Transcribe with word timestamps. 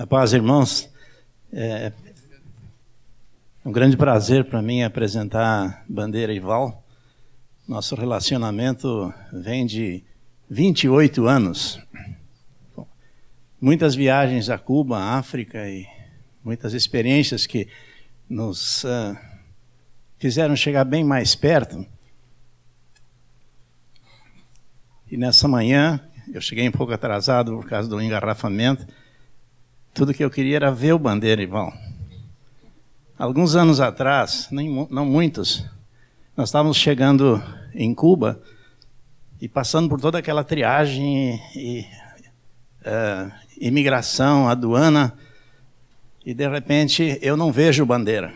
A 0.00 0.06
paz, 0.06 0.32
irmãos. 0.32 0.88
É 1.52 1.92
um 3.62 3.70
grande 3.70 3.98
prazer 3.98 4.46
para 4.46 4.62
mim 4.62 4.82
apresentar 4.82 5.84
Bandeira 5.86 6.32
e 6.32 6.40
Val. 6.40 6.82
Nosso 7.68 7.94
relacionamento 7.94 9.12
vem 9.30 9.66
de 9.66 10.02
28 10.48 11.26
anos. 11.26 11.78
Bom, 12.74 12.88
muitas 13.60 13.94
viagens 13.94 14.48
a 14.48 14.56
Cuba, 14.56 14.98
África 14.98 15.68
e 15.68 15.86
muitas 16.42 16.72
experiências 16.72 17.46
que 17.46 17.68
nos 18.26 18.84
uh, 18.84 19.14
fizeram 20.18 20.56
chegar 20.56 20.84
bem 20.84 21.04
mais 21.04 21.34
perto. 21.34 21.86
E 25.10 25.18
nessa 25.18 25.46
manhã, 25.46 26.00
eu 26.32 26.40
cheguei 26.40 26.66
um 26.66 26.72
pouco 26.72 26.90
atrasado 26.90 27.54
por 27.54 27.68
causa 27.68 27.86
do 27.86 28.00
engarrafamento 28.00 28.86
tudo 29.92 30.14
que 30.14 30.24
eu 30.24 30.30
queria 30.30 30.56
era 30.56 30.70
ver 30.70 30.92
o 30.92 30.98
Bandeira, 30.98 31.42
Ival. 31.42 31.72
Alguns 33.18 33.54
anos 33.54 33.80
atrás, 33.80 34.48
nem, 34.50 34.88
não 34.90 35.04
muitos, 35.04 35.64
nós 36.36 36.48
estávamos 36.48 36.76
chegando 36.76 37.42
em 37.74 37.94
Cuba 37.94 38.40
e 39.40 39.48
passando 39.48 39.88
por 39.88 40.00
toda 40.00 40.18
aquela 40.18 40.42
triagem 40.42 41.40
e 41.54 41.86
uh, 42.80 43.32
imigração, 43.60 44.48
aduana, 44.48 45.12
e 46.24 46.32
de 46.32 46.48
repente 46.48 47.18
eu 47.20 47.36
não 47.36 47.52
vejo 47.52 47.84
bandeira. 47.84 48.32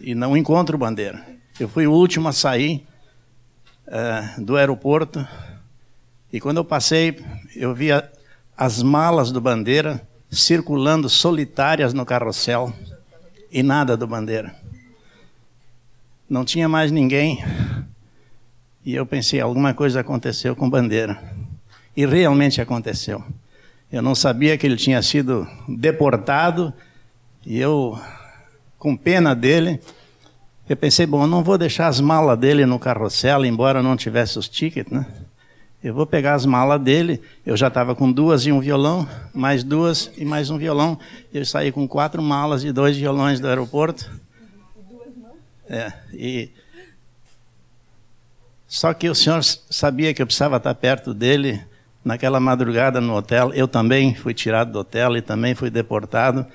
E 0.00 0.14
não 0.14 0.36
encontro 0.36 0.76
bandeira. 0.76 1.24
Eu 1.58 1.68
fui 1.68 1.86
o 1.86 1.92
último 1.92 2.28
a 2.28 2.32
sair 2.32 2.86
uh, 3.86 4.42
do 4.42 4.56
aeroporto 4.56 5.26
e 6.32 6.40
quando 6.40 6.56
eu 6.56 6.64
passei, 6.64 7.22
eu 7.54 7.74
vi 7.74 7.92
a, 7.92 8.08
as 8.62 8.80
malas 8.80 9.32
do 9.32 9.40
Bandeira 9.40 10.06
circulando 10.30 11.08
solitárias 11.08 11.92
no 11.92 12.06
carrossel 12.06 12.72
e 13.50 13.60
nada 13.60 13.96
do 13.96 14.06
Bandeira. 14.06 14.54
Não 16.30 16.44
tinha 16.44 16.68
mais 16.68 16.92
ninguém. 16.92 17.44
E 18.84 18.94
eu 18.94 19.04
pensei, 19.04 19.40
alguma 19.40 19.74
coisa 19.74 19.98
aconteceu 19.98 20.54
com 20.54 20.70
Bandeira. 20.70 21.20
E 21.96 22.06
realmente 22.06 22.60
aconteceu. 22.60 23.24
Eu 23.90 24.00
não 24.00 24.14
sabia 24.14 24.56
que 24.56 24.64
ele 24.64 24.76
tinha 24.76 25.02
sido 25.02 25.44
deportado 25.66 26.72
e 27.44 27.58
eu, 27.58 27.98
com 28.78 28.96
pena 28.96 29.34
dele, 29.34 29.80
eu 30.68 30.76
pensei, 30.76 31.04
bom, 31.04 31.26
não 31.26 31.42
vou 31.42 31.58
deixar 31.58 31.88
as 31.88 32.00
malas 32.00 32.38
dele 32.38 32.64
no 32.64 32.78
carrossel, 32.78 33.44
embora 33.44 33.82
não 33.82 33.96
tivesse 33.96 34.38
os 34.38 34.48
tickets, 34.48 34.92
né? 34.92 35.04
Eu 35.82 35.92
vou 35.92 36.06
pegar 36.06 36.34
as 36.34 36.46
malas 36.46 36.80
dele. 36.80 37.20
Eu 37.44 37.56
já 37.56 37.66
estava 37.66 37.92
com 37.92 38.10
duas 38.10 38.46
e 38.46 38.52
um 38.52 38.60
violão, 38.60 39.08
mais 39.34 39.64
duas 39.64 40.12
e 40.16 40.24
mais 40.24 40.48
um 40.48 40.56
violão. 40.56 40.96
Eu 41.34 41.44
saí 41.44 41.72
com 41.72 41.88
quatro 41.88 42.22
malas 42.22 42.62
e 42.62 42.70
dois 42.70 42.96
violões 42.96 43.40
do 43.40 43.48
aeroporto. 43.48 44.08
É, 45.68 45.92
e 46.12 46.50
só 48.68 48.94
que 48.94 49.08
o 49.08 49.14
senhor 49.14 49.42
sabia 49.42 50.14
que 50.14 50.22
eu 50.22 50.26
precisava 50.26 50.56
estar 50.58 50.74
perto 50.76 51.12
dele 51.12 51.60
naquela 52.04 52.38
madrugada 52.38 53.00
no 53.00 53.16
hotel. 53.16 53.52
Eu 53.52 53.66
também 53.66 54.14
fui 54.14 54.32
tirado 54.32 54.70
do 54.70 54.78
hotel 54.78 55.16
e 55.16 55.20
também 55.20 55.54
fui 55.54 55.68
deportado. 55.68 56.46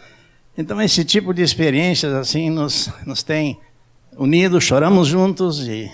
Então 0.57 0.81
esse 0.81 1.03
tipo 1.03 1.33
de 1.33 1.41
experiências 1.41 2.13
assim 2.13 2.49
nos 2.49 2.89
nos 3.05 3.23
tem 3.23 3.59
unidos, 4.15 4.63
choramos 4.63 5.09
juntos 5.09 5.67
e 5.67 5.91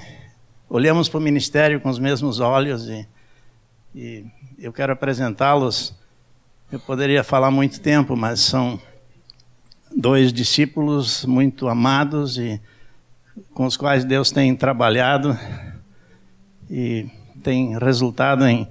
olhamos 0.70 1.10
para 1.10 1.18
o 1.18 1.22
ministério 1.22 1.82
com 1.82 1.90
os 1.90 1.98
mesmos 1.98 2.40
olhos 2.40 2.88
e 2.88 3.08
e 3.96 4.26
eu 4.58 4.74
quero 4.74 4.92
apresentá-los. 4.94 5.94
Eu 6.72 6.80
poderia 6.80 7.24
falar 7.24 7.52
muito 7.52 7.80
tempo, 7.80 8.16
mas 8.16 8.40
são 8.40 8.80
dois 9.96 10.34
discípulos 10.34 11.26
muito 11.26 11.68
amados 11.68 12.38
e 12.38 12.60
com 13.54 13.66
os 13.66 13.78
quais 13.78 14.04
Deus 14.04 14.32
tem 14.32 14.56
trabalhado 14.56 15.38
e 16.70 17.08
tem 17.44 17.78
resultado 17.78 18.48
em, 18.48 18.68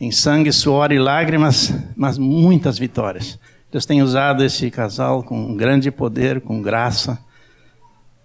em 0.00 0.10
sangue, 0.10 0.52
suor 0.52 0.90
e 0.90 0.98
lágrimas, 0.98 1.72
mas 1.96 2.18
muitas 2.18 2.78
vitórias. 2.78 3.38
Deus 3.70 3.86
tem 3.86 4.02
usado 4.02 4.42
esse 4.42 4.70
casal 4.70 5.22
com 5.22 5.54
grande 5.56 5.90
poder, 5.90 6.40
com 6.40 6.60
graça, 6.60 7.18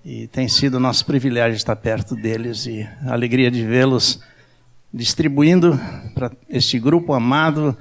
e 0.03 0.27
tem 0.27 0.47
sido 0.47 0.79
nosso 0.79 1.05
privilégio 1.05 1.55
estar 1.55 1.75
perto 1.75 2.15
deles 2.15 2.65
e 2.65 2.87
a 3.05 3.13
alegria 3.13 3.51
de 3.51 3.63
vê-los 3.65 4.19
distribuindo 4.97 5.79
para 6.13 6.31
este 6.49 6.79
grupo 6.79 7.13
amado 7.13 7.77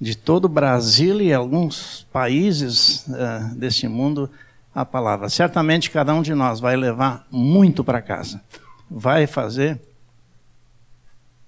de 0.00 0.16
todo 0.16 0.44
o 0.44 0.48
Brasil 0.48 1.20
e 1.20 1.32
alguns 1.32 2.06
países 2.12 3.06
uh, 3.08 3.54
deste 3.56 3.88
mundo 3.88 4.30
a 4.74 4.84
palavra. 4.84 5.28
Certamente 5.28 5.90
cada 5.90 6.14
um 6.14 6.22
de 6.22 6.34
nós 6.34 6.60
vai 6.60 6.76
levar 6.76 7.26
muito 7.30 7.82
para 7.82 8.02
casa, 8.02 8.40
vai 8.88 9.26
fazer 9.26 9.80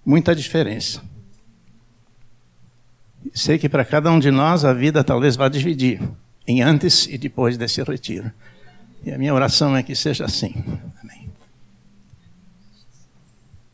muita 0.04 0.34
diferença. 0.34 1.02
Sei 3.34 3.58
que 3.58 3.68
para 3.68 3.84
cada 3.84 4.10
um 4.10 4.18
de 4.18 4.30
nós 4.30 4.64
a 4.64 4.72
vida 4.72 5.04
talvez 5.04 5.36
vá 5.36 5.48
dividir 5.48 6.00
em 6.46 6.62
antes 6.62 7.06
e 7.06 7.18
depois 7.18 7.58
desse 7.58 7.82
retiro. 7.82 8.32
E 9.04 9.12
a 9.12 9.18
minha 9.18 9.34
oração 9.34 9.76
é 9.76 9.82
que 9.82 9.94
seja 9.94 10.24
assim. 10.24 10.52
Amém. 11.02 11.19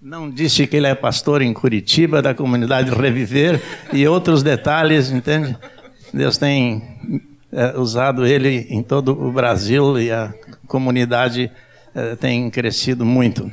Não 0.08 0.30
disse 0.30 0.68
que 0.68 0.76
ele 0.76 0.86
é 0.86 0.94
pastor 0.94 1.42
em 1.42 1.52
Curitiba, 1.52 2.22
da 2.22 2.32
comunidade 2.32 2.92
Reviver, 2.92 3.60
e 3.92 4.06
outros 4.06 4.40
detalhes, 4.40 5.10
entende? 5.10 5.58
Deus 6.14 6.38
tem 6.38 6.80
é, 7.50 7.76
usado 7.76 8.24
ele 8.24 8.68
em 8.70 8.84
todo 8.84 9.20
o 9.20 9.32
Brasil 9.32 10.00
e 10.00 10.12
a 10.12 10.32
comunidade 10.68 11.50
é, 11.92 12.14
tem 12.14 12.48
crescido 12.48 13.04
muito. 13.04 13.50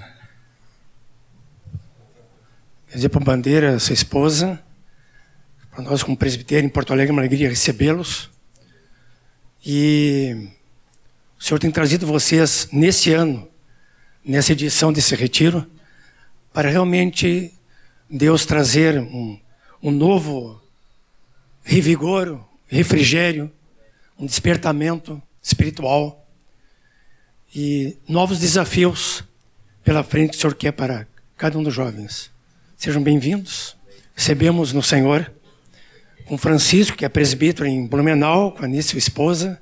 Para 3.09 3.19
Bandeira, 3.19 3.79
sua 3.79 3.95
esposa, 3.95 4.61
para 5.71 5.83
nós 5.83 6.03
como 6.03 6.15
presbitério 6.15 6.67
em 6.67 6.69
Porto 6.69 6.93
Alegre, 6.93 7.09
é 7.09 7.13
uma 7.13 7.21
alegria 7.21 7.49
recebê-los. 7.49 8.29
E 9.65 10.49
o 11.39 11.43
Senhor 11.43 11.57
tem 11.57 11.71
trazido 11.71 12.05
vocês 12.05 12.69
nesse 12.71 13.11
ano, 13.11 13.47
nessa 14.23 14.51
edição 14.51 14.93
desse 14.93 15.15
retiro, 15.15 15.65
para 16.53 16.69
realmente 16.69 17.51
Deus 18.07 18.45
trazer 18.45 18.99
um, 18.99 19.39
um 19.81 19.89
novo 19.89 20.61
revigor, 21.63 22.39
refrigério, 22.67 23.51
um 24.19 24.25
despertamento 24.25 25.21
espiritual 25.41 26.25
e 27.53 27.97
novos 28.07 28.39
desafios 28.39 29.23
pela 29.83 30.03
frente 30.03 30.31
que 30.31 30.37
o 30.37 30.39
Senhor 30.39 30.55
quer 30.55 30.71
para 30.71 31.07
cada 31.35 31.57
um 31.57 31.63
dos 31.63 31.73
jovens. 31.73 32.31
Sejam 32.77 33.01
bem-vindos. 33.01 33.75
Recebemos 34.15 34.71
no 34.71 34.83
Senhor 34.83 35.33
com 36.25 36.37
Francisco, 36.37 36.95
que 36.95 37.03
é 37.03 37.09
presbítero 37.09 37.67
em 37.67 37.87
Blumenau, 37.87 38.51
com 38.51 38.63
a 38.63 38.81
sua 38.81 38.99
esposa. 38.99 39.59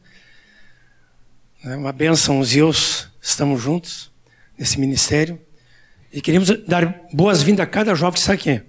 Né, 1.63 1.75
uma 1.77 1.93
bênção, 1.93 2.39
os 2.39 2.51
Deus, 2.51 3.07
estamos 3.21 3.61
juntos 3.61 4.11
nesse 4.57 4.77
ministério. 4.77 5.39
E 6.11 6.21
queremos 6.21 6.49
dar 6.67 7.07
boas-vindas 7.13 7.63
a 7.63 7.67
cada 7.67 7.95
jovem 7.95 8.13
que 8.13 8.19
está 8.19 8.33
aqui. 8.33 8.61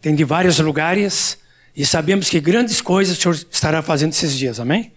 Tem 0.00 0.14
de 0.14 0.24
vários 0.24 0.58
lugares 0.60 1.38
e 1.74 1.84
sabemos 1.84 2.28
que 2.28 2.40
grandes 2.40 2.80
coisas 2.80 3.18
o 3.18 3.20
Senhor 3.20 3.34
estará 3.50 3.82
fazendo 3.82 4.12
esses 4.12 4.36
dias, 4.36 4.60
amém? 4.60 4.92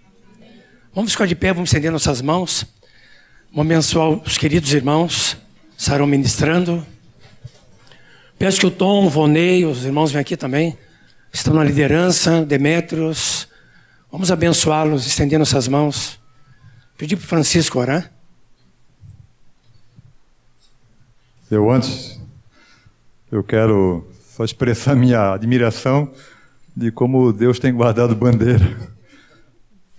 Vamos 0.93 1.11
ficar 1.11 1.25
de 1.25 1.35
pé, 1.35 1.51
vamos 1.51 1.69
estender 1.69 1.91
nossas 1.91 2.21
mãos. 2.21 2.65
Vamos 3.51 3.71
abençoar 3.71 4.09
os 4.09 4.37
queridos 4.37 4.71
irmãos, 4.73 5.35
estarão 5.77 6.05
ministrando. 6.05 6.85
Peço 8.37 8.59
que 8.59 8.65
o 8.67 8.71
Tom, 8.71 9.05
o 9.05 9.09
Vonei, 9.09 9.65
os 9.65 9.85
irmãos 9.85 10.11
vêm 10.11 10.21
aqui 10.21 10.37
também, 10.37 10.77
estão 11.31 11.53
na 11.53 11.63
liderança, 11.63 12.45
Demétrios. 12.45 13.47
Vamos 14.11 14.31
abençoá-los, 14.31 15.07
estender 15.07 15.39
nossas 15.39 15.67
mãos. 15.67 16.19
Pedir 16.95 17.15
para 17.15 17.27
Francisco 17.27 17.79
orar. 17.79 18.12
Eu 21.53 21.69
antes, 21.69 22.19
eu 23.31 23.43
quero 23.43 24.07
só 24.25 24.43
expressar 24.43 24.95
minha 24.95 25.33
admiração 25.33 26.11
de 26.75 26.91
como 26.91 27.31
Deus 27.31 27.59
tem 27.59 27.71
guardado 27.71 28.15
bandeira. 28.15 28.75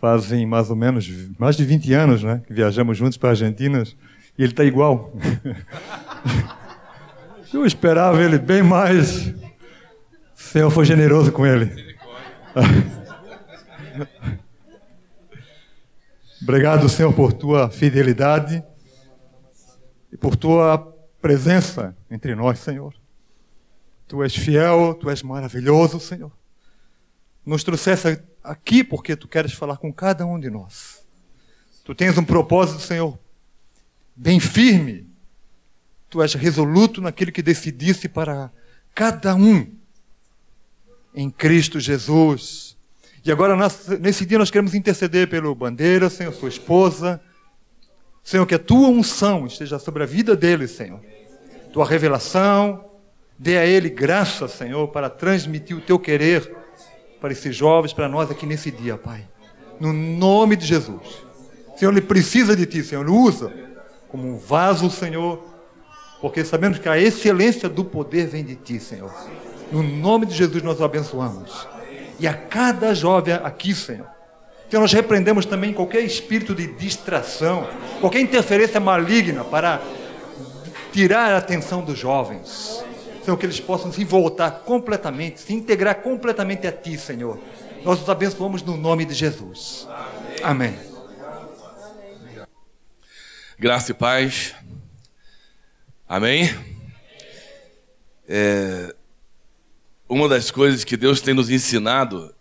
Fazem 0.01 0.45
mais 0.45 0.69
ou 0.69 0.75
menos, 0.75 1.09
mais 1.39 1.57
de 1.57 1.65
20 1.65 1.93
anos, 1.93 2.25
né, 2.25 2.43
que 2.45 2.53
viajamos 2.53 2.99
juntos 2.99 3.17
para 3.17 3.29
a 3.29 3.33
Argentina 3.33 3.85
e 4.37 4.43
ele 4.43 4.51
está 4.51 4.65
igual. 4.65 5.13
Eu 7.55 7.65
esperava 7.65 8.21
ele 8.21 8.37
bem 8.37 8.65
mais. 8.65 9.29
O 9.29 9.35
Senhor 10.35 10.71
foi 10.71 10.85
generoso 10.85 11.31
com 11.31 11.47
ele. 11.47 11.95
Obrigado, 16.43 16.89
Senhor, 16.89 17.13
por 17.13 17.33
tua 17.33 17.71
fidelidade 17.71 18.61
e 20.13 20.17
por 20.17 20.35
tua 20.35 20.93
presença 21.25 21.97
entre 22.11 22.35
nós, 22.35 22.59
Senhor. 22.59 22.95
Tu 24.07 24.23
és 24.23 24.37
fiel, 24.37 24.93
tu 24.93 25.09
és 25.09 25.23
maravilhoso, 25.23 25.99
Senhor. 25.99 26.31
nos 27.47 27.65
trouxesse 27.65 28.23
aqui 28.43 28.85
porque 28.85 29.17
tu 29.17 29.27
queres 29.27 29.55
falar 29.55 29.79
com 29.79 29.91
cada 29.91 30.27
um 30.27 30.39
de 30.39 30.51
nós. 30.51 31.03
Tu 31.83 31.95
tens 31.95 32.19
um 32.19 32.25
propósito, 32.25 32.83
Senhor, 32.83 33.19
bem 34.15 34.39
firme. 34.39 35.09
Tu 36.11 36.23
és 36.23 36.35
resoluto 36.35 37.01
naquilo 37.01 37.33
que 37.33 37.41
decidisse 37.41 38.07
para 38.07 38.53
cada 38.95 39.35
um 39.35 39.67
em 41.15 41.31
Cristo 41.31 41.81
Jesus. 41.81 42.77
E 43.25 43.33
agora, 43.33 43.57
nesse 43.99 44.27
dia, 44.27 44.39
nós 44.39 44.51
queremos 44.51 44.75
interceder 44.75 45.31
pelo 45.31 45.55
Bandeira, 45.55 46.11
Senhor, 46.11 46.35
sua 46.35 46.51
esposa. 46.51 47.19
Senhor, 48.23 48.45
que 48.45 48.55
a 48.55 48.59
tua 48.59 48.89
unção 48.89 49.47
esteja 49.47 49.79
sobre 49.79 50.03
a 50.03 50.07
vida 50.07 50.37
dele, 50.37 50.69
Senhor. 50.69 51.14
Tua 51.75 51.85
revelação, 51.85 52.85
dê 53.37 53.59
a 53.59 53.67
ele 53.67 53.91
graça, 53.91 54.47
Senhor, 54.47 54.87
para 54.87 55.11
transmitir 55.11 55.77
o 55.77 55.81
teu 55.81 55.99
querer 55.99 56.55
para 57.21 57.33
esses 57.33 57.57
jovens, 57.57 57.93
para 57.93 58.09
nós 58.09 58.31
aqui 58.31 58.47
nesse 58.47 58.71
dia, 58.71 58.97
Pai. 58.97 59.27
No 59.81 59.93
nome 59.93 60.55
de 60.55 60.65
Jesus. 60.65 61.25
Senhor, 61.77 61.91
ele 61.91 62.01
precisa 62.01 62.55
de 62.55 62.65
ti, 62.65 62.85
Senhor. 62.85 63.11
Usa 63.11 63.53
como 64.09 64.29
um 64.29 64.39
vaso, 64.39 64.89
Senhor, 64.89 65.45
porque 66.21 66.45
sabemos 66.45 66.79
que 66.79 66.89
a 66.89 66.97
excelência 66.97 67.69
do 67.69 67.85
poder 67.85 68.29
vem 68.29 68.45
de 68.45 68.55
ti, 68.55 68.79
Senhor. 68.79 69.13
No 69.73 69.83
nome 69.83 70.27
de 70.27 70.35
Jesus 70.37 70.63
nós 70.63 70.79
o 70.79 70.85
abençoamos. 70.85 71.67
E 72.21 72.29
a 72.29 72.35
cada 72.35 72.95
jovem 72.95 73.35
aqui, 73.35 73.75
Senhor. 73.75 74.07
Senhor, 74.71 74.81
nós 74.81 74.93
repreendemos 74.93 75.45
também 75.45 75.73
qualquer 75.73 76.03
espírito 76.03 76.55
de 76.55 76.69
distração, 76.69 77.67
qualquer 78.01 78.21
interferência 78.21 78.79
maligna 78.79 79.43
para 79.43 79.83
tirar 80.95 81.33
a 81.33 81.39
atenção 81.39 81.85
dos 81.85 81.99
jovens. 81.99 82.85
Senhor, 83.25 83.37
que 83.37 83.45
eles 83.45 83.59
possam 83.59 83.93
se 83.93 84.05
voltar 84.05 84.61
completamente, 84.61 85.41
se 85.41 85.53
integrar 85.53 85.97
completamente 85.97 86.69
a 86.69 86.73
Ti, 86.73 86.97
Senhor. 86.97 87.41
Nós 87.83 88.01
os 88.01 88.09
abençoamos 88.09 88.63
no 88.63 88.77
nome 88.77 89.05
de 89.05 89.13
Jesus. 89.13 89.89
Amém. 90.41 90.79
Graça 93.59 93.91
e 93.91 93.95
paz. 93.95 94.55
Amém. 96.09 96.49
É, 98.29 98.95
uma 100.09 100.29
das 100.29 100.53
coisas 100.53 100.85
que 100.85 100.97
Deus 100.97 101.21
tem 101.21 101.35
nos 101.35 101.51
ensinado 101.51 102.33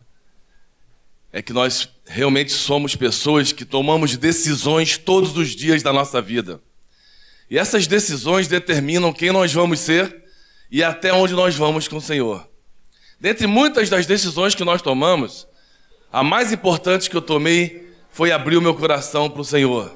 é 1.32 1.42
que 1.42 1.54
nós 1.54 1.90
realmente 2.06 2.52
somos 2.52 2.96
pessoas 2.96 3.52
que 3.52 3.66
tomamos 3.66 4.16
decisões 4.16 4.96
todos 4.96 5.36
os 5.38 5.56
dias 5.56 5.82
da 5.82 5.92
nossa 5.92 6.22
vida. 6.22 6.62
E 7.54 7.58
essas 7.60 7.86
decisões 7.86 8.48
determinam 8.48 9.14
quem 9.14 9.32
nós 9.32 9.54
vamos 9.54 9.80
ser 9.80 10.24
e 10.72 10.84
até 10.84 11.14
onde 11.14 11.36
nós 11.36 11.56
vamos 11.56 11.88
com 11.88 11.98
o 11.98 12.02
Senhor. 12.02 12.50
Dentre 13.20 13.46
muitas 13.46 13.92
das 13.92 14.08
decisões 14.08 14.56
que 14.56 14.64
nós 14.64 14.82
tomamos, 14.82 15.48
a 16.12 16.24
mais 16.24 16.52
importante 16.52 17.12
que 17.12 17.16
eu 17.16 17.22
tomei 17.22 17.94
foi 18.10 18.32
abrir 18.32 18.58
o 18.58 18.62
meu 18.62 18.74
coração 18.74 19.30
para 19.30 19.40
o 19.40 19.46
Senhor. 19.46 19.96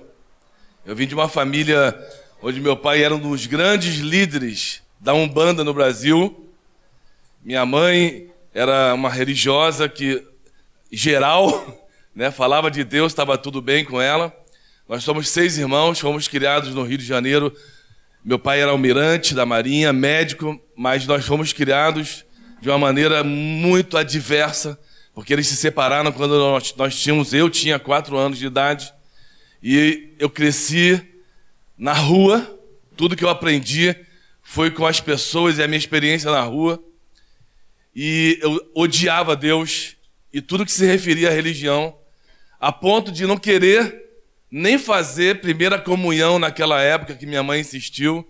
Eu 0.86 0.96
vim 0.96 1.08
de 1.08 1.16
uma 1.16 1.28
família 1.28 2.00
onde 2.44 2.62
meu 2.62 2.78
pai 2.78 3.02
era 3.02 3.16
um 3.16 3.20
dos 3.20 3.48
grandes 3.48 3.96
líderes 3.96 4.84
da 5.00 5.16
Umbanda 5.16 5.64
no 5.64 5.74
Brasil. 5.74 6.48
Minha 7.44 7.66
mãe 7.66 8.30
era 8.54 8.94
uma 8.94 9.10
religiosa 9.10 9.90
que, 9.90 10.24
geral, 10.92 11.90
né, 12.14 12.30
falava 12.30 12.70
de 12.70 12.84
Deus, 12.84 13.14
estava 13.14 13.36
tudo 13.36 13.64
bem 13.64 13.84
com 13.84 14.00
ela. 14.00 14.32
Nós 14.88 15.04
somos 15.04 15.28
seis 15.28 15.58
irmãos, 15.58 16.00
fomos 16.00 16.30
criados 16.30 16.74
no 16.74 16.82
Rio 16.84 16.98
de 16.98 17.06
Janeiro. 17.06 17.54
Meu 18.24 18.40
pai 18.40 18.62
era 18.62 18.72
almirante 18.72 19.36
da 19.36 19.46
Marinha, 19.46 19.92
médico, 19.92 20.58
mas 20.78 21.06
nós 21.06 21.26
fomos 21.26 21.52
criados 21.52 22.24
de 22.62 22.70
uma 22.70 22.78
maneira 22.80 23.22
muito 23.22 23.98
adversa, 23.98 24.80
porque 25.14 25.34
eles 25.34 25.46
se 25.46 25.58
separaram 25.58 26.10
quando 26.14 26.40
nós, 26.40 26.74
nós 26.78 26.98
tínhamos, 26.98 27.34
eu 27.34 27.50
tinha 27.50 27.78
quatro 27.78 28.16
anos 28.16 28.40
de 28.40 28.48
idade, 28.48 28.94
e 29.62 30.14
eu 30.18 30.30
cresci 30.30 31.02
na 31.78 31.92
rua, 31.92 32.58
tudo 32.96 33.16
que 33.16 33.26
eu 33.26 33.30
aprendi 33.30 33.94
foi 34.42 34.72
com 34.72 34.86
as 34.86 35.02
pessoas 35.02 35.58
e 35.58 35.64
a 35.64 35.68
minha 35.68 35.78
experiência 35.78 36.32
na 36.32 36.42
rua, 36.42 36.82
e 37.94 38.40
eu 38.42 38.72
odiava 38.74 39.36
Deus 39.36 39.98
e 40.32 40.42
tudo 40.42 40.66
que 40.66 40.72
se 40.72 40.86
referia 40.86 41.28
à 41.28 41.34
religião, 41.34 41.94
a 42.58 42.72
ponto 42.72 43.12
de 43.12 43.26
não 43.26 43.38
querer 43.38 44.07
nem 44.52 44.78
fazer 44.78 45.42
primeira 45.42 45.78
comunhão 45.80 46.40
naquela 46.40 46.82
época 46.82 47.16
que 47.16 47.26
minha 47.26 47.44
mãe 47.44 47.62
insistiu. 47.62 48.28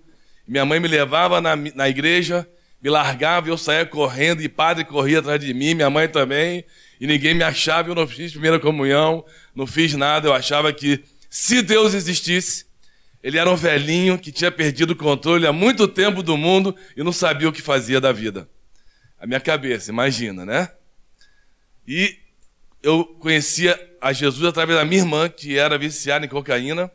Minha 0.47 0.65
mãe 0.65 0.79
me 0.79 0.87
levava 0.87 1.39
na, 1.41 1.55
na 1.55 1.89
igreja, 1.89 2.47
me 2.81 2.89
largava 2.89 3.47
e 3.47 3.51
eu 3.51 3.57
saía 3.57 3.85
correndo 3.85 4.41
e 4.41 4.49
padre 4.49 4.85
corria 4.85 5.19
atrás 5.19 5.39
de 5.39 5.53
mim, 5.53 5.73
minha 5.73 5.89
mãe 5.89 6.07
também, 6.07 6.63
e 6.99 7.05
ninguém 7.05 7.33
me 7.33 7.43
achava, 7.43 7.89
eu 7.89 7.95
não 7.95 8.07
fiz 8.07 8.31
primeira 8.31 8.59
comunhão, 8.59 9.25
não 9.53 9.67
fiz 9.67 9.93
nada, 9.93 10.27
eu 10.27 10.33
achava 10.33 10.71
que 10.71 11.03
se 11.29 11.61
Deus 11.61 11.93
existisse, 11.93 12.65
ele 13.21 13.37
era 13.37 13.49
um 13.49 13.55
velhinho 13.55 14.17
que 14.17 14.31
tinha 14.31 14.51
perdido 14.51 14.91
o 14.91 14.95
controle 14.95 15.45
há 15.45 15.51
muito 15.51 15.87
tempo 15.87 16.23
do 16.23 16.37
mundo 16.37 16.75
e 16.95 17.03
não 17.03 17.11
sabia 17.11 17.49
o 17.49 17.51
que 17.51 17.61
fazia 17.61 17.99
da 17.99 18.11
vida. 18.11 18.47
A 19.19 19.27
minha 19.27 19.39
cabeça, 19.39 19.91
imagina, 19.91 20.45
né? 20.45 20.69
E 21.85 22.17
eu 22.87 23.03
conhecia 23.19 23.77
a 23.99 24.13
Jesus 24.13 24.47
através 24.47 24.79
da 24.79 24.85
minha 24.85 25.01
irmã, 25.01 25.27
que 25.27 25.57
era 25.57 25.77
viciada 25.77 26.25
em 26.25 26.29
cocaína. 26.29 26.89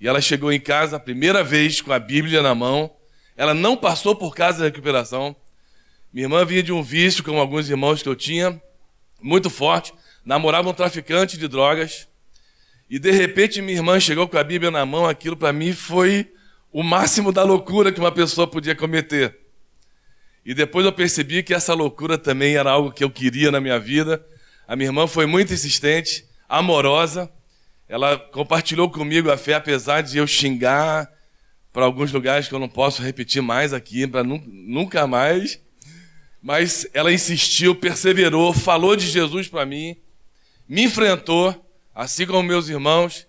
E 0.00 0.06
ela 0.06 0.20
chegou 0.20 0.52
em 0.52 0.60
casa 0.60 0.96
a 0.96 1.00
primeira 1.00 1.42
vez 1.42 1.80
com 1.80 1.92
a 1.92 1.98
Bíblia 1.98 2.42
na 2.42 2.54
mão. 2.54 2.94
Ela 3.36 3.52
não 3.52 3.76
passou 3.76 4.14
por 4.14 4.36
casa 4.36 4.58
de 4.58 4.64
recuperação. 4.66 5.34
Minha 6.12 6.26
irmã 6.26 6.44
vinha 6.44 6.62
de 6.62 6.72
um 6.72 6.80
vício, 6.80 7.24
como 7.24 7.40
alguns 7.40 7.68
irmãos 7.68 8.04
que 8.04 8.08
eu 8.08 8.14
tinha, 8.14 8.62
muito 9.20 9.50
forte. 9.50 9.92
Namorava 10.24 10.68
um 10.68 10.72
traficante 10.72 11.36
de 11.36 11.48
drogas. 11.48 12.06
E 12.88 12.96
de 12.96 13.10
repente 13.10 13.60
minha 13.60 13.78
irmã 13.78 13.98
chegou 13.98 14.28
com 14.28 14.38
a 14.38 14.44
Bíblia 14.44 14.70
na 14.70 14.86
mão. 14.86 15.08
Aquilo 15.08 15.36
para 15.36 15.52
mim 15.52 15.72
foi 15.72 16.32
o 16.72 16.84
máximo 16.84 17.32
da 17.32 17.42
loucura 17.42 17.90
que 17.90 17.98
uma 17.98 18.12
pessoa 18.12 18.46
podia 18.46 18.76
cometer. 18.76 19.36
E 20.44 20.54
depois 20.54 20.86
eu 20.86 20.92
percebi 20.92 21.42
que 21.42 21.52
essa 21.52 21.74
loucura 21.74 22.16
também 22.16 22.54
era 22.54 22.70
algo 22.70 22.92
que 22.92 23.02
eu 23.02 23.10
queria 23.10 23.50
na 23.50 23.60
minha 23.60 23.80
vida 23.80 24.24
a 24.66 24.74
minha 24.74 24.88
irmã 24.88 25.06
foi 25.06 25.26
muito 25.26 25.52
insistente, 25.52 26.26
amorosa. 26.48 27.30
Ela 27.88 28.18
compartilhou 28.18 28.90
comigo 28.90 29.30
a 29.30 29.36
fé, 29.36 29.54
apesar 29.54 30.00
de 30.00 30.18
eu 30.18 30.26
xingar 30.26 31.08
para 31.72 31.84
alguns 31.84 32.10
lugares 32.10 32.48
que 32.48 32.54
eu 32.54 32.58
não 32.58 32.68
posso 32.68 33.00
repetir 33.00 33.40
mais 33.40 33.72
aqui, 33.72 34.06
para 34.06 34.24
nunca 34.24 35.06
mais. 35.06 35.60
Mas 36.42 36.86
ela 36.92 37.12
insistiu, 37.12 37.76
perseverou, 37.76 38.52
falou 38.52 38.96
de 38.96 39.06
Jesus 39.06 39.46
para 39.46 39.64
mim, 39.64 39.96
me 40.68 40.82
enfrentou, 40.82 41.54
assim 41.94 42.26
como 42.26 42.42
meus 42.42 42.68
irmãos, 42.68 43.26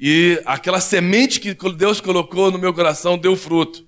e 0.00 0.40
aquela 0.46 0.80
semente 0.80 1.38
que 1.38 1.54
Deus 1.72 2.00
colocou 2.00 2.50
no 2.50 2.58
meu 2.58 2.72
coração 2.72 3.18
deu 3.18 3.36
fruto. 3.36 3.86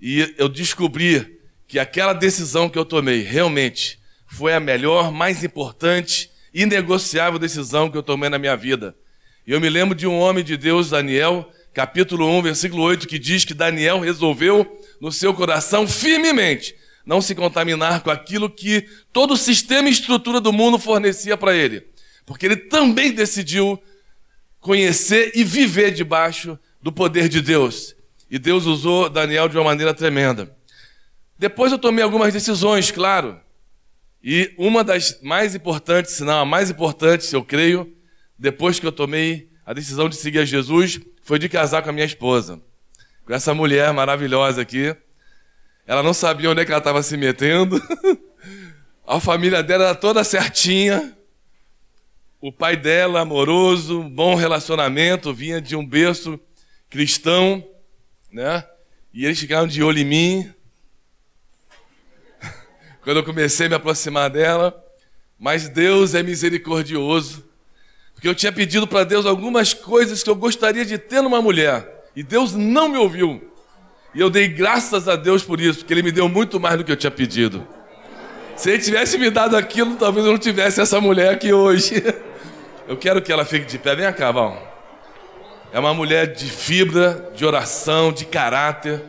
E 0.00 0.34
eu 0.38 0.48
descobri 0.48 1.38
que 1.68 1.78
aquela 1.78 2.14
decisão 2.14 2.70
que 2.70 2.78
eu 2.78 2.86
tomei 2.86 3.22
realmente 3.22 3.99
foi 4.30 4.54
a 4.54 4.60
melhor, 4.60 5.12
mais 5.12 5.44
importante, 5.44 6.30
inegociável 6.54 7.38
decisão 7.38 7.90
que 7.90 7.96
eu 7.96 8.02
tomei 8.02 8.28
na 8.28 8.38
minha 8.38 8.56
vida. 8.56 8.94
E 9.46 9.52
eu 9.52 9.60
me 9.60 9.68
lembro 9.68 9.94
de 9.94 10.06
um 10.06 10.18
homem 10.18 10.42
de 10.42 10.56
Deus, 10.56 10.90
Daniel, 10.90 11.50
capítulo 11.74 12.26
1, 12.38 12.42
versículo 12.42 12.82
8, 12.82 13.06
que 13.06 13.18
diz 13.18 13.44
que 13.44 13.54
Daniel 13.54 14.00
resolveu 14.00 14.80
no 15.00 15.10
seu 15.10 15.34
coração 15.34 15.86
firmemente 15.86 16.74
não 17.04 17.20
se 17.20 17.34
contaminar 17.34 18.02
com 18.02 18.10
aquilo 18.10 18.48
que 18.48 18.86
todo 19.12 19.34
o 19.34 19.36
sistema 19.36 19.88
e 19.88 19.92
estrutura 19.92 20.40
do 20.40 20.52
mundo 20.52 20.78
fornecia 20.78 21.36
para 21.36 21.54
ele. 21.54 21.88
Porque 22.24 22.46
ele 22.46 22.56
também 22.56 23.12
decidiu 23.12 23.82
conhecer 24.60 25.32
e 25.34 25.42
viver 25.42 25.90
debaixo 25.90 26.58
do 26.80 26.92
poder 26.92 27.28
de 27.28 27.40
Deus. 27.40 27.96
E 28.30 28.38
Deus 28.38 28.66
usou 28.66 29.08
Daniel 29.08 29.48
de 29.48 29.56
uma 29.56 29.64
maneira 29.64 29.92
tremenda. 29.92 30.54
Depois 31.38 31.72
eu 31.72 31.78
tomei 31.78 32.04
algumas 32.04 32.32
decisões, 32.32 32.90
claro. 32.90 33.40
E 34.22 34.52
uma 34.58 34.84
das 34.84 35.20
mais 35.22 35.54
importantes, 35.54 36.12
se 36.12 36.24
não 36.24 36.40
a 36.40 36.44
mais 36.44 36.70
importante, 36.70 37.32
eu 37.32 37.42
creio, 37.42 37.90
depois 38.38 38.78
que 38.78 38.86
eu 38.86 38.92
tomei 38.92 39.50
a 39.64 39.72
decisão 39.72 40.08
de 40.08 40.16
seguir 40.16 40.40
a 40.40 40.44
Jesus, 40.44 41.00
foi 41.22 41.38
de 41.38 41.48
casar 41.48 41.82
com 41.82 41.90
a 41.90 41.92
minha 41.92 42.04
esposa. 42.04 42.60
Com 43.24 43.32
essa 43.32 43.54
mulher 43.54 43.92
maravilhosa 43.92 44.60
aqui. 44.60 44.94
Ela 45.86 46.02
não 46.02 46.12
sabia 46.12 46.50
onde 46.50 46.60
é 46.60 46.64
que 46.64 46.70
ela 46.70 46.78
estava 46.78 47.02
se 47.02 47.16
metendo. 47.16 47.80
a 49.06 49.18
família 49.18 49.62
dela 49.62 49.84
era 49.84 49.94
toda 49.94 50.22
certinha. 50.22 51.16
O 52.40 52.52
pai 52.52 52.76
dela, 52.76 53.20
amoroso, 53.20 54.02
bom 54.02 54.34
relacionamento, 54.34 55.32
vinha 55.32 55.60
de 55.60 55.76
um 55.76 55.86
berço 55.86 56.38
cristão, 56.88 57.66
né? 58.32 58.66
E 59.12 59.24
eles 59.24 59.38
ficaram 59.38 59.66
de 59.66 59.82
olho 59.82 59.98
em 59.98 60.04
mim 60.04 60.54
quando 63.02 63.18
eu 63.18 63.24
comecei 63.24 63.66
a 63.66 63.68
me 63.68 63.74
aproximar 63.74 64.30
dela, 64.30 64.74
mas 65.38 65.68
Deus 65.68 66.14
é 66.14 66.22
misericordioso, 66.22 67.44
porque 68.14 68.28
eu 68.28 68.34
tinha 68.34 68.52
pedido 68.52 68.86
para 68.86 69.04
Deus 69.04 69.24
algumas 69.24 69.72
coisas 69.72 70.22
que 70.22 70.28
eu 70.28 70.34
gostaria 70.34 70.84
de 70.84 70.98
ter 70.98 71.22
numa 71.22 71.40
mulher, 71.40 72.08
e 72.14 72.22
Deus 72.22 72.54
não 72.54 72.88
me 72.88 72.98
ouviu. 72.98 73.50
E 74.14 74.20
eu 74.20 74.28
dei 74.28 74.48
graças 74.48 75.08
a 75.08 75.16
Deus 75.16 75.42
por 75.42 75.60
isso, 75.60 75.78
porque 75.78 75.94
Ele 75.94 76.02
me 76.02 76.12
deu 76.12 76.28
muito 76.28 76.58
mais 76.58 76.76
do 76.76 76.84
que 76.84 76.92
eu 76.92 76.96
tinha 76.96 77.10
pedido. 77.10 77.66
Se 78.60 78.68
ele 78.68 78.82
tivesse 78.82 79.16
me 79.16 79.30
dado 79.30 79.56
aquilo, 79.56 79.96
talvez 79.96 80.26
eu 80.26 80.32
não 80.32 80.38
tivesse 80.38 80.82
essa 80.82 81.00
mulher 81.00 81.32
aqui 81.32 81.50
hoje. 81.50 82.02
Eu 82.86 82.94
quero 82.94 83.22
que 83.22 83.32
ela 83.32 83.44
fique 83.44 83.64
de 83.64 83.78
pé. 83.78 83.96
Vem 83.96 84.12
cá, 84.12 84.30
Val. 84.30 84.60
É 85.72 85.78
uma 85.78 85.94
mulher 85.94 86.34
de 86.34 86.44
fibra, 86.44 87.30
de 87.34 87.46
oração, 87.46 88.12
de 88.12 88.26
caráter. 88.26 89.02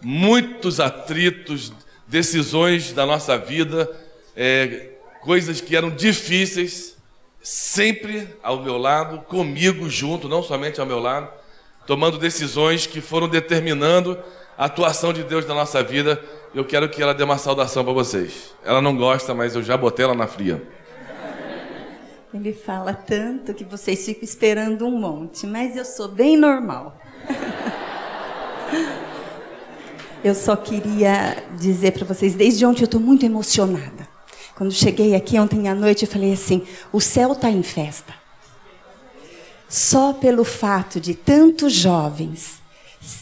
Muitos 0.00 0.78
atritos, 0.78 1.72
decisões 2.12 2.92
da 2.92 3.06
nossa 3.06 3.38
vida, 3.38 3.90
é, 4.36 4.90
coisas 5.22 5.62
que 5.62 5.74
eram 5.74 5.88
difíceis, 5.88 6.94
sempre 7.42 8.28
ao 8.42 8.62
meu 8.62 8.76
lado, 8.76 9.20
comigo 9.22 9.88
junto, 9.88 10.28
não 10.28 10.42
somente 10.42 10.78
ao 10.78 10.84
meu 10.86 10.98
lado, 10.98 11.30
tomando 11.86 12.18
decisões 12.18 12.86
que 12.86 13.00
foram 13.00 13.26
determinando 13.26 14.18
a 14.58 14.66
atuação 14.66 15.10
de 15.10 15.24
Deus 15.24 15.46
na 15.46 15.54
nossa 15.54 15.82
vida. 15.82 16.22
Eu 16.54 16.66
quero 16.66 16.86
que 16.86 17.02
ela 17.02 17.14
dê 17.14 17.24
uma 17.24 17.38
saudação 17.38 17.82
para 17.82 17.94
vocês. 17.94 18.54
Ela 18.62 18.82
não 18.82 18.94
gosta, 18.94 19.32
mas 19.32 19.56
eu 19.56 19.62
já 19.62 19.74
botei 19.78 20.04
ela 20.04 20.14
na 20.14 20.26
fria. 20.26 20.62
Ele 22.34 22.52
fala 22.52 22.92
tanto 22.92 23.54
que 23.54 23.64
vocês 23.64 24.04
ficam 24.04 24.24
esperando 24.24 24.86
um 24.86 25.00
monte, 25.00 25.46
mas 25.46 25.76
eu 25.76 25.84
sou 25.86 26.08
bem 26.08 26.36
normal. 26.36 26.94
eu 30.24 30.34
só 30.34 30.54
queria 30.56 31.42
dizer 31.58 31.92
para 31.92 32.04
vocês, 32.04 32.34
desde 32.34 32.64
ontem 32.64 32.82
eu 32.82 32.86
estou 32.86 33.00
muito 33.00 33.26
emocionada. 33.26 34.08
Quando 34.54 34.72
cheguei 34.72 35.14
aqui 35.14 35.38
ontem 35.38 35.68
à 35.68 35.74
noite, 35.74 36.04
eu 36.04 36.10
falei 36.10 36.32
assim: 36.32 36.62
o 36.92 37.00
céu 37.00 37.32
está 37.32 37.50
em 37.50 37.62
festa. 37.62 38.14
Só 39.68 40.12
pelo 40.12 40.44
fato 40.44 41.00
de 41.00 41.14
tantos 41.14 41.72
jovens 41.72 42.60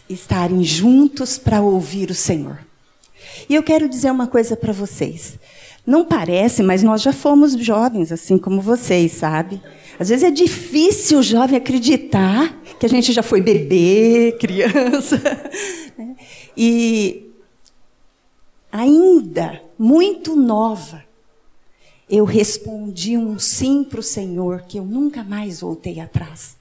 estarem 0.08 0.62
juntos 0.64 1.38
para 1.38 1.62
ouvir 1.62 2.10
o 2.10 2.14
Senhor. 2.14 2.58
E 3.48 3.54
eu 3.54 3.62
quero 3.62 3.88
dizer 3.88 4.10
uma 4.10 4.26
coisa 4.26 4.56
para 4.56 4.72
vocês. 4.72 5.38
Não 5.86 6.04
parece, 6.04 6.62
mas 6.62 6.82
nós 6.82 7.00
já 7.00 7.12
fomos 7.12 7.52
jovens, 7.52 8.12
assim 8.12 8.36
como 8.36 8.60
vocês, 8.60 9.12
sabe? 9.12 9.62
Às 10.00 10.08
vezes 10.08 10.24
é 10.24 10.30
difícil 10.30 11.18
o 11.18 11.22
jovem 11.22 11.58
acreditar 11.58 12.58
que 12.78 12.86
a 12.86 12.88
gente 12.88 13.12
já 13.12 13.22
foi 13.22 13.42
bebê, 13.42 14.34
criança. 14.40 15.20
Né? 15.98 16.16
E 16.56 17.30
ainda 18.72 19.62
muito 19.78 20.34
nova, 20.34 21.04
eu 22.08 22.24
respondi 22.24 23.18
um 23.18 23.38
sim 23.38 23.84
para 23.84 24.00
o 24.00 24.02
Senhor, 24.02 24.62
que 24.62 24.78
eu 24.78 24.86
nunca 24.86 25.22
mais 25.22 25.60
voltei 25.60 26.00
atrás. 26.00 26.56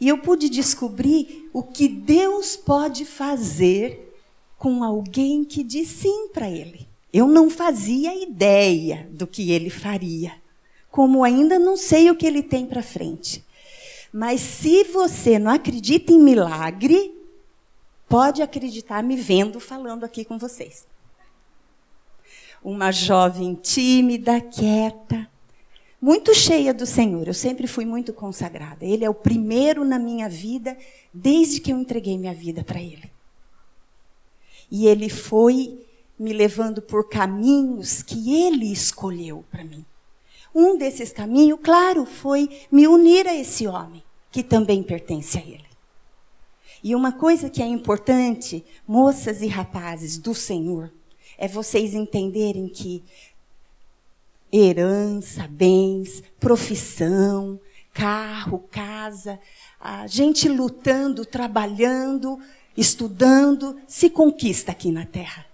E 0.00 0.08
eu 0.08 0.18
pude 0.18 0.48
descobrir 0.48 1.50
o 1.52 1.64
que 1.64 1.88
Deus 1.88 2.56
pode 2.56 3.04
fazer 3.04 4.14
com 4.56 4.84
alguém 4.84 5.44
que 5.44 5.64
diz 5.64 5.88
sim 5.88 6.28
para 6.28 6.48
Ele. 6.48 6.86
Eu 7.12 7.26
não 7.26 7.50
fazia 7.50 8.14
ideia 8.22 9.08
do 9.10 9.26
que 9.26 9.50
Ele 9.50 9.68
faria, 9.68 10.40
como 10.92 11.24
ainda 11.24 11.58
não 11.58 11.76
sei 11.76 12.08
o 12.08 12.14
que 12.14 12.26
Ele 12.26 12.44
tem 12.44 12.64
para 12.64 12.84
frente. 12.84 13.44
Mas 14.12 14.40
se 14.40 14.84
você 14.84 15.40
não 15.40 15.50
acredita 15.50 16.12
em 16.12 16.20
milagre, 16.20 17.12
pode 18.08 18.42
acreditar 18.42 19.02
me 19.02 19.16
vendo 19.16 19.58
falando 19.58 20.04
aqui 20.04 20.24
com 20.24 20.38
vocês 20.38 20.86
uma 22.64 22.92
jovem 22.92 23.54
tímida, 23.54 24.40
quieta, 24.40 25.28
muito 26.00 26.34
cheia 26.34 26.72
do 26.72 26.86
Senhor. 26.86 27.26
Eu 27.26 27.34
sempre 27.34 27.66
fui 27.66 27.84
muito 27.84 28.12
consagrada. 28.12 28.84
Ele 28.84 29.04
é 29.04 29.10
o 29.10 29.14
primeiro 29.14 29.84
na 29.84 29.98
minha 29.98 30.28
vida 30.28 30.76
desde 31.12 31.60
que 31.60 31.72
eu 31.72 31.78
entreguei 31.78 32.16
minha 32.16 32.34
vida 32.34 32.62
para 32.62 32.80
Ele. 32.80 33.10
E 34.70 34.86
Ele 34.86 35.08
foi 35.08 35.84
me 36.18 36.32
levando 36.32 36.80
por 36.80 37.08
caminhos 37.08 38.02
que 38.02 38.34
Ele 38.34 38.72
escolheu 38.72 39.44
para 39.50 39.64
mim. 39.64 39.84
Um 40.54 40.76
desses 40.76 41.12
caminhos, 41.12 41.58
claro, 41.62 42.04
foi 42.04 42.48
me 42.70 42.86
unir 42.86 43.26
a 43.26 43.34
esse 43.34 43.66
homem, 43.66 44.02
que 44.30 44.42
também 44.42 44.82
pertence 44.82 45.38
a 45.38 45.40
Ele. 45.40 45.64
E 46.82 46.94
uma 46.94 47.12
coisa 47.12 47.48
que 47.48 47.62
é 47.62 47.66
importante, 47.66 48.64
moças 48.86 49.40
e 49.40 49.46
rapazes 49.46 50.18
do 50.18 50.34
Senhor, 50.34 50.92
é 51.38 51.46
vocês 51.46 51.94
entenderem 51.94 52.68
que 52.68 53.02
herança, 54.52 55.48
bens, 55.48 56.22
profissão, 56.38 57.58
carro, 57.92 58.58
casa, 58.70 59.38
a 59.80 60.06
gente 60.06 60.48
lutando, 60.48 61.24
trabalhando, 61.24 62.38
estudando, 62.76 63.80
se 63.86 64.10
conquista 64.10 64.72
aqui 64.72 64.90
na 64.90 65.06
terra. 65.06 65.46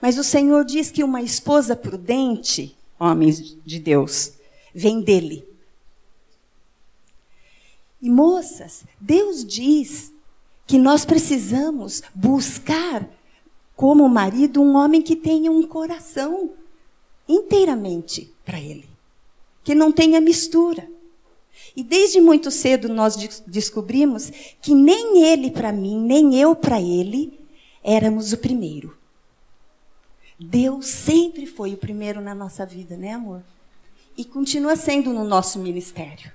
Mas 0.00 0.18
o 0.18 0.24
Senhor 0.24 0.64
diz 0.64 0.90
que 0.90 1.04
uma 1.04 1.22
esposa 1.22 1.76
prudente, 1.76 2.76
homens 3.02 3.56
de 3.66 3.78
Deus, 3.80 4.34
vem 4.72 5.00
dele. 5.00 5.44
E 8.00 8.08
moças, 8.08 8.84
Deus 9.00 9.44
diz 9.44 10.12
que 10.66 10.78
nós 10.78 11.04
precisamos 11.04 12.02
buscar 12.14 13.08
como 13.74 14.08
marido 14.08 14.62
um 14.62 14.76
homem 14.76 15.02
que 15.02 15.16
tenha 15.16 15.50
um 15.50 15.66
coração 15.66 16.50
inteiramente 17.28 18.32
para 18.44 18.60
ele, 18.60 18.88
que 19.64 19.74
não 19.74 19.90
tenha 19.90 20.20
mistura. 20.20 20.88
E 21.74 21.82
desde 21.82 22.20
muito 22.20 22.50
cedo 22.50 22.88
nós 22.88 23.16
descobrimos 23.46 24.30
que 24.60 24.74
nem 24.74 25.24
ele 25.24 25.50
para 25.50 25.72
mim, 25.72 26.00
nem 26.00 26.36
eu 26.38 26.54
para 26.54 26.80
ele 26.80 27.38
éramos 27.82 28.32
o 28.32 28.38
primeiro. 28.38 28.96
Deus 30.42 30.86
sempre 30.86 31.46
foi 31.46 31.74
o 31.74 31.78
primeiro 31.78 32.20
na 32.20 32.34
nossa 32.34 32.66
vida, 32.66 32.96
né, 32.96 33.12
amor? 33.12 33.42
E 34.16 34.24
continua 34.24 34.76
sendo 34.76 35.12
no 35.12 35.24
nosso 35.24 35.58
ministério. 35.58 36.32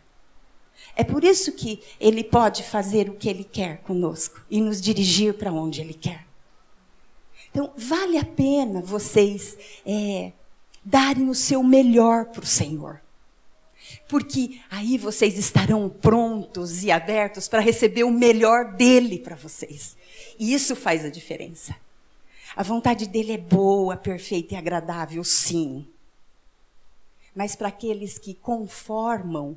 É 0.95 1.03
por 1.03 1.23
isso 1.23 1.51
que 1.51 1.81
ele 1.99 2.23
pode 2.23 2.63
fazer 2.63 3.09
o 3.09 3.15
que 3.15 3.29
ele 3.29 3.43
quer 3.43 3.77
conosco 3.79 4.41
e 4.49 4.59
nos 4.59 4.81
dirigir 4.81 5.35
para 5.35 5.51
onde 5.51 5.81
ele 5.81 5.93
quer. 5.93 6.25
Então, 7.51 7.71
vale 7.77 8.17
a 8.17 8.25
pena 8.25 8.81
vocês 8.81 9.57
é, 9.85 10.31
darem 10.83 11.29
o 11.29 11.35
seu 11.35 11.63
melhor 11.63 12.25
para 12.25 12.43
o 12.43 12.47
Senhor. 12.47 13.01
Porque 14.07 14.59
aí 14.69 14.97
vocês 14.97 15.37
estarão 15.37 15.89
prontos 15.89 16.83
e 16.83 16.91
abertos 16.91 17.47
para 17.47 17.59
receber 17.59 18.03
o 18.03 18.11
melhor 18.11 18.73
dele 18.73 19.19
para 19.19 19.35
vocês. 19.35 19.95
E 20.39 20.53
isso 20.53 20.75
faz 20.75 21.05
a 21.05 21.09
diferença. 21.09 21.75
A 22.57 22.63
vontade 22.63 23.05
dele 23.05 23.33
é 23.33 23.37
boa, 23.37 23.95
perfeita 23.95 24.55
e 24.55 24.57
agradável, 24.57 25.23
sim. 25.23 25.85
Mas 27.35 27.55
para 27.55 27.67
aqueles 27.67 28.17
que 28.17 28.33
conformam 28.33 29.55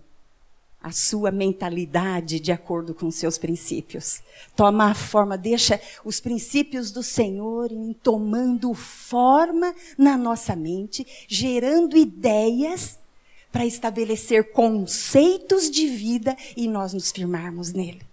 a 0.82 0.92
sua 0.92 1.30
mentalidade 1.30 2.38
de 2.38 2.52
acordo 2.52 2.94
com 2.94 3.10
seus 3.10 3.38
princípios. 3.38 4.22
Toma 4.54 4.90
a 4.90 4.94
forma, 4.94 5.38
deixa 5.38 5.80
os 6.04 6.20
princípios 6.20 6.90
do 6.90 7.02
Senhor 7.02 7.72
em 7.72 7.94
tomando 7.94 8.74
forma 8.74 9.74
na 9.96 10.18
nossa 10.18 10.54
mente, 10.54 11.06
gerando 11.26 11.96
ideias 11.96 12.98
para 13.50 13.64
estabelecer 13.64 14.52
conceitos 14.52 15.70
de 15.70 15.86
vida 15.88 16.36
e 16.54 16.68
nós 16.68 16.92
nos 16.92 17.10
firmarmos 17.10 17.72
nele. 17.72 18.09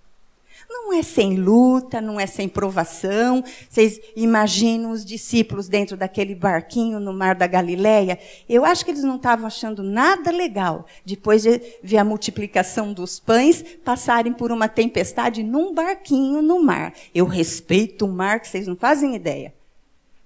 Não 0.70 0.94
é 0.94 1.02
sem 1.02 1.38
luta, 1.38 2.02
não 2.02 2.20
é 2.20 2.26
sem 2.26 2.50
provação. 2.50 3.44
Vocês 3.70 4.00
imaginam 4.16 4.92
os 4.92 5.06
discípulos 5.06 5.68
dentro 5.68 5.96
daquele 5.96 6.36
barquinho 6.36 7.00
no 7.00 7.14
mar 7.14 7.36
da 7.36 7.48
Galileia? 7.48 8.20
Eu 8.50 8.66
acho 8.66 8.84
que 8.84 8.92
eles 8.92 9.04
não 9.04 9.16
estavam 9.16 9.48
achando 9.48 9.82
nada 9.82 10.30
legal, 10.30 10.86
depois 11.06 11.44
de 11.44 11.62
ver 11.82 11.98
a 11.98 12.04
multiplicação 12.04 12.94
dos 12.94 13.20
pães, 13.20 13.64
passarem 13.84 14.34
por 14.34 14.52
uma 14.52 14.68
tempestade 14.68 15.42
num 15.42 15.74
barquinho 15.74 16.42
no 16.42 16.62
mar. 16.62 16.94
Eu 17.14 17.26
respeito 17.26 18.06
o 18.06 18.12
mar, 18.12 18.40
que 18.40 18.48
vocês 18.48 18.68
não 18.68 18.76
fazem 18.76 19.16
ideia. 19.16 19.54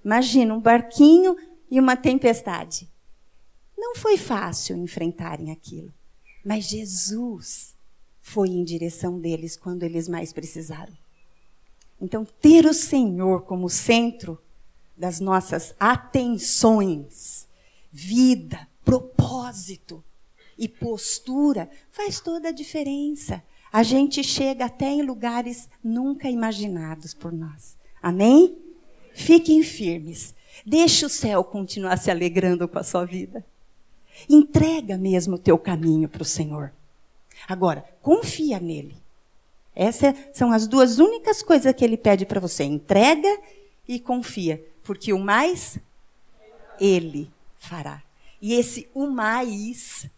Imagina 0.03 0.53
um 0.53 0.60
barquinho 0.60 1.38
e 1.69 1.79
uma 1.79 1.95
tempestade. 1.95 2.89
Não 3.77 3.95
foi 3.95 4.17
fácil 4.17 4.75
enfrentarem 4.77 5.51
aquilo. 5.51 5.93
Mas 6.43 6.65
Jesus 6.65 7.75
foi 8.22 8.50
em 8.50 8.63
direção 8.63 9.20
deles 9.20 9.58
quando 9.58 9.84
eles 9.84 10.08
mais 10.08 10.32
precisaram. 10.32 10.94
Então, 12.00 12.25
ter 12.25 12.66
o 12.66 12.74
Senhor 12.74 13.44
como 13.44 13.70
centro 13.70 14.40
das 14.98 15.20
nossas 15.20 15.75
atenções, 15.80 17.48
vida, 17.92 18.68
propósito 18.84 20.04
e 20.58 20.68
postura 20.68 21.70
faz 21.90 22.20
toda 22.20 22.50
a 22.50 22.54
diferença. 22.54 23.44
A 23.72 23.84
gente 23.84 24.24
chega 24.24 24.66
até 24.66 24.90
em 24.90 25.01
lugares 25.01 25.70
nunca 25.84 26.30
imaginados 26.30 27.13
por 27.13 27.32
nós. 27.32 27.78
Amém? 28.01 28.58
Fiquem 29.13 29.63
firmes. 29.63 30.36
Deixe 30.66 31.06
o 31.06 31.10
céu 31.10 31.44
continuar 31.44 31.98
se 31.98 32.12
alegrando 32.12 32.68
com 32.68 32.78
a 32.78 32.84
sua 32.84 33.06
vida. 33.06 33.46
Entrega 34.30 34.98
mesmo 34.98 35.36
o 35.36 35.40
teu 35.40 35.58
caminho 35.58 36.10
para 36.10 36.22
o 36.22 36.25
Senhor. 36.25 36.74
Agora, 37.48 37.83
confia 38.01 38.60
nele. 38.60 38.95
Essas 39.75 40.15
são 40.33 40.51
as 40.51 40.67
duas 40.67 41.00
únicas 41.00 41.41
coisas 41.41 41.74
que 41.74 41.83
ele 41.83 41.98
pede 41.98 42.25
para 42.25 42.39
você: 42.39 42.63
entrega 42.63 43.39
e 43.88 44.00
confia. 44.00 44.63
Porque 44.83 45.13
o 45.13 45.19
mais 45.19 45.77
Ele 46.79 47.29
fará. 47.60 48.01
E 48.41 48.53
esse 48.53 48.89
o 48.93 49.07
mais 49.07 50.10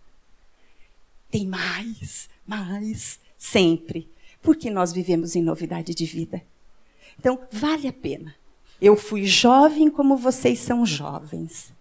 tem 1.29 1.47
mais, 1.47 2.29
mais, 2.45 3.19
sempre. 3.37 4.07
Porque 4.41 4.69
nós 4.69 4.93
vivemos 4.93 5.35
em 5.35 5.41
novidade 5.41 5.93
de 5.93 6.05
vida. 6.05 6.41
Então, 7.19 7.39
vale 7.51 7.87
a 7.87 7.93
pena. 7.93 8.35
Eu 8.79 8.95
fui 8.95 9.25
jovem 9.25 9.89
como 9.89 10.15
vocês 10.15 10.59
são 10.59 10.85
jovens. 10.85 11.71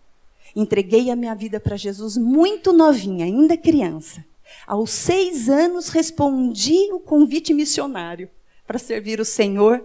Entreguei 0.54 1.10
a 1.10 1.16
minha 1.16 1.34
vida 1.34 1.58
para 1.58 1.76
Jesus 1.76 2.16
muito 2.16 2.72
novinha, 2.72 3.24
ainda 3.24 3.56
criança. 3.56 4.24
Aos 4.66 4.90
seis 4.90 5.48
anos, 5.48 5.88
respondi 5.88 6.92
o 6.92 7.00
convite 7.00 7.52
missionário 7.52 8.30
para 8.66 8.78
servir 8.78 9.20
o 9.20 9.24
Senhor 9.24 9.84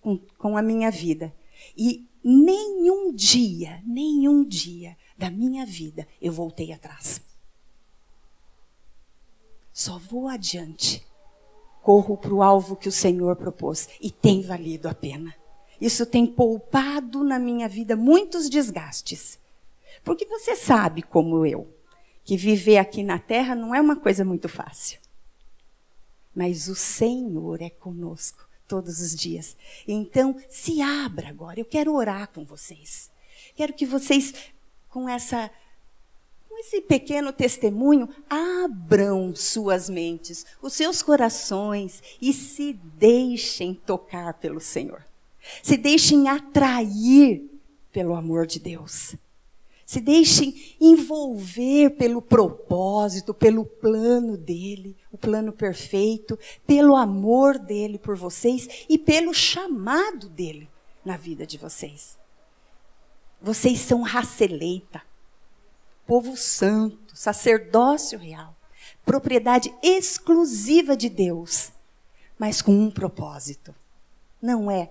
com, 0.00 0.18
com 0.38 0.56
a 0.56 0.62
minha 0.62 0.90
vida. 0.90 1.34
E 1.76 2.06
nenhum 2.22 3.12
dia, 3.12 3.82
nenhum 3.84 4.44
dia 4.44 4.96
da 5.16 5.30
minha 5.30 5.64
vida 5.64 6.06
eu 6.20 6.32
voltei 6.32 6.72
atrás. 6.72 7.20
Só 9.72 9.98
vou 9.98 10.28
adiante. 10.28 11.04
Corro 11.82 12.16
para 12.16 12.32
o 12.32 12.42
alvo 12.42 12.76
que 12.76 12.88
o 12.88 12.92
Senhor 12.92 13.36
propôs 13.36 13.88
e 14.00 14.10
tem 14.10 14.40
valido 14.40 14.88
a 14.88 14.94
pena. 14.94 15.34
Isso 15.80 16.06
tem 16.06 16.26
poupado 16.26 17.24
na 17.24 17.38
minha 17.38 17.68
vida 17.68 17.96
muitos 17.96 18.48
desgastes. 18.48 19.38
Porque 20.02 20.24
você 20.24 20.56
sabe, 20.56 21.02
como 21.02 21.44
eu, 21.44 21.68
que 22.24 22.36
viver 22.36 22.78
aqui 22.78 23.02
na 23.02 23.18
terra 23.18 23.54
não 23.54 23.74
é 23.74 23.80
uma 23.80 23.96
coisa 23.96 24.24
muito 24.24 24.48
fácil. 24.48 24.98
Mas 26.34 26.68
o 26.68 26.74
Senhor 26.74 27.62
é 27.62 27.70
conosco 27.70 28.48
todos 28.66 29.00
os 29.00 29.14
dias. 29.14 29.56
Então, 29.86 30.36
se 30.48 30.80
abra 30.80 31.28
agora. 31.28 31.60
Eu 31.60 31.64
quero 31.64 31.94
orar 31.94 32.28
com 32.28 32.44
vocês. 32.44 33.10
Quero 33.54 33.72
que 33.72 33.86
vocês, 33.86 34.34
com 34.88 35.08
essa 35.08 35.50
com 36.48 36.60
esse 36.60 36.80
pequeno 36.80 37.32
testemunho, 37.32 38.08
abram 38.30 39.34
suas 39.34 39.88
mentes, 39.88 40.46
os 40.62 40.72
seus 40.72 41.02
corações 41.02 42.00
e 42.22 42.32
se 42.32 42.72
deixem 42.72 43.74
tocar 43.74 44.34
pelo 44.34 44.60
Senhor. 44.60 45.04
Se 45.64 45.76
deixem 45.76 46.28
atrair 46.28 47.50
pelo 47.90 48.14
amor 48.14 48.46
de 48.46 48.60
Deus. 48.60 49.16
Se 49.94 50.00
deixem 50.00 50.76
envolver 50.80 51.90
pelo 51.90 52.20
propósito, 52.20 53.32
pelo 53.32 53.64
plano 53.64 54.36
dele, 54.36 54.96
o 55.12 55.16
plano 55.16 55.52
perfeito, 55.52 56.36
pelo 56.66 56.96
amor 56.96 57.60
dele 57.60 57.96
por 57.96 58.16
vocês 58.16 58.84
e 58.88 58.98
pelo 58.98 59.32
chamado 59.32 60.28
dele 60.28 60.68
na 61.04 61.16
vida 61.16 61.46
de 61.46 61.56
vocês. 61.56 62.18
Vocês 63.40 63.78
são 63.78 64.02
raça 64.02 64.44
eleita, 64.44 65.00
povo 66.04 66.36
santo, 66.36 67.16
sacerdócio 67.16 68.18
real, 68.18 68.56
propriedade 69.06 69.72
exclusiva 69.80 70.96
de 70.96 71.08
Deus, 71.08 71.70
mas 72.36 72.60
com 72.60 72.72
um 72.72 72.90
propósito. 72.90 73.72
Não 74.42 74.68
é 74.68 74.90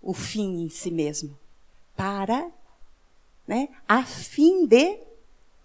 o 0.00 0.14
fim 0.14 0.62
em 0.62 0.70
si 0.70 0.90
mesmo, 0.90 1.38
para 1.94 2.50
né, 3.50 3.68
a 3.88 4.04
fim 4.04 4.64
de 4.64 5.00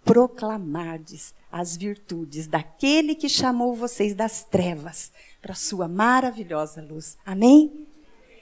proclamardes 0.04 1.32
as 1.52 1.76
virtudes 1.76 2.48
daquele 2.48 3.14
que 3.14 3.28
chamou 3.28 3.76
vocês 3.76 4.12
das 4.12 4.42
trevas 4.42 5.12
para 5.40 5.52
a 5.52 5.56
sua 5.56 5.86
maravilhosa 5.86 6.82
luz. 6.82 7.16
Amém? 7.24 7.86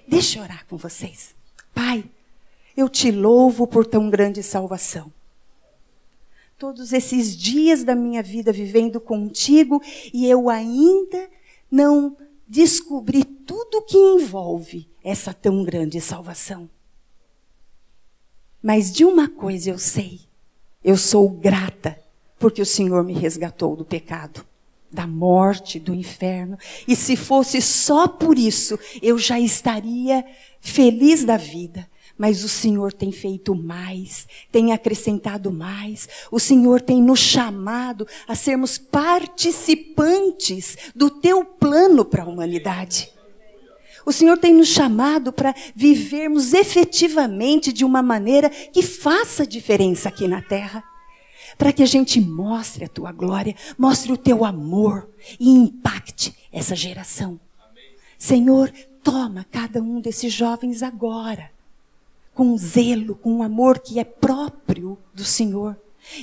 Deixa 0.08 0.38
eu 0.38 0.42
orar 0.44 0.66
com 0.66 0.78
vocês. 0.78 1.34
Pai, 1.74 2.06
eu 2.74 2.88
te 2.88 3.10
louvo 3.10 3.66
por 3.66 3.84
tão 3.84 4.08
grande 4.08 4.42
salvação. 4.42 5.12
Todos 6.56 6.94
esses 6.94 7.36
dias 7.36 7.84
da 7.84 7.94
minha 7.94 8.22
vida 8.22 8.50
vivendo 8.50 8.98
contigo 8.98 9.78
e 10.10 10.26
eu 10.26 10.48
ainda 10.48 11.28
não 11.70 12.16
descobri 12.48 13.22
tudo 13.22 13.82
que 13.82 13.98
envolve 13.98 14.88
essa 15.04 15.34
tão 15.34 15.62
grande 15.62 16.00
salvação. 16.00 16.66
Mas 18.64 18.90
de 18.90 19.04
uma 19.04 19.28
coisa 19.28 19.68
eu 19.68 19.78
sei: 19.78 20.22
eu 20.82 20.96
sou 20.96 21.28
grata 21.28 21.98
porque 22.38 22.62
o 22.62 22.66
Senhor 22.66 23.04
me 23.04 23.12
resgatou 23.12 23.76
do 23.76 23.84
pecado, 23.84 24.42
da 24.90 25.06
morte, 25.06 25.78
do 25.78 25.94
inferno. 25.94 26.56
E 26.88 26.96
se 26.96 27.14
fosse 27.14 27.60
só 27.60 28.08
por 28.08 28.38
isso, 28.38 28.78
eu 29.02 29.18
já 29.18 29.38
estaria 29.38 30.24
feliz 30.62 31.24
da 31.24 31.36
vida. 31.36 31.86
Mas 32.16 32.42
o 32.42 32.48
Senhor 32.48 32.90
tem 32.92 33.12
feito 33.12 33.54
mais, 33.54 34.26
tem 34.50 34.72
acrescentado 34.72 35.52
mais. 35.52 36.08
O 36.30 36.40
Senhor 36.40 36.80
tem 36.80 37.02
nos 37.02 37.18
chamado 37.18 38.06
a 38.26 38.34
sermos 38.34 38.78
participantes 38.78 40.76
do 40.94 41.10
teu 41.10 41.44
plano 41.44 42.02
para 42.04 42.22
a 42.22 42.28
humanidade. 42.28 43.13
O 44.06 44.12
Senhor 44.12 44.36
tem 44.36 44.52
nos 44.52 44.68
chamado 44.68 45.32
para 45.32 45.54
vivermos 45.74 46.52
efetivamente 46.52 47.72
de 47.72 47.84
uma 47.84 48.02
maneira 48.02 48.50
que 48.50 48.82
faça 48.82 49.46
diferença 49.46 50.08
aqui 50.08 50.28
na 50.28 50.42
terra. 50.42 50.84
Para 51.56 51.72
que 51.72 51.82
a 51.82 51.86
gente 51.86 52.20
mostre 52.20 52.84
a 52.84 52.88
tua 52.88 53.12
glória, 53.12 53.54
mostre 53.78 54.12
o 54.12 54.16
teu 54.16 54.44
amor 54.44 55.08
e 55.38 55.48
impacte 55.48 56.34
essa 56.52 56.74
geração. 56.74 57.38
Senhor, 58.18 58.72
toma 59.02 59.46
cada 59.50 59.80
um 59.80 60.00
desses 60.00 60.32
jovens 60.32 60.82
agora, 60.82 61.50
com 62.34 62.56
zelo, 62.56 63.14
com 63.14 63.34
um 63.34 63.42
amor 63.42 63.78
que 63.78 63.98
é 63.98 64.04
próprio 64.04 64.98
do 65.14 65.24
Senhor. 65.24 65.76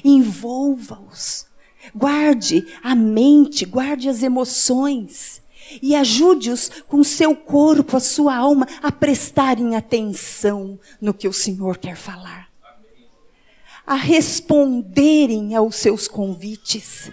Envolva-os. 0.04 1.48
Guarde 1.96 2.68
a 2.84 2.94
mente, 2.94 3.66
guarde 3.66 4.08
as 4.08 4.22
emoções 4.22 5.41
e 5.82 5.96
ajude-os 5.96 6.70
com 6.88 7.04
seu 7.04 7.36
corpo, 7.36 7.98
a 7.98 8.00
sua 8.00 8.36
alma, 8.36 8.68
a 8.82 8.92
prestarem 8.92 9.76
atenção 9.76 10.80
no 11.00 11.14
que 11.14 11.28
o 11.28 11.34
Senhor 11.34 11.78
quer 11.78 11.96
falar. 11.96 12.50
A 13.86 13.96
responderem 13.96 15.56
aos 15.56 15.76
seus 15.76 16.08
convites. 16.08 17.12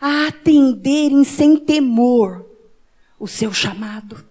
A 0.00 0.28
atenderem 0.28 1.22
sem 1.24 1.56
temor 1.56 2.46
o 3.18 3.28
seu 3.28 3.52
chamado. 3.52 4.24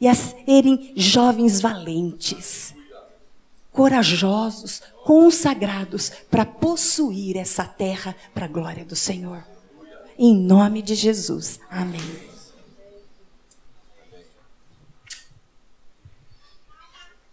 E 0.00 0.08
a 0.08 0.14
serem 0.14 0.92
jovens 0.96 1.60
valentes, 1.60 2.74
corajosos, 3.70 4.82
consagrados 5.04 6.10
para 6.30 6.46
possuir 6.46 7.36
essa 7.36 7.64
terra 7.64 8.16
para 8.32 8.46
a 8.46 8.48
glória 8.48 8.84
do 8.84 8.96
Senhor. 8.96 9.44
Em 10.22 10.36
nome 10.36 10.82
de 10.82 10.94
Jesus. 10.94 11.58
Amém. 11.70 11.98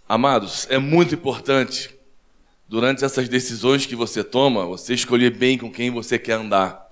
Amados, 0.07 0.65
é 0.69 0.77
muito 0.77 1.13
importante, 1.13 1.93
durante 2.65 3.03
essas 3.03 3.27
decisões 3.27 3.85
que 3.85 3.93
você 3.93 4.23
toma, 4.23 4.65
você 4.65 4.93
escolher 4.93 5.35
bem 5.35 5.57
com 5.57 5.69
quem 5.69 5.91
você 5.91 6.17
quer 6.17 6.35
andar. 6.35 6.89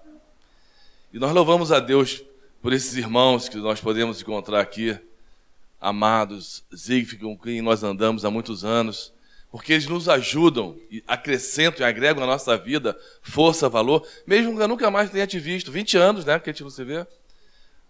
E 1.13 1.17
nós 1.17 1.31
louvamos 1.31 1.71
a 1.71 1.79
Deus 1.79 2.21
por 2.61 2.73
esses 2.73 2.97
irmãos 2.97 3.47
que 3.47 3.55
nós 3.55 3.79
podemos 3.79 4.21
encontrar 4.21 4.59
aqui, 4.59 4.99
amados, 5.79 6.65
Zig, 6.75 7.17
com 7.19 7.37
quem 7.37 7.61
nós 7.61 7.83
andamos 7.83 8.25
há 8.25 8.29
muitos 8.29 8.65
anos 8.65 9.13
porque 9.55 9.71
eles 9.71 9.87
nos 9.87 10.09
ajudam, 10.09 10.77
acrescentam 11.07 11.87
e 11.87 11.89
agregam 11.89 12.21
à 12.21 12.27
nossa 12.27 12.57
vida 12.57 12.93
força, 13.21 13.69
valor, 13.69 14.05
mesmo 14.27 14.53
que 14.53 14.61
eu 14.61 14.67
nunca 14.67 14.91
mais 14.91 15.09
tenha 15.09 15.25
te 15.25 15.39
visto, 15.39 15.71
20 15.71 15.95
anos, 15.95 16.25
né, 16.25 16.37
que 16.37 16.49
a 16.49 16.51
gente 16.51 16.61
você 16.61 16.83
vê. 16.83 17.07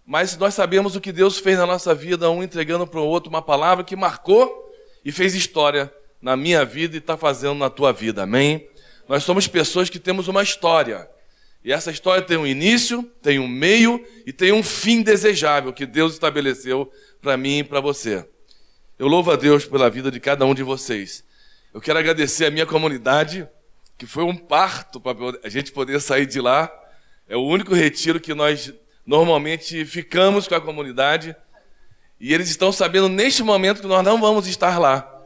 Mas 0.05 0.37
nós 0.37 0.53
sabemos 0.53 0.95
o 0.95 1.01
que 1.01 1.11
Deus 1.11 1.39
fez 1.39 1.57
na 1.57 1.65
nossa 1.65 1.95
vida, 1.95 2.29
um 2.29 2.43
entregando 2.43 2.85
para 2.85 2.99
o 2.99 3.03
outro 3.03 3.31
uma 3.31 3.41
palavra 3.41 3.83
que 3.83 3.95
marcou 3.95 4.71
e 5.03 5.11
fez 5.11 5.33
história 5.33 5.91
na 6.21 6.37
minha 6.37 6.63
vida 6.63 6.97
e 6.97 6.99
está 6.99 7.17
fazendo 7.17 7.55
na 7.55 7.67
tua 7.71 7.91
vida, 7.91 8.21
amém? 8.21 8.69
Nós 9.09 9.23
somos 9.23 9.47
pessoas 9.47 9.89
que 9.89 9.97
temos 9.97 10.27
uma 10.27 10.43
história. 10.43 11.09
E 11.63 11.73
essa 11.73 11.89
história 11.89 12.21
tem 12.21 12.37
um 12.37 12.45
início, 12.45 13.11
tem 13.23 13.39
um 13.39 13.47
meio 13.47 14.05
e 14.23 14.31
tem 14.31 14.51
um 14.51 14.61
fim 14.61 15.01
desejável 15.01 15.73
que 15.73 15.87
Deus 15.87 16.13
estabeleceu 16.13 16.91
para 17.19 17.35
mim 17.35 17.57
e 17.57 17.63
para 17.63 17.81
você. 17.81 18.23
Eu 18.99 19.07
louvo 19.07 19.31
a 19.31 19.35
Deus 19.35 19.65
pela 19.65 19.89
vida 19.89 20.11
de 20.11 20.19
cada 20.19 20.45
um 20.45 20.53
de 20.53 20.61
vocês. 20.61 21.24
Eu 21.75 21.81
quero 21.81 21.99
agradecer 21.99 22.45
a 22.45 22.49
minha 22.49 22.65
comunidade, 22.65 23.45
que 23.97 24.05
foi 24.05 24.23
um 24.23 24.33
parto 24.33 24.97
para 24.97 25.13
a 25.43 25.49
gente 25.49 25.73
poder 25.73 25.99
sair 25.99 26.25
de 26.25 26.39
lá. 26.39 26.71
É 27.27 27.35
o 27.35 27.43
único 27.43 27.73
retiro 27.73 28.17
que 28.17 28.33
nós 28.33 28.73
normalmente 29.05 29.83
ficamos 29.83 30.47
com 30.47 30.55
a 30.55 30.61
comunidade. 30.61 31.35
E 32.17 32.33
eles 32.33 32.47
estão 32.47 32.71
sabendo 32.71 33.09
neste 33.09 33.43
momento 33.43 33.81
que 33.81 33.87
nós 33.87 34.05
não 34.05 34.21
vamos 34.21 34.47
estar 34.47 34.79
lá. 34.79 35.21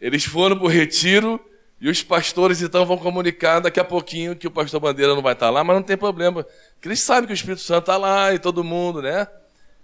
Eles 0.00 0.24
foram 0.24 0.56
para 0.56 0.64
o 0.64 0.70
retiro 0.70 1.38
e 1.78 1.90
os 1.90 2.02
pastores 2.02 2.62
então 2.62 2.86
vão 2.86 2.96
comunicar 2.96 3.60
daqui 3.60 3.78
a 3.78 3.84
pouquinho 3.84 4.34
que 4.34 4.46
o 4.46 4.50
pastor 4.50 4.80
Bandeira 4.80 5.14
não 5.14 5.20
vai 5.20 5.34
estar 5.34 5.50
lá, 5.50 5.62
mas 5.62 5.76
não 5.76 5.82
tem 5.82 5.98
problema. 5.98 6.44
Porque 6.44 6.88
eles 6.88 7.00
sabem 7.00 7.26
que 7.26 7.32
o 7.32 7.34
Espírito 7.34 7.60
Santo 7.60 7.80
está 7.80 7.98
lá 7.98 8.32
e 8.32 8.38
todo 8.38 8.64
mundo, 8.64 9.02
né? 9.02 9.28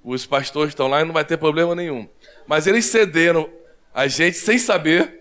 Os 0.03 0.25
pastores 0.25 0.71
estão 0.71 0.89
lá 0.89 1.03
e 1.03 1.05
não 1.05 1.13
vai 1.13 1.27
ter 1.27 1.37
problema 1.37 1.75
nenhum. 1.75 2.09
Mas 2.47 2.67
eles 2.67 2.87
cederam 2.87 3.51
a 3.97 4.07
gente, 4.07 4.37
sem 4.37 4.59
saber, 4.59 5.17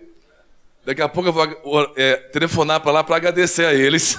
Daqui 0.86 1.02
a 1.02 1.08
pouco 1.08 1.28
eu 1.28 1.32
vou 1.32 1.92
é, 1.96 2.14
telefonar 2.14 2.80
para 2.80 2.92
lá 2.92 3.02
para 3.02 3.16
agradecer 3.16 3.66
a 3.66 3.74
eles. 3.74 4.16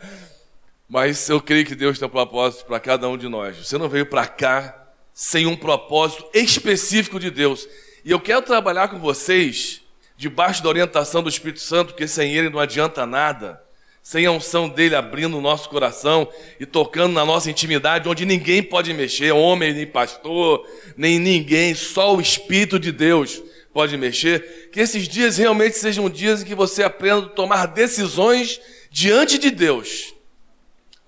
Mas 0.88 1.28
eu 1.28 1.42
creio 1.42 1.66
que 1.66 1.74
Deus 1.74 1.98
tem 1.98 2.08
um 2.08 2.10
propósito 2.10 2.64
para 2.64 2.80
cada 2.80 3.06
um 3.06 3.18
de 3.18 3.28
nós. 3.28 3.58
Você 3.58 3.76
não 3.76 3.86
veio 3.86 4.06
para 4.06 4.26
cá 4.26 4.74
sem 5.12 5.44
um 5.46 5.54
propósito 5.54 6.24
específico 6.32 7.20
de 7.20 7.30
Deus. 7.30 7.68
E 8.02 8.10
eu 8.10 8.18
quero 8.18 8.40
trabalhar 8.40 8.88
com 8.88 8.98
vocês 8.98 9.82
debaixo 10.16 10.62
da 10.62 10.70
orientação 10.70 11.22
do 11.22 11.28
Espírito 11.28 11.60
Santo, 11.60 11.88
porque 11.88 12.08
sem 12.08 12.34
ele 12.34 12.48
não 12.48 12.58
adianta 12.58 13.04
nada. 13.04 13.62
Sem 14.02 14.26
a 14.26 14.32
unção 14.32 14.68
dele 14.68 14.96
abrindo 14.96 15.38
o 15.38 15.40
nosso 15.40 15.68
coração 15.68 16.28
e 16.58 16.66
tocando 16.66 17.12
na 17.12 17.24
nossa 17.24 17.50
intimidade, 17.50 18.08
onde 18.08 18.26
ninguém 18.26 18.62
pode 18.62 18.92
mexer, 18.92 19.32
homem, 19.32 19.72
nem 19.72 19.86
pastor, 19.86 20.66
nem 20.96 21.18
ninguém, 21.18 21.74
só 21.74 22.14
o 22.14 22.20
Espírito 22.20 22.78
de 22.80 22.90
Deus 22.90 23.40
pode 23.72 23.96
mexer. 23.96 24.70
Que 24.72 24.80
esses 24.80 25.08
dias 25.08 25.36
realmente 25.36 25.78
sejam 25.78 26.10
dias 26.10 26.42
em 26.42 26.44
que 26.44 26.54
você 26.54 26.82
aprenda 26.82 27.26
a 27.26 27.30
tomar 27.30 27.66
decisões 27.66 28.60
diante 28.90 29.38
de 29.38 29.50
Deus 29.50 30.12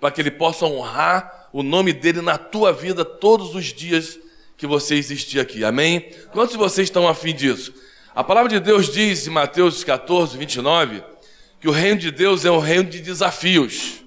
para 0.05 0.11
que 0.11 0.21
Ele 0.21 0.31
possa 0.31 0.67
honrar 0.67 1.49
o 1.51 1.63
nome 1.63 1.93
dele 1.93 2.21
na 2.21 2.37
tua 2.37 2.73
vida 2.73 3.05
todos 3.05 3.55
os 3.55 3.67
dias 3.67 4.19
que 4.57 4.67
você 4.67 4.97
existir 4.97 5.41
aqui. 5.41 5.65
Amém? 5.65 6.11
Quantos 6.31 6.53
de 6.53 6.59
vocês 6.59 6.89
estão 6.89 7.09
afim 7.09 7.35
disso? 7.35 7.73
A 8.15 8.23
palavra 8.23 8.51
de 8.51 8.61
Deus 8.61 8.93
diz 8.93 9.27
em 9.27 9.31
Mateus 9.31 9.83
14, 9.83 10.37
29, 10.37 11.03
que 11.65 11.69
o 11.69 11.73
reino 11.73 11.99
de 11.99 12.11
Deus 12.11 12.45
é 12.45 12.51
um 12.51 12.59
reino 12.59 12.91
de 12.91 13.01
desafios. 13.01 14.05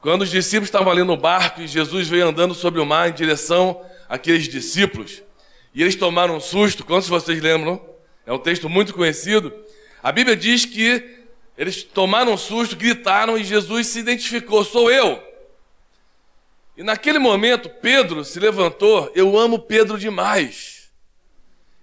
Quando 0.00 0.22
os 0.22 0.30
discípulos 0.32 0.66
estavam 0.66 0.90
ali 0.90 1.04
no 1.04 1.16
barco 1.16 1.62
e 1.62 1.68
Jesus 1.68 2.08
veio 2.08 2.26
andando 2.26 2.52
sobre 2.54 2.80
o 2.80 2.84
mar 2.84 3.08
em 3.08 3.12
direção 3.12 3.80
àqueles 4.08 4.48
discípulos, 4.48 5.22
e 5.72 5.80
eles 5.80 5.94
tomaram 5.94 6.36
um 6.36 6.40
susto, 6.40 6.84
quantos 6.84 7.08
vocês 7.08 7.40
lembram? 7.40 7.80
É 8.26 8.32
um 8.32 8.38
texto 8.40 8.68
muito 8.68 8.92
conhecido. 8.92 9.54
A 10.02 10.10
Bíblia 10.10 10.34
diz 10.34 10.64
que 10.64 11.08
eles 11.56 11.84
tomaram 11.84 12.32
um 12.32 12.36
susto, 12.36 12.74
gritaram 12.74 13.38
e 13.38 13.44
Jesus 13.44 13.86
se 13.86 14.00
identificou: 14.00 14.64
sou 14.64 14.90
eu. 14.90 15.22
E 16.76 16.82
naquele 16.82 17.20
momento, 17.20 17.68
Pedro 17.68 18.24
se 18.24 18.40
levantou. 18.40 19.08
Eu 19.14 19.38
amo 19.38 19.60
Pedro 19.60 19.96
demais. 19.96 20.90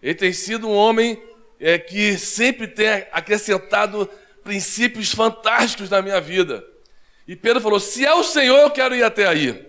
Ele 0.03 0.13
tem 0.13 0.33
sido 0.33 0.67
um 0.67 0.75
homem 0.75 1.23
é, 1.57 1.77
que 1.77 2.17
sempre 2.17 2.67
tem 2.67 3.07
acrescentado 3.13 4.09
princípios 4.43 5.13
fantásticos 5.13 5.89
na 5.89 6.01
minha 6.01 6.19
vida. 6.19 6.65
E 7.27 7.35
Pedro 7.35 7.61
falou: 7.61 7.79
Se 7.79 8.05
é 8.05 8.13
o 8.13 8.23
Senhor, 8.23 8.57
eu 8.57 8.71
quero 8.71 8.95
ir 8.95 9.03
até 9.03 9.27
aí. 9.27 9.67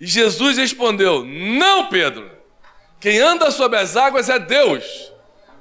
E 0.00 0.06
Jesus 0.06 0.58
respondeu: 0.58 1.24
Não, 1.24 1.88
Pedro. 1.88 2.30
Quem 3.00 3.18
anda 3.18 3.50
sobre 3.50 3.78
as 3.78 3.96
águas 3.96 4.28
é 4.28 4.38
Deus. 4.38 5.12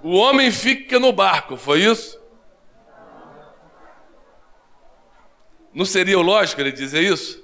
O 0.01 0.15
homem 0.15 0.51
fica 0.51 0.99
no 0.99 1.11
barco. 1.11 1.57
Foi 1.57 1.81
isso? 1.81 2.21
Não 5.73 5.85
seria 5.85 6.19
lógico 6.19 6.61
ele 6.61 6.71
dizer 6.71 7.01
isso? 7.01 7.43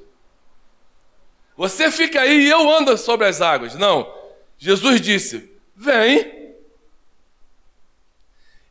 Você 1.57 1.91
fica 1.91 2.21
aí 2.21 2.45
e 2.45 2.49
eu 2.49 2.69
ando 2.69 2.97
sobre 2.97 3.27
as 3.27 3.41
águas. 3.41 3.75
Não. 3.75 4.13
Jesus 4.57 5.01
disse: 5.01 5.51
Vem. 5.75 6.39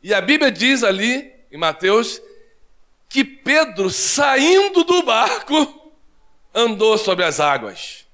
E 0.01 0.13
a 0.13 0.21
Bíblia 0.21 0.51
diz 0.51 0.83
ali, 0.83 1.33
em 1.51 1.57
Mateus, 1.57 2.21
que 3.07 3.23
Pedro, 3.23 3.89
saindo 3.89 4.83
do 4.83 5.03
barco, 5.03 5.91
andou 6.53 6.97
sobre 6.97 7.25
as 7.25 7.39
águas. 7.39 8.05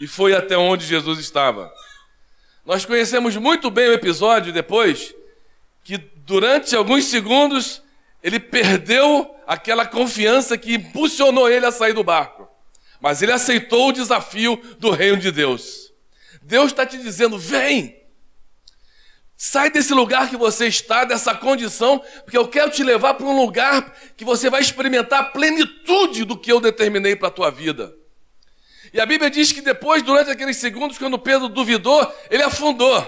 E 0.00 0.06
foi 0.06 0.34
até 0.34 0.56
onde 0.56 0.86
Jesus 0.86 1.18
estava. 1.18 1.72
Nós 2.64 2.84
conhecemos 2.84 3.36
muito 3.36 3.70
bem 3.70 3.88
o 3.88 3.92
episódio 3.92 4.52
depois, 4.52 5.14
que 5.82 5.98
durante 5.98 6.76
alguns 6.76 7.04
segundos 7.04 7.82
ele 8.22 8.38
perdeu 8.38 9.34
aquela 9.46 9.84
confiança 9.84 10.56
que 10.56 10.74
impulsionou 10.74 11.50
ele 11.50 11.66
a 11.66 11.72
sair 11.72 11.92
do 11.92 12.04
barco. 12.04 12.48
Mas 13.00 13.20
ele 13.20 13.32
aceitou 13.32 13.88
o 13.88 13.92
desafio 13.92 14.56
do 14.78 14.90
reino 14.90 15.16
de 15.16 15.32
Deus. 15.32 15.92
Deus 16.40 16.66
está 16.70 16.86
te 16.86 16.96
dizendo: 16.98 17.36
vem, 17.36 18.00
sai 19.44 19.70
desse 19.70 19.92
lugar 19.92 20.30
que 20.30 20.36
você 20.36 20.68
está, 20.68 21.02
dessa 21.02 21.34
condição, 21.34 21.98
porque 22.22 22.38
eu 22.38 22.46
quero 22.46 22.70
te 22.70 22.84
levar 22.84 23.14
para 23.14 23.26
um 23.26 23.36
lugar 23.36 23.92
que 24.16 24.24
você 24.24 24.48
vai 24.48 24.60
experimentar 24.60 25.18
a 25.18 25.24
plenitude 25.24 26.24
do 26.24 26.38
que 26.38 26.52
eu 26.52 26.60
determinei 26.60 27.16
para 27.16 27.26
a 27.26 27.30
tua 27.32 27.50
vida. 27.50 27.92
E 28.94 29.00
a 29.00 29.04
Bíblia 29.04 29.28
diz 29.28 29.50
que 29.50 29.60
depois, 29.60 30.00
durante 30.00 30.30
aqueles 30.30 30.58
segundos, 30.58 30.96
quando 30.96 31.18
Pedro 31.18 31.48
duvidou, 31.48 32.08
ele 32.30 32.44
afundou. 32.44 33.04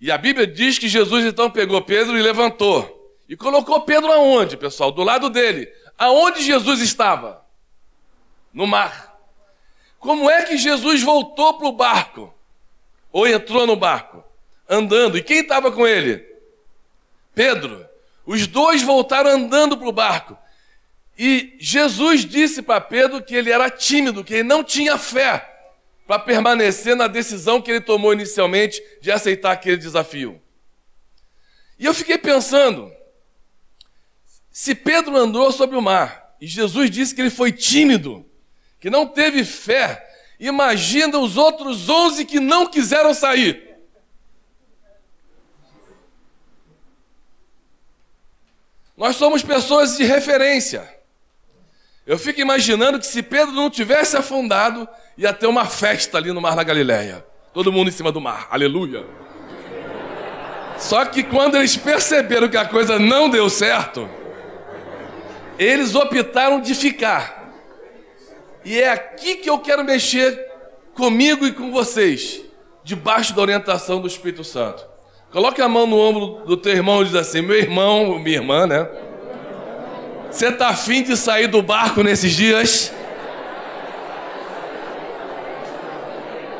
E 0.00 0.10
a 0.10 0.18
Bíblia 0.18 0.48
diz 0.48 0.80
que 0.80 0.88
Jesus 0.88 1.24
então 1.26 1.48
pegou 1.48 1.80
Pedro 1.82 2.18
e 2.18 2.22
levantou. 2.22 3.16
E 3.28 3.36
colocou 3.36 3.82
Pedro 3.82 4.10
aonde, 4.10 4.56
pessoal? 4.56 4.90
Do 4.90 5.04
lado 5.04 5.30
dele. 5.30 5.72
Aonde 5.96 6.42
Jesus 6.42 6.80
estava? 6.80 7.46
No 8.52 8.66
mar. 8.66 9.16
Como 10.00 10.28
é 10.28 10.42
que 10.42 10.58
Jesus 10.58 11.04
voltou 11.04 11.54
para 11.54 11.68
o 11.68 11.72
barco? 11.72 12.34
Ou 13.12 13.28
entrou 13.28 13.64
no 13.64 13.76
barco? 13.76 14.31
Andando. 14.68 15.18
E 15.18 15.22
quem 15.22 15.40
estava 15.40 15.70
com 15.70 15.86
ele? 15.86 16.24
Pedro. 17.34 17.86
Os 18.24 18.46
dois 18.46 18.82
voltaram 18.82 19.30
andando 19.30 19.76
para 19.76 19.88
o 19.88 19.92
barco. 19.92 20.38
E 21.18 21.56
Jesus 21.58 22.24
disse 22.24 22.62
para 22.62 22.80
Pedro 22.80 23.22
que 23.22 23.34
ele 23.34 23.50
era 23.50 23.70
tímido, 23.70 24.24
que 24.24 24.34
ele 24.34 24.42
não 24.42 24.64
tinha 24.64 24.96
fé 24.96 25.48
para 26.06 26.18
permanecer 26.18 26.96
na 26.96 27.06
decisão 27.06 27.60
que 27.60 27.70
ele 27.70 27.80
tomou 27.80 28.12
inicialmente 28.12 28.82
de 29.00 29.10
aceitar 29.10 29.52
aquele 29.52 29.76
desafio. 29.76 30.40
E 31.78 31.84
eu 31.84 31.94
fiquei 31.94 32.18
pensando, 32.18 32.92
se 34.50 34.74
Pedro 34.74 35.16
andou 35.16 35.50
sobre 35.52 35.76
o 35.76 35.82
mar 35.82 36.36
e 36.40 36.46
Jesus 36.46 36.90
disse 36.90 37.14
que 37.14 37.20
ele 37.20 37.30
foi 37.30 37.52
tímido, 37.52 38.26
que 38.80 38.90
não 38.90 39.06
teve 39.06 39.44
fé, 39.44 40.06
imagina 40.38 41.18
os 41.18 41.36
outros 41.36 41.88
onze 41.88 42.24
que 42.24 42.40
não 42.40 42.66
quiseram 42.66 43.14
sair. 43.14 43.71
Nós 48.96 49.16
somos 49.16 49.42
pessoas 49.42 49.96
de 49.96 50.04
referência. 50.04 50.88
Eu 52.06 52.18
fico 52.18 52.40
imaginando 52.40 52.98
que 52.98 53.06
se 53.06 53.22
Pedro 53.22 53.54
não 53.54 53.70
tivesse 53.70 54.16
afundado, 54.16 54.88
ia 55.16 55.32
ter 55.32 55.46
uma 55.46 55.64
festa 55.64 56.18
ali 56.18 56.32
no 56.32 56.40
Mar 56.40 56.56
da 56.56 56.62
Galileia. 56.62 57.24
Todo 57.54 57.72
mundo 57.72 57.88
em 57.88 57.92
cima 57.92 58.10
do 58.10 58.20
mar. 58.20 58.48
Aleluia. 58.50 59.06
Só 60.78 61.04
que 61.04 61.22
quando 61.22 61.56
eles 61.56 61.76
perceberam 61.76 62.48
que 62.48 62.56
a 62.56 62.66
coisa 62.66 62.98
não 62.98 63.28
deu 63.28 63.48
certo, 63.48 64.08
eles 65.58 65.94
optaram 65.94 66.60
de 66.60 66.74
ficar. 66.74 67.52
E 68.64 68.80
é 68.80 68.90
aqui 68.90 69.36
que 69.36 69.48
eu 69.48 69.58
quero 69.58 69.84
mexer 69.84 70.50
comigo 70.94 71.46
e 71.46 71.52
com 71.52 71.70
vocês, 71.70 72.40
debaixo 72.82 73.34
da 73.34 73.42
orientação 73.42 74.00
do 74.00 74.08
Espírito 74.08 74.42
Santo. 74.42 74.91
Coloque 75.32 75.62
a 75.62 75.68
mão 75.68 75.86
no 75.86 75.98
ombro 75.98 76.44
do 76.44 76.58
teu 76.58 76.72
irmão 76.72 77.00
e 77.00 77.06
diz 77.06 77.14
assim: 77.14 77.40
meu 77.40 77.56
irmão, 77.56 78.18
minha 78.18 78.36
irmã, 78.36 78.66
né? 78.66 78.86
Você 80.30 80.48
está 80.48 80.68
afim 80.68 81.02
de 81.02 81.16
sair 81.16 81.46
do 81.46 81.62
barco 81.62 82.02
nesses 82.02 82.32
dias? 82.32 82.92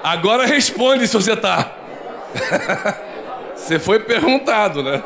Agora 0.02 0.46
responde 0.46 1.06
se 1.06 1.14
você 1.14 1.34
está. 1.34 1.76
você 3.54 3.78
foi 3.78 4.00
perguntado, 4.00 4.82
né? 4.82 5.02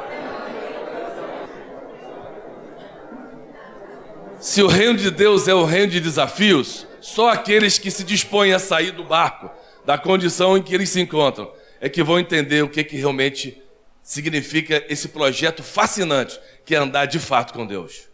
Se 4.38 4.62
o 4.62 4.68
reino 4.68 4.96
de 4.96 5.10
Deus 5.10 5.48
é 5.48 5.54
o 5.54 5.64
reino 5.64 5.88
de 5.88 5.98
desafios, 5.98 6.86
só 7.00 7.30
aqueles 7.30 7.78
que 7.78 7.90
se 7.90 8.04
dispõem 8.04 8.52
a 8.52 8.60
sair 8.60 8.92
do 8.92 9.02
barco, 9.02 9.50
da 9.84 9.98
condição 9.98 10.56
em 10.56 10.62
que 10.62 10.72
eles 10.74 10.88
se 10.88 11.00
encontram, 11.00 11.50
é 11.80 11.88
que 11.88 12.02
vão 12.02 12.18
entender 12.18 12.62
o 12.62 12.68
que, 12.68 12.82
que 12.84 12.96
realmente 12.96 13.62
significa 14.02 14.84
esse 14.88 15.08
projeto 15.08 15.62
fascinante 15.62 16.38
que 16.64 16.74
é 16.74 16.78
andar 16.78 17.06
de 17.06 17.18
fato 17.18 17.52
com 17.52 17.66
Deus. 17.66 18.08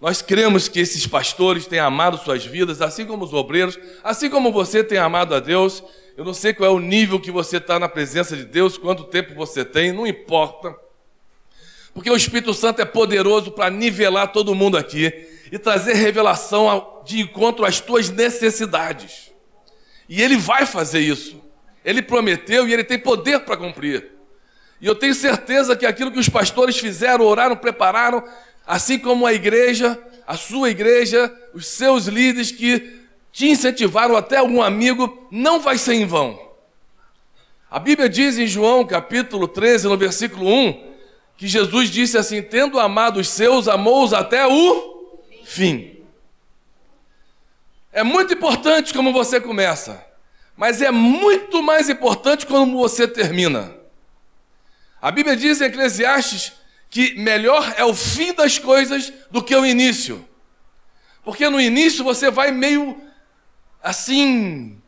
Nós 0.00 0.20
cremos 0.20 0.68
que 0.68 0.78
esses 0.78 1.06
pastores 1.06 1.66
têm 1.66 1.78
amado 1.78 2.18
suas 2.18 2.44
vidas, 2.44 2.82
assim 2.82 3.06
como 3.06 3.24
os 3.24 3.32
obreiros, 3.32 3.78
assim 4.04 4.28
como 4.28 4.52
você 4.52 4.84
tem 4.84 4.98
amado 4.98 5.34
a 5.34 5.40
Deus. 5.40 5.82
Eu 6.16 6.24
não 6.24 6.34
sei 6.34 6.52
qual 6.52 6.70
é 6.70 6.72
o 6.72 6.78
nível 6.78 7.18
que 7.18 7.30
você 7.30 7.56
está 7.56 7.78
na 7.78 7.88
presença 7.88 8.36
de 8.36 8.44
Deus, 8.44 8.76
quanto 8.76 9.04
tempo 9.04 9.34
você 9.34 9.64
tem, 9.64 9.92
não 9.92 10.06
importa. 10.06 10.76
Porque 11.94 12.10
o 12.10 12.16
Espírito 12.16 12.52
Santo 12.52 12.82
é 12.82 12.84
poderoso 12.84 13.50
para 13.50 13.70
nivelar 13.70 14.30
todo 14.30 14.54
mundo 14.54 14.76
aqui 14.76 15.10
e 15.50 15.58
trazer 15.58 15.94
revelação 15.94 17.00
de 17.06 17.20
encontro 17.20 17.64
às 17.64 17.80
tuas 17.80 18.10
necessidades. 18.10 19.32
E 20.06 20.20
ele 20.20 20.36
vai 20.36 20.66
fazer 20.66 21.00
isso. 21.00 21.42
Ele 21.86 22.02
prometeu 22.02 22.66
e 22.66 22.72
ele 22.72 22.82
tem 22.82 22.98
poder 22.98 23.40
para 23.40 23.56
cumprir. 23.56 24.10
E 24.80 24.86
eu 24.86 24.94
tenho 24.96 25.14
certeza 25.14 25.76
que 25.76 25.86
aquilo 25.86 26.10
que 26.10 26.18
os 26.18 26.28
pastores 26.28 26.76
fizeram, 26.76 27.24
oraram, 27.24 27.56
prepararam, 27.56 28.24
assim 28.66 28.98
como 28.98 29.24
a 29.24 29.32
igreja, 29.32 29.96
a 30.26 30.36
sua 30.36 30.68
igreja, 30.68 31.32
os 31.54 31.68
seus 31.68 32.06
líderes 32.06 32.50
que 32.50 33.04
te 33.32 33.46
incentivaram, 33.48 34.16
até 34.16 34.38
algum 34.38 34.60
amigo, 34.60 35.28
não 35.30 35.60
vai 35.60 35.78
ser 35.78 35.94
em 35.94 36.04
vão. 36.04 36.36
A 37.70 37.78
Bíblia 37.78 38.08
diz 38.08 38.36
em 38.36 38.48
João 38.48 38.84
capítulo 38.84 39.46
13, 39.46 39.86
no 39.86 39.96
versículo 39.96 40.48
1, 40.48 40.94
que 41.36 41.46
Jesus 41.46 41.88
disse 41.88 42.18
assim: 42.18 42.42
Tendo 42.42 42.80
amado 42.80 43.20
os 43.20 43.28
seus, 43.28 43.68
amou-os 43.68 44.12
até 44.12 44.44
o 44.44 45.20
fim. 45.44 46.00
É 47.92 48.02
muito 48.02 48.34
importante 48.34 48.92
como 48.92 49.12
você 49.12 49.40
começa, 49.40 50.04
mas 50.56 50.80
é 50.80 50.90
muito 50.90 51.62
mais 51.62 51.88
importante 51.88 52.46
como 52.46 52.78
você 52.78 53.06
termina. 53.06 53.74
A 55.00 55.10
Bíblia 55.10 55.36
diz 55.36 55.60
em 55.60 55.64
Eclesiastes 55.66 56.52
que 56.88 57.14
melhor 57.18 57.74
é 57.76 57.84
o 57.84 57.94
fim 57.94 58.32
das 58.32 58.58
coisas 58.58 59.12
do 59.30 59.42
que 59.42 59.54
o 59.54 59.66
início. 59.66 60.26
Porque 61.22 61.48
no 61.48 61.60
início 61.60 62.02
você 62.02 62.30
vai 62.30 62.50
meio 62.50 63.00
assim, 63.82 64.80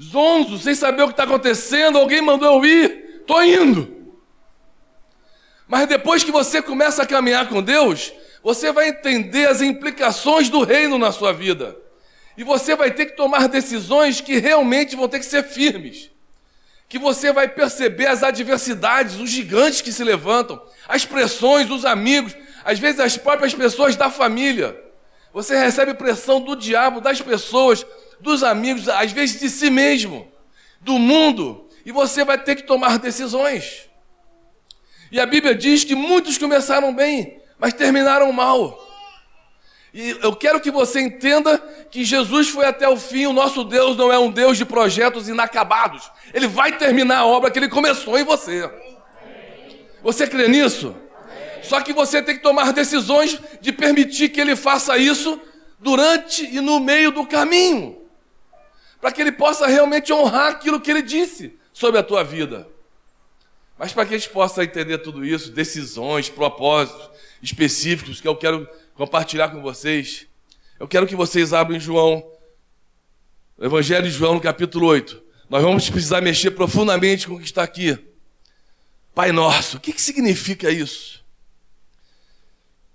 zonzo, 0.00 0.58
sem 0.58 0.74
saber 0.74 1.02
o 1.02 1.06
que 1.06 1.12
está 1.12 1.24
acontecendo, 1.24 1.98
alguém 1.98 2.20
mandou 2.20 2.54
eu 2.54 2.64
ir, 2.64 3.18
estou 3.20 3.42
indo. 3.42 4.14
Mas 5.66 5.88
depois 5.88 6.22
que 6.22 6.30
você 6.30 6.62
começa 6.62 7.02
a 7.02 7.06
caminhar 7.06 7.48
com 7.48 7.62
Deus, 7.62 8.12
você 8.42 8.70
vai 8.72 8.90
entender 8.90 9.48
as 9.48 9.60
implicações 9.60 10.48
do 10.48 10.62
reino 10.62 10.98
na 10.98 11.10
sua 11.10 11.32
vida. 11.32 11.76
E 12.36 12.42
você 12.42 12.74
vai 12.74 12.90
ter 12.90 13.06
que 13.06 13.16
tomar 13.16 13.48
decisões 13.48 14.20
que 14.20 14.38
realmente 14.38 14.96
vão 14.96 15.08
ter 15.08 15.18
que 15.18 15.26
ser 15.26 15.44
firmes. 15.44 16.10
Que 16.88 16.98
você 16.98 17.32
vai 17.32 17.48
perceber 17.48 18.06
as 18.06 18.22
adversidades, 18.22 19.16
os 19.16 19.30
gigantes 19.30 19.80
que 19.80 19.92
se 19.92 20.04
levantam, 20.04 20.60
as 20.88 21.04
pressões, 21.04 21.70
os 21.70 21.84
amigos, 21.84 22.34
às 22.64 22.78
vezes 22.78 23.00
as 23.00 23.16
próprias 23.16 23.54
pessoas 23.54 23.96
da 23.96 24.10
família. 24.10 24.80
Você 25.32 25.56
recebe 25.58 25.94
pressão 25.94 26.40
do 26.40 26.54
diabo, 26.54 27.00
das 27.00 27.20
pessoas, 27.20 27.84
dos 28.20 28.42
amigos, 28.42 28.88
às 28.88 29.12
vezes 29.12 29.40
de 29.40 29.50
si 29.50 29.70
mesmo, 29.70 30.30
do 30.80 30.98
mundo, 30.98 31.68
e 31.84 31.92
você 31.92 32.24
vai 32.24 32.38
ter 32.38 32.56
que 32.56 32.62
tomar 32.62 32.98
decisões. 32.98 33.88
E 35.10 35.20
a 35.20 35.26
Bíblia 35.26 35.54
diz 35.54 35.84
que 35.84 35.94
muitos 35.94 36.38
começaram 36.38 36.94
bem, 36.94 37.40
mas 37.58 37.72
terminaram 37.72 38.32
mal. 38.32 38.83
E 39.94 40.18
eu 40.20 40.34
quero 40.34 40.60
que 40.60 40.72
você 40.72 41.00
entenda 41.00 41.56
que 41.88 42.04
Jesus 42.04 42.48
foi 42.48 42.66
até 42.66 42.88
o 42.88 42.96
fim. 42.96 43.26
O 43.26 43.32
nosso 43.32 43.62
Deus 43.62 43.96
não 43.96 44.12
é 44.12 44.18
um 44.18 44.28
Deus 44.28 44.58
de 44.58 44.64
projetos 44.64 45.28
inacabados. 45.28 46.10
Ele 46.34 46.48
vai 46.48 46.76
terminar 46.76 47.18
a 47.18 47.26
obra 47.26 47.48
que 47.48 47.60
ele 47.60 47.68
começou 47.68 48.18
em 48.18 48.24
você. 48.24 48.68
Você 50.02 50.26
crê 50.26 50.48
nisso? 50.48 50.96
Só 51.62 51.80
que 51.80 51.92
você 51.92 52.20
tem 52.20 52.34
que 52.34 52.42
tomar 52.42 52.72
decisões 52.72 53.40
de 53.60 53.70
permitir 53.70 54.30
que 54.30 54.40
ele 54.40 54.56
faça 54.56 54.98
isso 54.98 55.40
durante 55.78 56.44
e 56.44 56.60
no 56.60 56.80
meio 56.80 57.12
do 57.12 57.24
caminho, 57.24 57.96
para 59.00 59.12
que 59.12 59.20
ele 59.20 59.32
possa 59.32 59.66
realmente 59.66 60.12
honrar 60.12 60.50
aquilo 60.50 60.80
que 60.80 60.90
ele 60.90 61.02
disse 61.02 61.56
sobre 61.72 62.00
a 62.00 62.02
tua 62.02 62.24
vida. 62.24 62.66
Mas 63.78 63.92
para 63.92 64.04
que 64.04 64.14
a 64.14 64.18
gente 64.18 64.30
possa 64.30 64.64
entender 64.64 64.98
tudo 64.98 65.24
isso, 65.24 65.52
decisões, 65.52 66.28
propósitos 66.28 67.10
específicos 67.42 68.20
que 68.20 68.26
eu 68.26 68.34
quero 68.34 68.68
compartilhar 68.94 69.48
com 69.48 69.60
vocês, 69.60 70.26
eu 70.78 70.86
quero 70.86 71.06
que 71.06 71.16
vocês 71.16 71.52
abram 71.52 71.78
João, 71.78 72.24
o 73.58 73.64
Evangelho 73.64 74.04
de 74.04 74.10
João, 74.10 74.34
no 74.34 74.40
capítulo 74.40 74.86
8. 74.86 75.22
Nós 75.50 75.62
vamos 75.62 75.90
precisar 75.90 76.20
mexer 76.20 76.52
profundamente 76.52 77.26
com 77.26 77.34
o 77.34 77.38
que 77.38 77.44
está 77.44 77.62
aqui. 77.62 77.98
Pai 79.14 79.30
Nosso, 79.32 79.76
o 79.76 79.80
que, 79.80 79.92
que 79.92 80.02
significa 80.02 80.70
isso? 80.70 81.22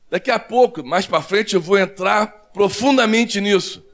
Daqui 0.10 0.32
a 0.32 0.40
pouco, 0.40 0.84
mais 0.84 1.06
para 1.06 1.22
frente, 1.22 1.54
eu 1.54 1.62
vou 1.62 1.78
entrar 1.78 2.28
profundamente 2.54 3.40
nisso. 3.40 3.86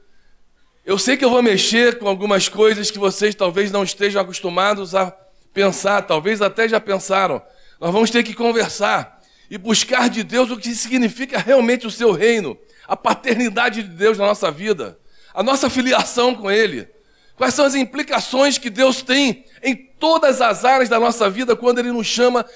Eu 0.84 0.98
sei 0.98 1.16
que 1.16 1.24
eu 1.24 1.30
vou 1.30 1.42
mexer 1.42 1.98
com 1.98 2.08
algumas 2.08 2.48
coisas 2.48 2.90
que 2.90 2.98
vocês 2.98 3.34
talvez 3.34 3.70
não 3.70 3.84
estejam 3.84 4.22
acostumados 4.22 4.94
a 4.94 5.10
pensar, 5.52 6.02
talvez 6.02 6.40
até 6.40 6.68
já 6.68 6.80
pensaram. 6.80 7.42
Nós 7.80 7.92
vamos 7.92 8.10
ter 8.10 8.22
que 8.22 8.32
conversar 8.32 9.15
e 9.50 9.56
buscar 9.58 10.08
de 10.08 10.22
Deus 10.22 10.50
o 10.50 10.56
que 10.56 10.74
significa 10.74 11.38
realmente 11.38 11.86
o 11.86 11.90
seu 11.90 12.12
reino, 12.12 12.58
a 12.86 12.96
paternidade 12.96 13.82
de 13.82 13.88
Deus 13.88 14.18
na 14.18 14.26
nossa 14.26 14.50
vida, 14.50 14.98
a 15.34 15.42
nossa 15.42 15.70
filiação 15.70 16.34
com 16.34 16.50
Ele. 16.50 16.88
Quais 17.36 17.54
são 17.54 17.64
as 17.64 17.74
implicações 17.74 18.58
que 18.58 18.70
Deus 18.70 19.02
tem 19.02 19.44
em 19.62 19.76
todas 19.76 20.40
as 20.40 20.64
áreas 20.64 20.88
da 20.88 20.98
nossa 20.98 21.28
vida 21.28 21.54
quando 21.54 21.78
Ele 21.78 21.92
nos 21.92 22.06
chama 22.06 22.46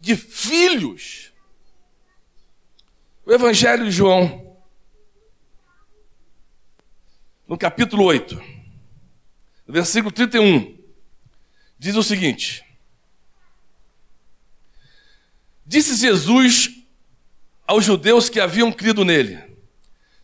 de 0.00 0.16
filhos? 0.16 1.32
O 3.24 3.32
Evangelho 3.32 3.84
de 3.84 3.90
João, 3.90 4.56
no 7.46 7.56
capítulo 7.56 8.04
8, 8.04 8.40
versículo 9.66 10.12
31 10.12 10.78
diz 11.78 11.94
o 11.94 12.02
seguinte: 12.02 12.64
Disse 15.68 15.96
Jesus 15.96 16.70
aos 17.66 17.84
judeus 17.84 18.30
que 18.30 18.40
haviam 18.40 18.72
crido 18.72 19.04
nele: 19.04 19.38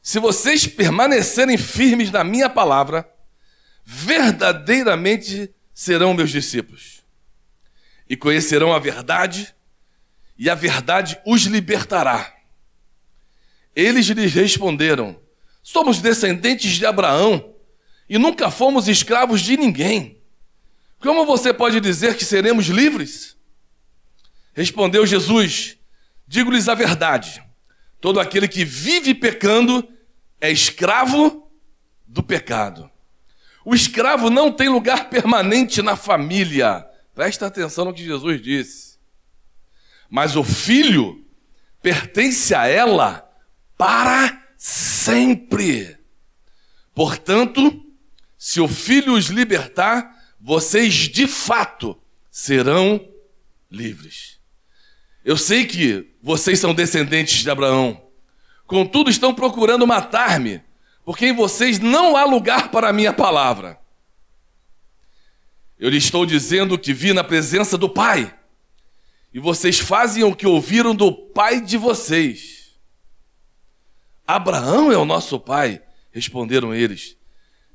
Se 0.02 0.18
vocês 0.18 0.66
permanecerem 0.66 1.59
firmes 1.59 2.11
na 2.11 2.24
minha 2.24 2.48
palavra, 2.48 3.07
verdadeiramente 3.85 5.54
serão 5.74 6.14
meus 6.14 6.30
discípulos, 6.30 7.04
e 8.09 8.16
conhecerão 8.16 8.72
a 8.72 8.78
verdade, 8.78 9.54
e 10.38 10.48
a 10.48 10.54
verdade 10.54 11.20
os 11.26 11.42
libertará. 11.42 12.35
Eles 13.76 14.07
lhes 14.07 14.33
responderam: 14.33 15.20
Somos 15.62 16.00
descendentes 16.00 16.72
de 16.72 16.87
Abraão 16.87 17.54
e 18.09 18.16
nunca 18.16 18.50
fomos 18.50 18.88
escravos 18.88 19.42
de 19.42 19.59
ninguém. 19.59 20.22
Como 21.00 21.26
você 21.26 21.52
pode 21.52 21.80
dizer 21.80 22.16
que 22.16 22.24
seremos 22.24 22.64
livres? 22.68 23.37
Respondeu 24.55 25.07
Jesus: 25.07 25.77
Digo-lhes 26.27 26.69
a 26.69 26.75
verdade. 26.75 27.43
Todo 28.01 28.21
aquele 28.21 28.47
que 28.47 28.64
vive 28.64 29.14
pecando 29.14 29.87
é 30.40 30.51
escravo 30.51 31.51
do 32.07 32.23
pecado. 32.23 32.90
O 33.64 33.75
escravo 33.75 34.29
não 34.29 34.53
tem 34.53 34.69
lugar 34.69 35.09
permanente 35.09 35.81
na 35.81 35.97
família. 35.97 36.87
Presta 37.14 37.47
atenção 37.47 37.87
no 37.87 37.95
que 37.95 38.05
Jesus 38.05 38.43
disse. 38.43 38.99
Mas 40.11 40.37
o 40.37 40.45
filho 40.45 41.25
pertence 41.83 42.55
a 42.55 42.67
ela 42.67 43.29
para 43.77 44.43
sempre. 44.57 45.97
Portanto, 46.95 47.85
se 48.38 48.61
o 48.61 48.69
filho 48.69 49.14
os 49.14 49.27
libertar, 49.27 50.14
vocês 50.38 50.95
de 50.95 51.27
fato 51.27 51.99
serão 52.31 53.01
livres. 53.71 54.38
Eu 55.24 55.37
sei 55.37 55.64
que 55.64 56.06
vocês 56.22 56.58
são 56.58 56.74
descendentes 56.74 57.42
de 57.42 57.50
Abraão, 57.50 58.02
contudo 58.66 59.08
estão 59.08 59.34
procurando 59.34 59.87
matar-me, 59.87 60.62
porque 61.04 61.26
em 61.26 61.32
vocês 61.32 61.78
não 61.78 62.16
há 62.16 62.24
lugar 62.24 62.70
para 62.70 62.90
a 62.90 62.92
minha 62.92 63.12
palavra. 63.12 63.78
Eu 65.78 65.88
lhes 65.88 66.04
estou 66.04 66.26
dizendo 66.26 66.78
que 66.78 66.92
vi 66.92 67.12
na 67.12 67.24
presença 67.24 67.78
do 67.78 67.88
Pai, 67.88 68.34
e 69.32 69.40
vocês 69.40 69.78
fazem 69.78 70.22
o 70.22 70.34
que 70.34 70.46
ouviram 70.46 70.94
do 70.94 71.10
pai 71.10 71.60
de 71.60 71.76
vocês. 71.76 72.76
Abraão 74.24 74.92
é 74.92 74.96
o 74.96 75.04
nosso 75.04 75.40
pai, 75.40 75.82
responderam 76.12 76.72
eles. 76.72 77.16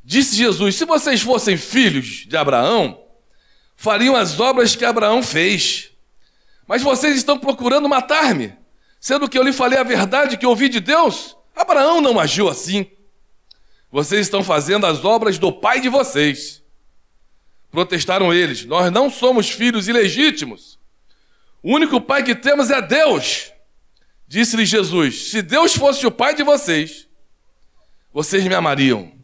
Disse 0.01 0.37
Jesus: 0.37 0.75
Se 0.75 0.85
vocês 0.85 1.21
fossem 1.21 1.57
filhos 1.57 2.25
de 2.25 2.37
Abraão, 2.37 3.03
fariam 3.75 4.15
as 4.15 4.39
obras 4.39 4.73
que 4.73 4.85
Abraão 4.85 5.21
fez. 5.21 5.88
Mas 6.69 6.83
vocês 6.83 7.17
estão 7.17 7.39
procurando 7.39 7.89
matar-me, 7.89 8.53
sendo 9.01 9.27
que 9.27 9.37
eu 9.37 9.43
lhe 9.43 9.51
falei 9.51 9.79
a 9.79 9.83
verdade 9.83 10.37
que 10.37 10.45
ouvi 10.45 10.69
de 10.69 10.79
Deus. 10.79 11.35
Abraão 11.55 11.99
não 11.99 12.19
agiu 12.19 12.47
assim. 12.47 12.85
Vocês 13.91 14.21
estão 14.21 14.43
fazendo 14.43 14.85
as 14.85 15.03
obras 15.03 15.39
do 15.39 15.51
pai 15.51 15.81
de 15.81 15.89
vocês. 15.89 16.63
Protestaram 17.71 18.31
eles: 18.31 18.65
Nós 18.65 18.91
não 18.91 19.09
somos 19.09 19.49
filhos 19.49 19.87
ilegítimos. 19.87 20.77
O 21.63 21.73
único 21.73 21.99
pai 21.99 22.21
que 22.23 22.35
temos 22.35 22.69
é 22.69 22.79
Deus. 22.81 23.51
Disse-lhe 24.27 24.65
Jesus: 24.65 25.31
Se 25.31 25.41
Deus 25.41 25.75
fosse 25.75 26.05
o 26.05 26.11
pai 26.11 26.35
de 26.35 26.43
vocês, 26.43 27.07
vocês 28.13 28.43
me 28.45 28.53
amariam 28.53 29.19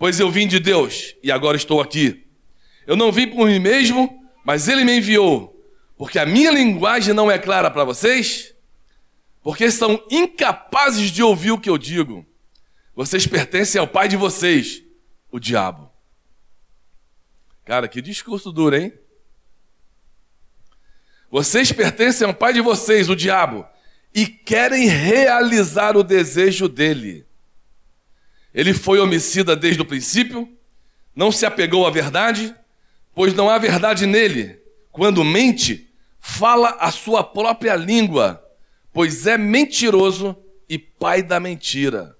pois 0.00 0.18
eu 0.18 0.30
vim 0.30 0.48
de 0.48 0.58
Deus 0.58 1.14
e 1.22 1.30
agora 1.30 1.58
estou 1.58 1.78
aqui. 1.78 2.24
Eu 2.86 2.96
não 2.96 3.12
vim 3.12 3.28
por 3.28 3.46
mim 3.46 3.58
mesmo, 3.58 4.18
mas 4.42 4.66
Ele 4.66 4.82
me 4.82 4.96
enviou, 4.96 5.49
porque 6.00 6.18
a 6.18 6.24
minha 6.24 6.50
linguagem 6.50 7.12
não 7.12 7.30
é 7.30 7.38
clara 7.38 7.70
para 7.70 7.84
vocês, 7.84 8.54
porque 9.42 9.70
são 9.70 10.02
incapazes 10.10 11.10
de 11.10 11.22
ouvir 11.22 11.50
o 11.50 11.60
que 11.60 11.68
eu 11.68 11.76
digo. 11.76 12.24
Vocês 12.94 13.26
pertencem 13.26 13.78
ao 13.78 13.86
pai 13.86 14.08
de 14.08 14.16
vocês, 14.16 14.82
o 15.30 15.38
diabo. 15.38 15.92
Cara, 17.66 17.86
que 17.86 18.00
discurso 18.00 18.50
duro, 18.50 18.76
hein? 18.76 18.94
Vocês 21.30 21.70
pertencem 21.70 22.26
ao 22.26 22.32
pai 22.32 22.54
de 22.54 22.62
vocês, 22.62 23.10
o 23.10 23.14
diabo, 23.14 23.68
e 24.14 24.26
querem 24.26 24.88
realizar 24.88 25.98
o 25.98 26.02
desejo 26.02 26.66
dele. 26.66 27.26
Ele 28.54 28.72
foi 28.72 29.00
homicida 29.00 29.54
desde 29.54 29.82
o 29.82 29.86
princípio, 29.86 30.50
não 31.14 31.30
se 31.30 31.44
apegou 31.44 31.86
à 31.86 31.90
verdade, 31.90 32.56
pois 33.14 33.34
não 33.34 33.50
há 33.50 33.58
verdade 33.58 34.06
nele. 34.06 34.58
Quando 34.90 35.22
mente, 35.22 35.89
fala 36.20 36.76
a 36.78 36.90
sua 36.90 37.24
própria 37.24 37.74
língua, 37.74 38.44
pois 38.92 39.26
é 39.26 39.38
mentiroso 39.38 40.36
e 40.68 40.78
pai 40.78 41.22
da 41.22 41.40
mentira. 41.40 42.16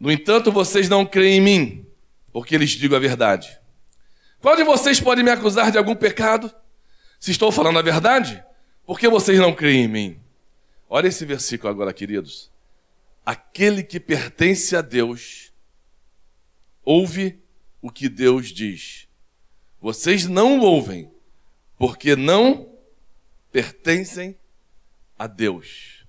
No 0.00 0.10
entanto, 0.10 0.50
vocês 0.50 0.88
não 0.88 1.04
creem 1.04 1.38
em 1.38 1.40
mim, 1.40 1.86
porque 2.32 2.56
lhes 2.56 2.70
digo 2.70 2.96
a 2.96 3.00
verdade. 3.00 3.58
Qual 4.40 4.56
de 4.56 4.62
vocês 4.62 5.00
pode 5.00 5.22
me 5.22 5.30
acusar 5.30 5.70
de 5.72 5.78
algum 5.78 5.94
pecado? 5.94 6.52
Se 7.18 7.32
estou 7.32 7.50
falando 7.50 7.78
a 7.78 7.82
verdade, 7.82 8.42
por 8.86 8.98
que 8.98 9.08
vocês 9.08 9.38
não 9.38 9.52
creem 9.52 9.84
em 9.84 9.88
mim? 9.88 10.20
Olha 10.88 11.08
esse 11.08 11.24
versículo 11.24 11.70
agora, 11.70 11.92
queridos. 11.92 12.50
Aquele 13.26 13.82
que 13.82 13.98
pertence 13.98 14.76
a 14.76 14.80
Deus, 14.80 15.52
ouve 16.84 17.42
o 17.82 17.90
que 17.90 18.08
Deus 18.08 18.48
diz. 18.48 19.07
Vocês 19.80 20.26
não 20.26 20.60
ouvem, 20.60 21.10
porque 21.76 22.16
não 22.16 22.72
pertencem 23.52 24.36
a 25.18 25.26
Deus. 25.26 26.04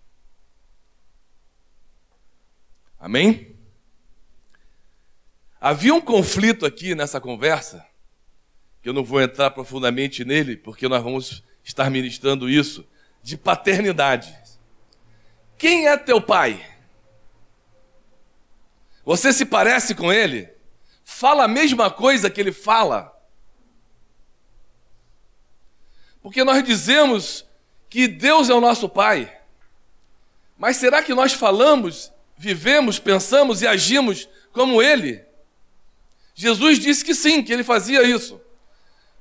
Amém? 3.00 3.56
Havia 5.62 5.94
um 5.94 6.02
conflito 6.02 6.66
aqui 6.66 6.96
nessa 6.96 7.20
conversa, 7.20 7.86
que 8.82 8.90
eu 8.90 8.94
não 8.94 9.04
vou 9.04 9.22
entrar 9.22 9.52
profundamente 9.52 10.24
nele, 10.24 10.56
porque 10.58 10.88
nós 10.88 11.04
vamos 11.04 11.44
estar 11.64 11.90
ministrando 11.90 12.50
isso, 12.50 12.88
de 13.22 13.38
paternidade. 13.38 14.36
Quem 15.58 15.88
é 15.88 15.98
teu 15.98 16.22
pai? 16.22 16.66
Você 19.04 19.34
se 19.34 19.46
parece 19.46 19.94
com 19.94 20.12
ele? 20.12 20.50
Fala 21.04 21.44
a 21.44 21.48
mesma 21.48 21.92
coisa 21.92 22.30
que 22.30 22.40
ele 22.40 22.52
fala? 22.52 23.19
Porque 26.30 26.44
nós 26.44 26.64
dizemos 26.64 27.44
que 27.90 28.08
Deus 28.08 28.52
é 28.52 28.54
o 28.54 28.62
nosso 28.62 28.88
pai. 28.88 29.36
Mas 30.56 30.78
será 30.78 31.02
que 31.02 31.12
nós 31.12 31.34
falamos, 31.34 32.14
vivemos, 32.38 33.00
pensamos 33.00 33.64
e 33.64 33.68
agimos 33.68 34.30
como 34.54 34.80
ele? 34.80 35.26
Jesus 36.36 36.78
disse 36.78 37.04
que 37.04 37.16
sim, 37.16 37.42
que 37.42 37.52
ele 37.52 37.64
fazia 37.64 38.04
isso. 38.04 38.40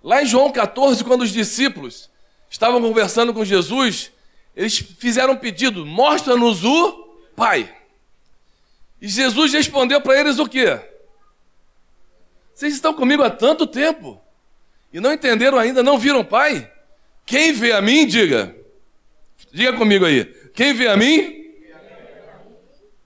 Lá 0.05 0.23
em 0.23 0.27
João 0.27 0.53
14, 0.53 1.03
quando 1.03 1.23
os 1.23 1.33
discípulos 1.33 2.11
estavam 2.51 2.79
conversando 2.79 3.33
com 3.33 3.43
Jesus, 3.43 4.13
eles 4.55 4.77
fizeram 4.77 5.33
um 5.33 5.39
pedido: 5.39 5.87
mostra-nos 5.87 6.63
o 6.63 6.93
Pai. 7.35 7.75
E 9.01 9.09
Jesus 9.09 9.55
respondeu 9.55 10.03
para 10.03 10.21
eles 10.21 10.39
o 10.39 10.47
quê? 10.47 10.79
Vocês 12.55 12.75
estão 12.75 12.93
comigo 12.93 13.23
há 13.23 13.31
tanto 13.31 13.67
tempo 13.67 14.21
e 14.93 15.01
não 15.01 15.11
entenderam 15.11 15.57
ainda, 15.57 15.83
não 15.83 15.99
viram 15.99 16.23
Pai? 16.23 16.71
Quem 17.29 17.53
vê 17.53 17.73
a 17.73 17.83
mim, 17.83 18.07
diga. 18.07 18.57
Diga 19.53 19.75
comigo 19.75 20.07
aí. 20.07 20.25
Quem 20.55 20.73
vê 20.73 20.89
a 20.89 20.97
mim? 20.97 21.45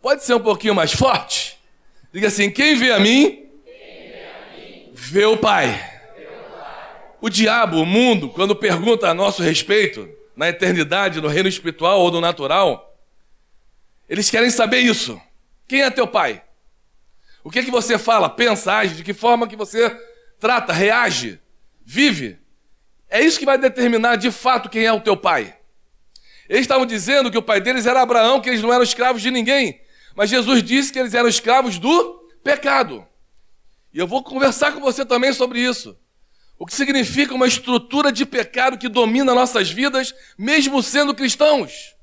Pode 0.01 0.23
ser 0.23 0.35
um 0.35 0.41
pouquinho 0.41 0.77
mais 0.77 0.93
forte? 0.93 1.59
Diga 2.13 2.29
assim: 2.29 2.49
quem 2.49 2.77
vê 2.77 2.93
a 2.93 3.01
mim? 3.01 3.51
vê 4.95 5.25
o 5.25 5.37
Pai. 5.37 5.91
O 7.21 7.29
diabo, 7.29 7.81
o 7.81 7.87
mundo, 7.87 8.29
quando 8.29 8.55
pergunta 8.55 9.09
a 9.09 9.15
nosso 9.15 9.43
respeito, 9.43 10.09
na 10.37 10.49
eternidade, 10.49 11.21
no 11.21 11.27
reino 11.27 11.49
espiritual 11.49 12.01
ou 12.01 12.13
no 12.13 12.21
natural, 12.21 12.97
eles 14.09 14.31
querem 14.31 14.51
saber 14.51 14.79
isso. 14.79 15.21
Quem 15.67 15.83
é 15.83 15.91
teu 15.91 16.07
pai? 16.07 16.43
O 17.43 17.51
que 17.51 17.59
é 17.59 17.63
que 17.65 17.71
você 17.71 17.99
fala, 17.99 18.29
pensa, 18.29 18.73
age, 18.73 18.95
de 18.95 19.03
que 19.03 19.13
forma 19.13 19.49
que 19.49 19.57
você 19.57 19.91
trata, 20.39 20.73
reage, 20.73 21.41
vive? 21.85 22.41
É 23.12 23.20
isso 23.22 23.38
que 23.38 23.44
vai 23.44 23.59
determinar 23.59 24.16
de 24.16 24.31
fato 24.31 24.70
quem 24.70 24.87
é 24.87 24.92
o 24.92 24.98
teu 24.98 25.14
pai. 25.14 25.55
Eles 26.48 26.62
estavam 26.62 26.87
dizendo 26.87 27.31
que 27.31 27.37
o 27.37 27.42
pai 27.42 27.61
deles 27.61 27.85
era 27.85 28.01
Abraão, 28.01 28.40
que 28.40 28.48
eles 28.48 28.62
não 28.62 28.72
eram 28.72 28.83
escravos 28.83 29.20
de 29.20 29.31
ninguém. 29.31 29.83
Mas 30.16 30.31
Jesus 30.31 30.62
disse 30.62 30.90
que 30.90 30.98
eles 30.98 31.12
eram 31.12 31.29
escravos 31.29 31.79
do 31.79 32.27
pecado. 32.42 33.07
E 33.92 33.98
eu 33.98 34.07
vou 34.07 34.25
conversar 34.25 34.72
com 34.72 34.81
você 34.81 35.05
também 35.05 35.31
sobre 35.35 35.61
isso. 35.61 35.94
O 36.59 36.64
que 36.64 36.75
significa 36.75 37.35
uma 37.35 37.46
estrutura 37.46 38.11
de 38.11 38.25
pecado 38.25 38.79
que 38.79 38.88
domina 38.88 39.35
nossas 39.35 39.70
vidas, 39.70 40.14
mesmo 40.38 40.83
sendo 40.83 41.14
cristãos. 41.14 41.94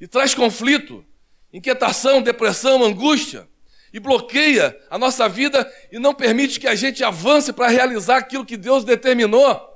E 0.00 0.08
traz 0.08 0.34
conflito, 0.34 1.04
inquietação, 1.52 2.22
depressão, 2.22 2.82
angústia. 2.82 3.46
E 3.92 3.98
bloqueia 3.98 4.78
a 4.90 4.98
nossa 4.98 5.28
vida 5.28 5.70
e 5.90 5.98
não 5.98 6.14
permite 6.14 6.60
que 6.60 6.68
a 6.68 6.74
gente 6.74 7.02
avance 7.02 7.52
para 7.52 7.68
realizar 7.68 8.18
aquilo 8.18 8.44
que 8.44 8.56
Deus 8.56 8.84
determinou 8.84 9.68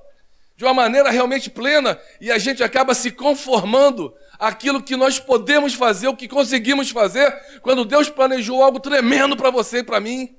de 0.57 0.65
uma 0.65 0.75
maneira 0.75 1.11
realmente 1.11 1.51
plena 1.51 1.99
e 2.21 2.31
a 2.31 2.39
gente 2.39 2.63
acaba 2.63 2.95
se 2.95 3.11
conformando 3.11 4.15
aquilo 4.39 4.83
que 4.83 4.97
nós 4.97 5.19
podemos 5.19 5.75
fazer, 5.75 6.09
o 6.09 6.17
que 6.17 6.29
conseguimos 6.29 6.91
fazer, 6.91 7.33
quando 7.63 7.85
Deus 7.85 8.09
planejou 8.09 8.63
algo 8.63 8.79
tremendo 8.79 9.37
para 9.37 9.51
você 9.51 9.79
e 9.79 9.85
para 9.85 10.01
mim. 10.01 10.37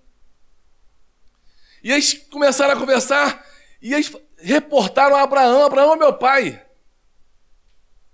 E 1.83 1.91
eles 1.91 2.13
começaram 2.29 2.73
a 2.73 2.79
conversar 2.79 3.45
e 3.81 3.93
eles 3.93 4.11
reportaram 4.37 5.15
a 5.15 5.23
Abraão: 5.23 5.65
Abraão 5.65 5.93
é 5.93 5.97
meu 5.97 6.13
pai. 6.13 6.61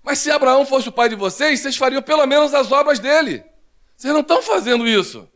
Mas 0.01 0.19
se 0.19 0.31
Abraão 0.31 0.65
fosse 0.65 0.89
o 0.89 0.91
pai 0.91 1.09
de 1.09 1.15
vocês, 1.15 1.59
vocês 1.59 1.77
fariam 1.77 2.01
pelo 2.01 2.25
menos 2.25 2.53
as 2.53 2.71
obras 2.71 2.97
dele. 2.99 3.43
Vocês 3.95 4.13
não 4.13 4.21
estão 4.21 4.41
fazendo 4.41 4.87
isso. 4.87 5.29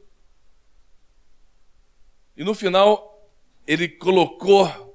E 2.36 2.44
no 2.44 2.54
final, 2.54 3.30
ele 3.68 3.88
colocou 3.88 4.94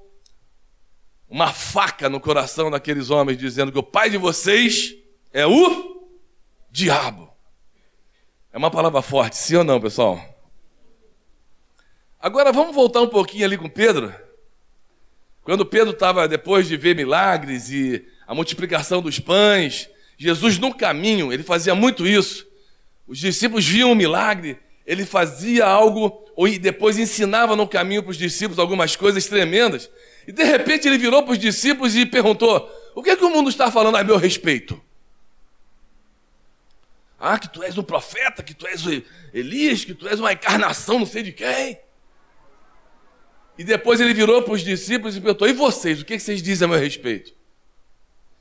uma 1.29 1.53
faca 1.53 2.09
no 2.09 2.21
coração 2.21 2.71
daqueles 2.71 3.11
homens, 3.11 3.39
dizendo 3.39 3.71
que 3.71 3.79
o 3.79 3.83
pai 3.83 4.11
de 4.11 4.17
vocês 4.17 4.95
é 5.33 5.47
o 5.47 6.09
diabo. 6.71 7.31
É 8.53 8.59
uma 8.59 8.71
palavra 8.71 9.03
forte, 9.03 9.37
sim 9.37 9.57
ou 9.57 9.65
não, 9.65 9.81
pessoal? 9.81 10.21
Agora 12.21 12.51
vamos 12.51 12.75
voltar 12.75 13.03
um 13.03 13.09
pouquinho 13.09 13.45
ali 13.45 13.57
com 13.57 13.69
Pedro. 13.69 14.13
Quando 15.43 15.65
Pedro 15.65 15.93
estava, 15.93 16.27
depois 16.27 16.67
de 16.67 16.77
ver 16.77 16.97
milagres 16.97 17.71
e 17.71 18.05
a 18.27 18.35
multiplicação 18.35 19.01
dos 19.01 19.19
pães, 19.19 19.89
Jesus 20.17 20.59
no 20.59 20.75
caminho, 20.75 21.33
ele 21.33 21.43
fazia 21.43 21.75
muito 21.75 22.07
isso. 22.07 22.47
Os 23.07 23.19
discípulos 23.19 23.65
viam 23.65 23.93
um 23.93 23.95
milagre, 23.95 24.59
ele 24.89 25.05
fazia 25.05 25.67
algo, 25.67 26.25
ou 26.35 26.49
depois 26.59 26.99
ensinava 26.99 27.55
no 27.55 27.69
caminho 27.69 28.03
para 28.03 28.11
os 28.11 28.17
discípulos 28.17 28.59
algumas 28.59 28.97
coisas 28.97 29.27
tremendas. 29.27 29.91
E 30.27 30.33
de 30.33 30.43
repente 30.43 30.89
ele 30.89 30.97
virou 30.97 31.23
para 31.23 31.33
os 31.33 31.39
discípulos 31.39 31.95
e 31.95 32.07
perguntou: 32.07 32.67
O 32.95 33.03
que 33.03 33.11
é 33.11 33.17
que 33.17 33.25
o 33.25 33.29
mundo 33.29 33.51
está 33.51 33.71
falando 33.71 33.99
a 33.99 34.03
meu 34.03 34.17
respeito? 34.17 34.81
Ah, 37.21 37.39
que 37.39 37.53
tu 37.53 37.63
és 37.63 37.77
um 37.77 37.83
profeta, 37.83 38.43
que 38.43 38.55
tu 38.55 38.67
és 38.67 38.87
o 38.87 39.03
Elias, 39.35 39.85
que 39.85 39.93
tu 39.93 40.09
és 40.09 40.19
uma 40.19 40.33
encarnação, 40.33 40.99
não 40.99 41.07
sei 41.07 41.23
de 41.23 41.33
quem. 41.33 41.79
E 43.59 43.65
depois 43.65 44.01
ele 44.01 44.15
virou 44.15 44.41
para 44.43 44.55
os 44.55 44.65
discípulos 44.65 45.17
e 45.17 45.21
perguntou: 45.21 45.47
E 45.47 45.53
vocês, 45.53 46.01
o 46.01 46.05
que 46.05 46.19
vocês 46.19 46.43
dizem 46.43 46.65
a 46.65 46.69
meu 46.69 46.81
respeito? 46.81 47.35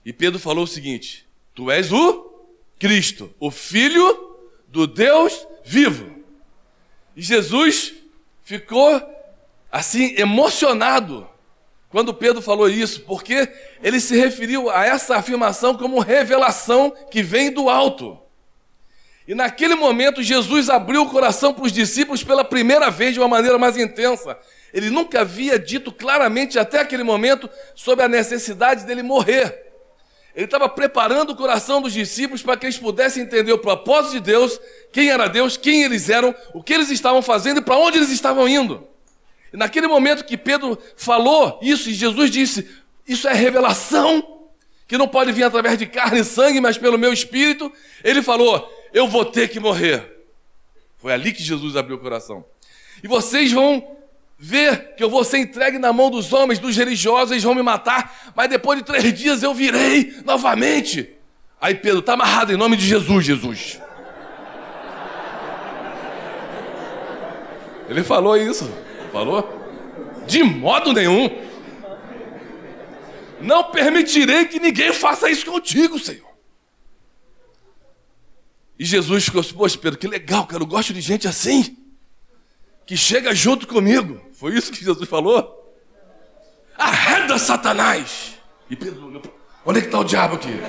E 0.05 0.13
Pedro 0.13 0.39
falou 0.39 0.63
o 0.63 0.67
seguinte: 0.67 1.27
Tu 1.53 1.69
és 1.69 1.91
o 1.91 2.47
Cristo, 2.79 3.35
o 3.37 3.51
Filho 3.51 4.37
do 4.69 4.87
Deus 4.87 5.45
vivo. 5.65 6.16
E 7.17 7.21
Jesus 7.23 7.95
ficou 8.43 9.01
assim 9.71 10.13
emocionado 10.17 11.27
quando 11.89 12.13
Pedro 12.13 12.43
falou 12.43 12.69
isso, 12.69 13.01
porque 13.01 13.49
ele 13.81 13.99
se 13.99 14.15
referiu 14.15 14.69
a 14.69 14.85
essa 14.85 15.15
afirmação 15.15 15.75
como 15.75 15.99
revelação 15.99 16.93
que 17.09 17.23
vem 17.23 17.51
do 17.51 17.69
alto. 17.69 18.19
E 19.27 19.33
naquele 19.33 19.73
momento 19.73 20.21
Jesus 20.21 20.69
abriu 20.69 21.01
o 21.01 21.09
coração 21.09 21.53
para 21.53 21.63
os 21.63 21.71
discípulos 21.71 22.23
pela 22.23 22.43
primeira 22.43 22.91
vez 22.91 23.13
de 23.13 23.19
uma 23.19 23.27
maneira 23.27 23.57
mais 23.57 23.77
intensa. 23.77 24.37
Ele 24.71 24.91
nunca 24.91 25.21
havia 25.21 25.57
dito 25.57 25.91
claramente 25.91 26.59
até 26.59 26.79
aquele 26.81 27.03
momento 27.03 27.49
sobre 27.73 28.05
a 28.05 28.07
necessidade 28.07 28.85
dele 28.85 29.01
morrer. 29.01 29.66
Ele 30.37 30.45
estava 30.45 30.69
preparando 30.69 31.31
o 31.31 31.35
coração 31.35 31.81
dos 31.81 31.91
discípulos 31.91 32.43
para 32.43 32.55
que 32.55 32.67
eles 32.67 32.77
pudessem 32.77 33.23
entender 33.23 33.51
o 33.51 33.57
propósito 33.57 34.11
de 34.11 34.19
Deus, 34.19 34.61
quem 34.91 35.09
era 35.09 35.27
Deus, 35.27 35.57
quem 35.57 35.81
eles 35.81 36.09
eram, 36.09 36.33
o 36.53 36.61
que 36.61 36.75
eles 36.75 36.91
estavam 36.91 37.23
fazendo 37.23 37.57
e 37.57 37.63
para 37.63 37.75
onde 37.75 37.97
eles 37.97 38.11
estavam 38.11 38.47
indo. 38.47 38.87
E 39.51 39.57
naquele 39.57 39.87
momento 39.87 40.23
que 40.23 40.37
Pedro 40.37 40.77
falou 40.95 41.57
isso, 41.59 41.89
e 41.89 41.93
Jesus 41.95 42.29
disse: 42.29 42.69
Isso 43.07 43.27
é 43.27 43.33
revelação, 43.33 44.45
que 44.87 44.95
não 44.95 45.07
pode 45.07 45.31
vir 45.31 45.41
através 45.41 45.75
de 45.75 45.87
carne 45.87 46.19
e 46.19 46.23
sangue, 46.23 46.61
mas 46.61 46.77
pelo 46.77 46.99
meu 46.99 47.11
espírito. 47.11 47.73
Ele 48.03 48.21
falou: 48.21 48.71
Eu 48.93 49.07
vou 49.07 49.25
ter 49.25 49.47
que 49.47 49.59
morrer. 49.59 50.23
Foi 50.99 51.13
ali 51.13 51.33
que 51.33 51.41
Jesus 51.41 51.75
abriu 51.75 51.95
o 51.95 51.99
coração. 51.99 52.45
E 53.03 53.07
vocês 53.07 53.51
vão 53.51 53.96
ver 54.37 54.95
que 54.95 55.03
eu 55.03 55.09
vou 55.09 55.23
ser 55.23 55.39
entregue 55.39 55.79
na 55.79 55.91
mão 55.91 56.11
dos 56.11 56.31
homens, 56.31 56.59
dos 56.59 56.75
religiosos, 56.77 57.31
eles 57.31 57.43
vão 57.43 57.55
me 57.55 57.63
matar, 57.63 58.31
mas 58.35 58.49
depois 58.49 58.79
de 58.79 58.85
três 58.85 59.13
dias 59.13 59.41
eu 59.41 59.53
virei 59.53 60.15
novamente. 60.23 61.09
Aí 61.59 61.73
Pedro, 61.73 61.99
está 61.99 62.13
amarrado 62.13 62.53
em 62.53 62.57
nome 62.57 62.77
de 62.77 62.85
Jesus, 62.85 63.25
Jesus. 63.25 63.79
Ele 67.89 68.03
falou 68.03 68.37
isso. 68.37 68.69
falou? 69.11 69.65
De 70.27 70.43
modo 70.43 70.93
nenhum. 70.93 71.29
Não 73.39 73.71
permitirei 73.71 74.45
que 74.45 74.59
ninguém 74.59 74.91
faça 74.93 75.29
isso 75.29 75.45
contigo, 75.45 75.97
Senhor. 75.97 76.27
E 78.77 78.85
Jesus 78.85 79.25
ficou 79.25 79.41
assim, 79.41 79.53
poxa, 79.53 79.77
Pedro, 79.77 79.97
que 79.97 80.07
legal, 80.07 80.45
cara, 80.45 80.61
eu 80.61 80.67
gosto 80.67 80.93
de 80.93 81.01
gente 81.01 81.27
assim, 81.27 81.77
que 82.87 82.95
chega 82.95 83.35
junto 83.35 83.67
comigo. 83.67 84.19
Foi 84.31 84.55
isso 84.55 84.71
que 84.71 84.83
Jesus 84.83 85.07
falou? 85.09 85.75
Arreda 86.77 87.37
Satanás! 87.37 88.35
E 88.69 88.75
Pedro, 88.75 89.21
onde 89.65 89.79
é 89.79 89.81
que 89.81 89.87
está 89.87 89.99
o 89.99 90.03
diabo 90.05 90.35
aqui? 90.35 90.59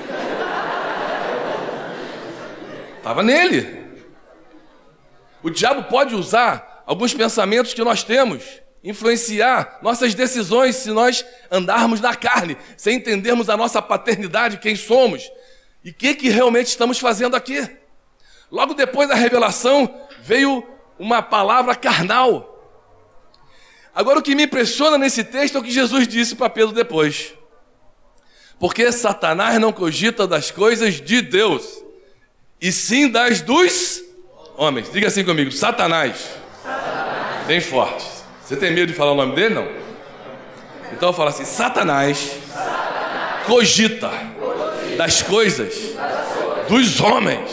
Estava 2.97 3.23
nele. 3.23 3.79
O 5.41 5.49
diabo 5.49 5.83
pode 5.83 6.13
usar 6.13 6.83
alguns 6.85 7.13
pensamentos 7.13 7.73
que 7.73 7.83
nós 7.83 8.03
temos, 8.03 8.43
influenciar 8.83 9.79
nossas 9.81 10.13
decisões 10.13 10.75
se 10.75 10.89
nós 10.91 11.25
andarmos 11.49 12.01
na 12.01 12.13
carne, 12.15 12.57
sem 12.75 12.97
entendermos 12.97 13.49
a 13.49 13.55
nossa 13.55 13.81
paternidade, 13.81 14.57
quem 14.57 14.75
somos 14.75 15.31
e 15.83 15.91
o 15.91 15.93
que, 15.93 16.13
que 16.15 16.29
realmente 16.29 16.67
estamos 16.67 16.99
fazendo 16.99 17.35
aqui. 17.35 17.65
Logo 18.51 18.73
depois 18.73 19.07
da 19.07 19.15
revelação 19.15 20.07
veio 20.21 20.65
uma 20.99 21.21
palavra 21.21 21.73
carnal. 21.73 22.57
Agora 23.95 24.19
o 24.19 24.21
que 24.21 24.35
me 24.35 24.43
impressiona 24.43 24.97
nesse 24.97 25.23
texto 25.23 25.55
é 25.55 25.59
o 25.59 25.63
que 25.63 25.71
Jesus 25.71 26.07
disse 26.07 26.35
para 26.35 26.49
Pedro 26.49 26.73
depois. 26.73 27.33
Porque 28.59 28.91
Satanás 28.91 29.59
não 29.59 29.71
cogita 29.71 30.27
das 30.27 30.51
coisas 30.51 30.95
de 30.95 31.21
Deus, 31.21 31.81
e 32.61 32.71
sim 32.73 33.07
das 33.07 33.39
dos 33.41 34.03
homens. 34.57 34.91
Diga 34.91 35.07
assim 35.07 35.23
comigo: 35.23 35.51
Satanás. 35.51 36.27
Satanás. 36.61 37.47
Bem 37.47 37.61
forte. 37.61 38.05
Você 38.43 38.57
tem 38.57 38.73
medo 38.73 38.91
de 38.91 38.93
falar 38.93 39.13
o 39.13 39.15
nome 39.15 39.33
dele? 39.33 39.55
Não? 39.55 39.67
Então 40.91 41.09
eu 41.09 41.13
falo 41.13 41.29
assim: 41.29 41.45
Satanás, 41.45 42.17
Satanás. 42.17 43.45
Cogita, 43.45 44.09
cogita 44.09 44.97
das 44.97 45.21
coisas, 45.21 45.73
das 45.95 46.67
dos 46.67 46.99
homens, 46.99 47.49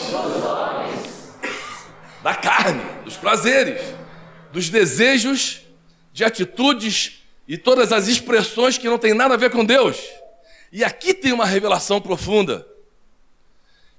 da 2.27 2.35
carne, 2.35 2.83
dos 3.05 3.15
prazeres, 3.15 3.81
dos 4.51 4.69
desejos, 4.69 5.61
de 6.11 6.25
atitudes 6.25 7.23
e 7.47 7.57
todas 7.57 7.93
as 7.93 8.09
expressões 8.09 8.77
que 8.77 8.89
não 8.89 8.97
têm 8.97 9.13
nada 9.13 9.35
a 9.35 9.37
ver 9.37 9.49
com 9.49 9.63
Deus. 9.63 9.97
E 10.69 10.83
aqui 10.83 11.13
tem 11.13 11.31
uma 11.31 11.45
revelação 11.45 12.01
profunda. 12.01 12.67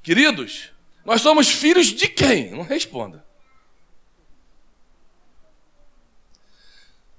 Queridos, 0.03 0.69
nós 1.07 1.23
somos 1.23 1.49
filhos 1.49 1.87
de 1.87 2.07
quem? 2.07 2.51
Não 2.51 2.65
responda. 2.65 3.25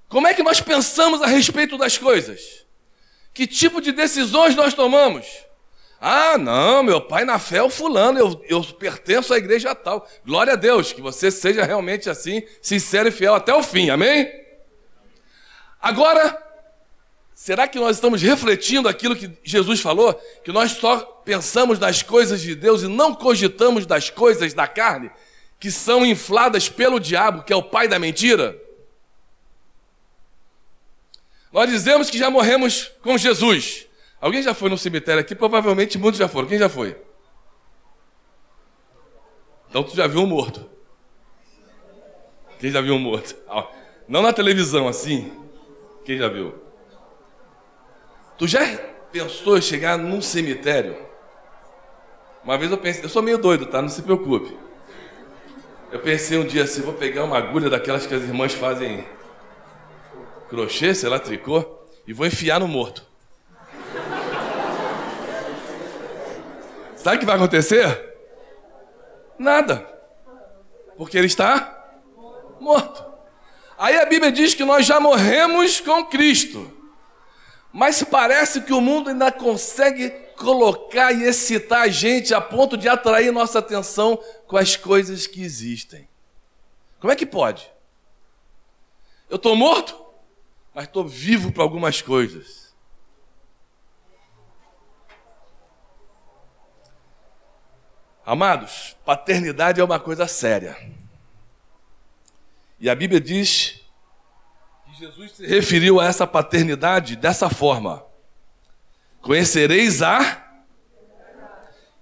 Como 0.08 0.28
é 0.28 0.34
que 0.34 0.44
nós 0.44 0.60
pensamos 0.60 1.20
a 1.22 1.26
respeito 1.26 1.76
das 1.76 1.98
coisas? 1.98 2.64
Que 3.34 3.48
tipo 3.48 3.80
de 3.80 3.90
decisões 3.90 4.54
nós 4.54 4.74
tomamos? 4.74 5.26
Ah, 6.00 6.38
não, 6.38 6.82
meu 6.82 7.00
pai 7.00 7.24
na 7.24 7.38
fé 7.38 7.58
é 7.58 7.62
o 7.62 7.68
fulano, 7.68 8.18
eu, 8.18 8.44
eu 8.48 8.64
pertenço 8.64 9.34
à 9.34 9.38
igreja 9.38 9.74
tal. 9.74 10.08
Glória 10.24 10.54
a 10.54 10.56
Deus, 10.56 10.92
que 10.92 11.02
você 11.02 11.30
seja 11.30 11.62
realmente 11.62 12.08
assim, 12.08 12.42
sincero 12.62 13.08
e 13.08 13.12
fiel 13.12 13.34
até 13.34 13.54
o 13.54 13.62
fim, 13.62 13.90
amém? 13.90 14.30
Agora, 15.80 16.50
Será 17.40 17.66
que 17.66 17.78
nós 17.78 17.96
estamos 17.96 18.20
refletindo 18.20 18.86
aquilo 18.86 19.16
que 19.16 19.30
Jesus 19.42 19.80
falou? 19.80 20.12
Que 20.44 20.52
nós 20.52 20.72
só 20.72 20.98
pensamos 21.24 21.78
nas 21.78 22.02
coisas 22.02 22.42
de 22.42 22.54
Deus 22.54 22.82
e 22.82 22.86
não 22.86 23.14
cogitamos 23.14 23.86
das 23.86 24.10
coisas 24.10 24.52
da 24.52 24.68
carne, 24.68 25.10
que 25.58 25.70
são 25.70 26.04
infladas 26.04 26.68
pelo 26.68 27.00
diabo, 27.00 27.42
que 27.42 27.50
é 27.50 27.56
o 27.56 27.62
pai 27.62 27.88
da 27.88 27.98
mentira? 27.98 28.60
Nós 31.50 31.70
dizemos 31.70 32.10
que 32.10 32.18
já 32.18 32.28
morremos 32.28 32.92
com 33.00 33.16
Jesus. 33.16 33.86
Alguém 34.20 34.42
já 34.42 34.52
foi 34.52 34.68
no 34.68 34.76
cemitério 34.76 35.20
aqui? 35.20 35.34
Provavelmente 35.34 35.96
muitos 35.96 36.18
já 36.18 36.28
foram. 36.28 36.46
Quem 36.46 36.58
já 36.58 36.68
foi? 36.68 36.96
Então 39.68 39.82
tu 39.82 39.96
já 39.96 40.06
viu 40.06 40.20
um 40.20 40.26
morto. 40.26 40.68
Quem 42.58 42.70
já 42.70 42.80
viu 42.80 42.94
um 42.94 42.98
morto? 42.98 43.34
Não 44.06 44.20
na 44.20 44.32
televisão 44.32 44.86
assim. 44.86 45.32
Quem 46.04 46.18
já 46.18 46.28
viu? 46.28 46.54
Tu 48.36 48.46
já 48.46 48.60
pensou 49.12 49.56
em 49.56 49.62
chegar 49.62 49.96
num 49.96 50.20
cemitério? 50.20 50.96
Uma 52.42 52.58
vez 52.58 52.70
eu 52.70 52.78
pensei, 52.78 53.04
eu 53.04 53.08
sou 53.08 53.22
meio 53.22 53.38
doido, 53.38 53.66
tá? 53.66 53.80
Não 53.80 53.88
se 53.88 54.02
preocupe. 54.02 54.56
Eu 55.92 56.00
pensei 56.00 56.38
um 56.38 56.44
dia 56.44 56.64
assim, 56.64 56.82
vou 56.82 56.94
pegar 56.94 57.24
uma 57.24 57.36
agulha 57.36 57.68
daquelas 57.68 58.06
que 58.06 58.14
as 58.14 58.22
irmãs 58.22 58.54
fazem 58.54 59.06
crochê, 60.48 60.94
sei 60.94 61.08
lá, 61.08 61.18
tricô, 61.18 61.64
e 62.06 62.12
vou 62.12 62.26
enfiar 62.26 62.60
no 62.60 62.68
morto. 62.68 63.09
Sabe 67.02 67.16
o 67.16 67.20
que 67.20 67.26
vai 67.26 67.36
acontecer? 67.36 68.14
Nada. 69.38 69.88
Porque 70.96 71.16
ele 71.16 71.28
está 71.28 71.96
morto. 72.60 73.04
Aí 73.78 73.96
a 73.96 74.04
Bíblia 74.04 74.30
diz 74.30 74.52
que 74.52 74.64
nós 74.64 74.84
já 74.84 75.00
morremos 75.00 75.80
com 75.80 76.04
Cristo. 76.04 76.70
Mas 77.72 78.02
parece 78.02 78.60
que 78.60 78.72
o 78.74 78.82
mundo 78.82 79.08
ainda 79.08 79.32
consegue 79.32 80.10
colocar 80.36 81.12
e 81.12 81.22
excitar 81.22 81.82
a 81.82 81.88
gente 81.88 82.34
a 82.34 82.40
ponto 82.40 82.76
de 82.76 82.88
atrair 82.88 83.32
nossa 83.32 83.60
atenção 83.60 84.22
com 84.46 84.58
as 84.58 84.76
coisas 84.76 85.26
que 85.26 85.42
existem. 85.42 86.06
Como 86.98 87.10
é 87.10 87.16
que 87.16 87.24
pode? 87.24 87.70
Eu 89.30 89.36
estou 89.36 89.56
morto, 89.56 89.98
mas 90.74 90.84
estou 90.84 91.06
vivo 91.06 91.50
para 91.50 91.62
algumas 91.62 92.02
coisas. 92.02 92.59
Amados, 98.24 98.96
paternidade 99.04 99.80
é 99.80 99.84
uma 99.84 99.98
coisa 99.98 100.26
séria. 100.26 100.76
E 102.78 102.88
a 102.88 102.94
Bíblia 102.94 103.20
diz 103.20 103.80
Jesus 105.00 105.32
se 105.32 105.46
referiu 105.46 105.98
a 105.98 106.04
essa 106.04 106.26
paternidade 106.26 107.16
dessa 107.16 107.48
forma: 107.48 108.04
Conhecereis 109.22 110.02
a 110.02 110.46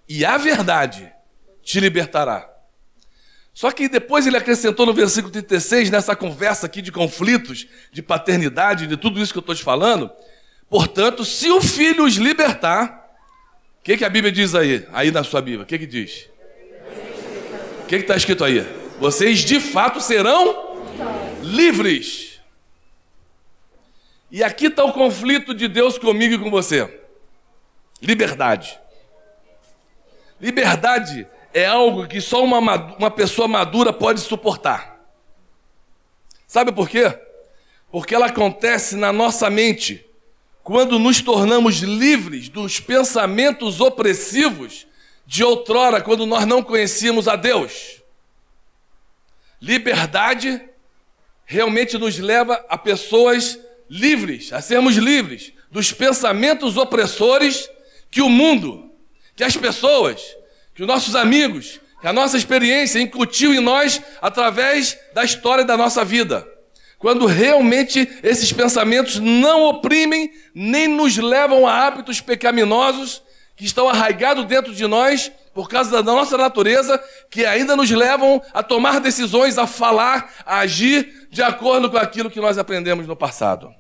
e 0.09 0.25
a 0.25 0.37
verdade 0.37 1.13
te 1.63 1.79
libertará. 1.79 2.49
Só 3.55 3.71
que 3.71 3.89
depois 3.89 4.27
ele 4.27 4.37
acrescentou 4.37 4.87
no 4.87 4.95
versículo 4.95 5.33
36, 5.33 5.91
nessa 5.91 6.17
conversa 6.17 6.67
aqui 6.67 6.81
de 6.81 6.91
conflitos, 6.91 7.67
de 7.93 8.03
paternidade, 8.03 8.87
de 8.87 8.97
tudo 8.97 9.21
isso 9.21 9.33
que 9.33 9.39
eu 9.39 9.41
estou 9.41 9.55
te 9.55 9.63
falando. 9.63 10.11
Portanto, 10.69 11.25
se 11.25 11.51
o 11.51 11.61
filho 11.61 12.05
os 12.05 12.15
libertar, 12.15 13.08
que, 13.89 13.97
que 13.97 14.05
a 14.05 14.11
Bíblia 14.11 14.31
diz 14.31 14.55
aí? 14.55 14.87
Aí 14.93 15.11
na 15.11 15.25
sua 15.25 15.41
Bíblia, 15.41 15.63
o 15.63 15.67
que, 15.67 15.79
que 15.79 15.87
diz? 15.87 16.29
O 17.81 17.87
que 17.87 17.97
está 17.97 18.15
escrito 18.15 18.45
aí? 18.45 18.61
Vocês 19.01 19.39
de 19.39 19.59
fato 19.61 19.99
serão 19.99 20.77
livres. 21.41 22.39
E 24.31 24.45
aqui 24.45 24.67
está 24.67 24.85
o 24.85 24.93
conflito 24.93 25.55
de 25.55 25.67
Deus 25.69 25.97
comigo 25.97 26.35
e 26.35 26.39
com 26.39 26.51
você: 26.51 27.01
liberdade. 28.03 28.79
Liberdade 30.39 31.27
é 31.55 31.65
algo 31.65 32.07
que 32.07 32.21
só 32.21 32.45
uma, 32.45 32.59
uma 32.99 33.11
pessoa 33.11 33.49
madura 33.49 33.91
pode 33.91 34.21
suportar. 34.21 35.01
Sabe 36.47 36.73
por 36.73 36.91
quê? 36.91 37.19
Porque 37.91 38.15
ela 38.15 38.27
acontece 38.27 38.97
na 38.97 39.15
nossa 39.15 39.49
mente 39.49 40.07
quando 40.69 40.99
nos 40.99 41.23
tornamos 41.23 41.77
livres 41.77 42.51
dos 42.51 42.79
pensamentos 42.79 43.81
opressivos 43.81 44.87
de 45.27 45.43
outrora, 45.43 46.03
quando 46.03 46.27
nós 46.27 46.45
não 46.45 46.63
conhecíamos 46.63 47.27
a 47.27 47.37
Deus. 47.37 48.03
Liberdade 49.63 50.61
realmente 51.47 51.97
nos 51.97 52.19
leva 52.19 52.63
a 52.69 52.77
pessoas 52.77 53.59
livres, 53.89 54.53
a 54.53 54.61
sermos 54.61 54.97
livres 54.97 55.55
dos 55.71 55.91
pensamentos 55.91 56.77
opressores 56.77 57.67
que 58.11 58.21
o 58.21 58.29
mundo, 58.29 58.93
que 59.35 59.45
as 59.45 59.57
pessoas, 59.57 60.37
que 60.75 60.83
os 60.83 60.87
nossos 60.87 61.17
amigos, 61.17 61.81
que 61.99 62.07
a 62.07 62.13
nossa 62.13 62.37
experiência 62.37 63.01
incutiu 63.01 63.55
em 63.55 63.61
nós 63.61 64.03
através 64.21 64.99
da 65.15 65.25
história 65.25 65.65
da 65.65 65.79
nossa 65.79 66.05
vida. 66.05 66.47
Quando 66.99 67.27
realmente 67.27 68.09
esses 68.23 68.53
pensamentos 68.53 69.21
não 69.21 69.65
oprimem 69.65 70.33
nem 70.53 70.89
nos 70.89 71.17
levam 71.17 71.67
a 71.67 71.87
hábitos 71.87 72.21
pecaminosos 72.21 73.23
que 73.57 73.65
estão 73.65 73.89
arraigados 73.89 74.45
dentro 74.47 74.75
de 74.75 74.87
nós 74.87 75.31
por 75.55 75.69
causa 75.69 75.91
da 75.91 76.03
nossa 76.03 76.37
natureza, 76.37 77.03
que 77.31 77.45
ainda 77.45 77.75
nos 77.75 77.91
levam 77.91 78.43
a 78.53 78.63
tomar 78.63 79.01
decisões, 79.01 79.59
a 79.59 79.67
falar, 79.67 80.33
a 80.45 80.59
agir 80.61 81.29
de 81.31 81.43
acordo 81.43 81.91
com 81.91 81.97
aquilo 81.97 82.31
que 82.31 82.41
nós 82.41 82.59
aprendemos 82.59 83.07
no 83.07 83.17
passado. 83.17 83.73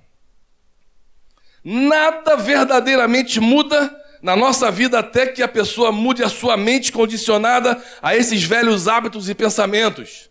Nada 1.62 2.36
verdadeiramente 2.36 3.40
muda 3.40 3.94
na 4.22 4.34
nossa 4.34 4.70
vida 4.70 4.98
até 4.98 5.26
que 5.26 5.42
a 5.42 5.48
pessoa 5.48 5.92
mude 5.92 6.22
a 6.22 6.28
sua 6.28 6.56
mente 6.56 6.90
condicionada 6.90 7.80
a 8.02 8.16
esses 8.16 8.42
velhos 8.42 8.88
hábitos 8.88 9.28
e 9.28 9.34
pensamentos. 9.34 10.28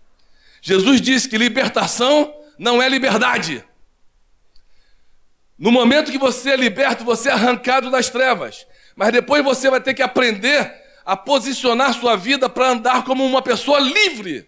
Jesus 0.61 0.99
disse 0.99 1.29
que 1.29 1.37
libertação 1.37 2.33
não 2.57 2.81
é 2.81 2.89
liberdade. 2.89 3.63
No 5.57 5.71
momento 5.71 6.11
que 6.11 6.17
você 6.17 6.51
é 6.51 6.55
liberto, 6.55 7.03
você 7.03 7.29
é 7.29 7.33
arrancado 7.33 7.89
das 7.89 8.09
trevas. 8.09 8.67
Mas 8.95 9.11
depois 9.11 9.43
você 9.43 9.69
vai 9.69 9.81
ter 9.81 9.93
que 9.93 10.03
aprender 10.03 10.71
a 11.05 11.15
posicionar 11.15 11.93
sua 11.93 12.15
vida 12.15 12.49
para 12.49 12.69
andar 12.69 13.03
como 13.03 13.25
uma 13.25 13.41
pessoa 13.41 13.79
livre. 13.79 14.47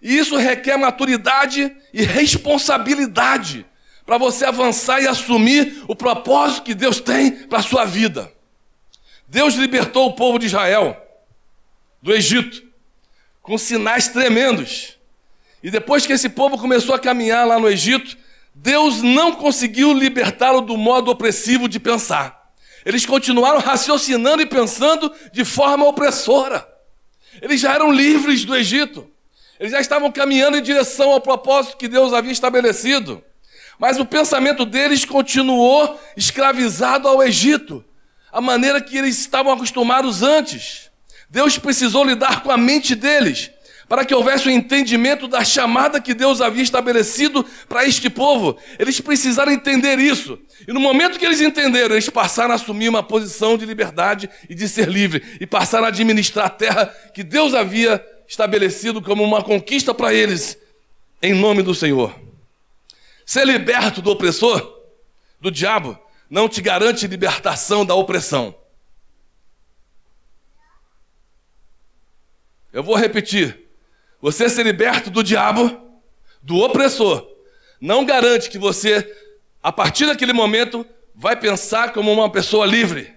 E 0.00 0.16
isso 0.16 0.36
requer 0.36 0.76
maturidade 0.76 1.74
e 1.92 2.04
responsabilidade 2.04 3.66
para 4.06 4.16
você 4.16 4.44
avançar 4.44 5.02
e 5.02 5.08
assumir 5.08 5.84
o 5.88 5.94
propósito 5.94 6.62
que 6.62 6.74
Deus 6.74 7.00
tem 7.00 7.32
para 7.46 7.58
a 7.58 7.62
sua 7.62 7.84
vida. 7.84 8.32
Deus 9.26 9.54
libertou 9.54 10.06
o 10.06 10.14
povo 10.14 10.38
de 10.38 10.46
Israel 10.46 10.96
do 12.00 12.14
Egito 12.14 12.62
com 13.42 13.58
sinais 13.58 14.08
tremendos. 14.08 14.97
E 15.62 15.70
depois 15.70 16.06
que 16.06 16.12
esse 16.12 16.28
povo 16.28 16.56
começou 16.58 16.94
a 16.94 16.98
caminhar 16.98 17.46
lá 17.46 17.58
no 17.58 17.68
Egito, 17.68 18.16
Deus 18.54 19.02
não 19.02 19.32
conseguiu 19.32 19.92
libertá-lo 19.92 20.60
do 20.60 20.76
modo 20.76 21.10
opressivo 21.10 21.68
de 21.68 21.78
pensar. 21.80 22.52
Eles 22.84 23.04
continuaram 23.04 23.58
raciocinando 23.58 24.42
e 24.42 24.46
pensando 24.46 25.12
de 25.32 25.44
forma 25.44 25.86
opressora. 25.86 26.66
Eles 27.42 27.60
já 27.60 27.74
eram 27.74 27.92
livres 27.92 28.44
do 28.44 28.56
Egito. 28.56 29.08
Eles 29.58 29.72
já 29.72 29.80
estavam 29.80 30.10
caminhando 30.10 30.56
em 30.56 30.62
direção 30.62 31.10
ao 31.10 31.20
propósito 31.20 31.76
que 31.76 31.88
Deus 31.88 32.12
havia 32.12 32.32
estabelecido. 32.32 33.22
Mas 33.78 33.98
o 33.98 34.04
pensamento 34.04 34.64
deles 34.64 35.04
continuou 35.04 35.98
escravizado 36.16 37.06
ao 37.06 37.22
Egito, 37.22 37.84
a 38.32 38.40
maneira 38.40 38.80
que 38.80 38.96
eles 38.96 39.18
estavam 39.18 39.52
acostumados 39.52 40.22
antes. 40.22 40.90
Deus 41.30 41.58
precisou 41.58 42.04
lidar 42.04 42.42
com 42.42 42.50
a 42.50 42.56
mente 42.56 42.94
deles 42.94 43.50
para 43.88 44.04
que 44.04 44.14
houvesse 44.14 44.46
o 44.46 44.50
um 44.50 44.54
entendimento 44.54 45.26
da 45.26 45.42
chamada 45.42 46.00
que 46.00 46.12
Deus 46.12 46.40
havia 46.40 46.62
estabelecido 46.62 47.44
para 47.66 47.86
este 47.86 48.10
povo. 48.10 48.58
Eles 48.78 49.00
precisaram 49.00 49.50
entender 49.50 49.98
isso. 49.98 50.38
E 50.66 50.72
no 50.72 50.80
momento 50.80 51.18
que 51.18 51.24
eles 51.24 51.40
entenderam, 51.40 51.94
eles 51.94 52.10
passaram 52.10 52.52
a 52.52 52.54
assumir 52.56 52.88
uma 52.88 53.02
posição 53.02 53.56
de 53.56 53.64
liberdade 53.64 54.28
e 54.48 54.54
de 54.54 54.68
ser 54.68 54.88
livre, 54.88 55.38
e 55.40 55.46
passaram 55.46 55.86
a 55.86 55.88
administrar 55.88 56.46
a 56.46 56.50
terra 56.50 56.86
que 57.14 57.22
Deus 57.22 57.54
havia 57.54 58.04
estabelecido 58.28 59.00
como 59.00 59.24
uma 59.24 59.42
conquista 59.42 59.94
para 59.94 60.12
eles, 60.12 60.58
em 61.22 61.32
nome 61.32 61.62
do 61.62 61.74
Senhor. 61.74 62.14
Ser 63.24 63.46
liberto 63.46 64.02
do 64.02 64.10
opressor, 64.10 64.80
do 65.40 65.50
diabo, 65.50 65.98
não 66.28 66.46
te 66.46 66.60
garante 66.60 67.06
libertação 67.06 67.86
da 67.86 67.94
opressão. 67.94 68.54
Eu 72.70 72.82
vou 72.82 72.94
repetir. 72.94 73.67
Você 74.20 74.48
ser 74.48 74.64
liberto 74.64 75.10
do 75.10 75.22
diabo, 75.22 75.80
do 76.42 76.56
opressor, 76.56 77.26
não 77.80 78.04
garante 78.04 78.50
que 78.50 78.58
você, 78.58 79.08
a 79.62 79.70
partir 79.70 80.06
daquele 80.06 80.32
momento, 80.32 80.84
vai 81.14 81.36
pensar 81.36 81.92
como 81.92 82.12
uma 82.12 82.30
pessoa 82.30 82.66
livre. 82.66 83.14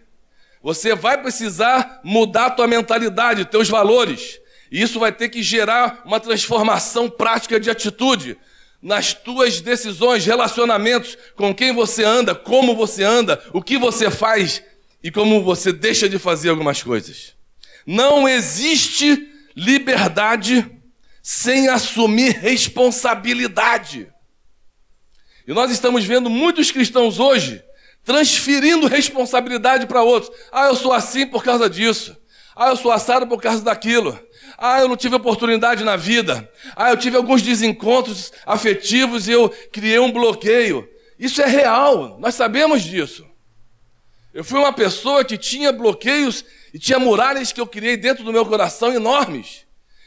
Você 0.61 0.93
vai 0.93 1.19
precisar 1.19 1.99
mudar 2.03 2.47
a 2.47 2.51
tua 2.51 2.67
mentalidade, 2.67 3.45
teus 3.45 3.67
valores. 3.67 4.39
E 4.71 4.81
isso 4.81 4.99
vai 4.99 5.11
ter 5.11 5.29
que 5.29 5.41
gerar 5.41 6.01
uma 6.05 6.19
transformação 6.19 7.09
prática 7.09 7.59
de 7.59 7.69
atitude 7.69 8.37
nas 8.81 9.13
tuas 9.13 9.59
decisões, 9.59 10.25
relacionamentos, 10.25 11.17
com 11.35 11.53
quem 11.53 11.71
você 11.73 12.03
anda, 12.03 12.33
como 12.33 12.75
você 12.75 13.03
anda, 13.03 13.41
o 13.53 13.61
que 13.61 13.77
você 13.77 14.09
faz 14.09 14.63
e 15.03 15.11
como 15.11 15.43
você 15.43 15.71
deixa 15.71 16.07
de 16.07 16.17
fazer 16.17 16.49
algumas 16.49 16.81
coisas. 16.81 17.33
Não 17.85 18.27
existe 18.27 19.29
liberdade 19.55 20.80
sem 21.21 21.67
assumir 21.69 22.37
responsabilidade. 22.39 24.11
E 25.47 25.53
nós 25.53 25.71
estamos 25.71 26.05
vendo 26.05 26.29
muitos 26.29 26.71
cristãos 26.71 27.19
hoje 27.19 27.63
transferindo 28.03 28.87
responsabilidade 28.87 29.85
para 29.85 30.01
outros. 30.01 30.35
Ah, 30.51 30.67
eu 30.67 30.75
sou 30.75 30.93
assim 30.93 31.27
por 31.27 31.43
causa 31.43 31.69
disso. 31.69 32.17
Ah, 32.55 32.69
eu 32.69 32.75
sou 32.75 32.91
assado 32.91 33.27
por 33.27 33.41
causa 33.41 33.63
daquilo. 33.63 34.19
Ah, 34.57 34.79
eu 34.79 34.87
não 34.87 34.97
tive 34.97 35.15
oportunidade 35.15 35.83
na 35.83 35.95
vida. 35.95 36.49
Ah, 36.75 36.89
eu 36.89 36.97
tive 36.97 37.17
alguns 37.17 37.41
desencontros 37.41 38.31
afetivos 38.45 39.27
e 39.27 39.31
eu 39.31 39.49
criei 39.71 39.99
um 39.99 40.11
bloqueio. 40.11 40.87
Isso 41.17 41.41
é 41.41 41.47
real, 41.47 42.17
nós 42.19 42.35
sabemos 42.35 42.81
disso. 42.81 43.25
Eu 44.33 44.43
fui 44.43 44.59
uma 44.59 44.73
pessoa 44.73 45.23
que 45.25 45.37
tinha 45.37 45.71
bloqueios 45.71 46.43
e 46.73 46.79
tinha 46.79 46.97
muralhas 46.97 47.51
que 47.51 47.59
eu 47.59 47.67
criei 47.67 47.97
dentro 47.97 48.23
do 48.23 48.31
meu 48.31 48.45
coração 48.45 48.93
enormes. 48.93 49.65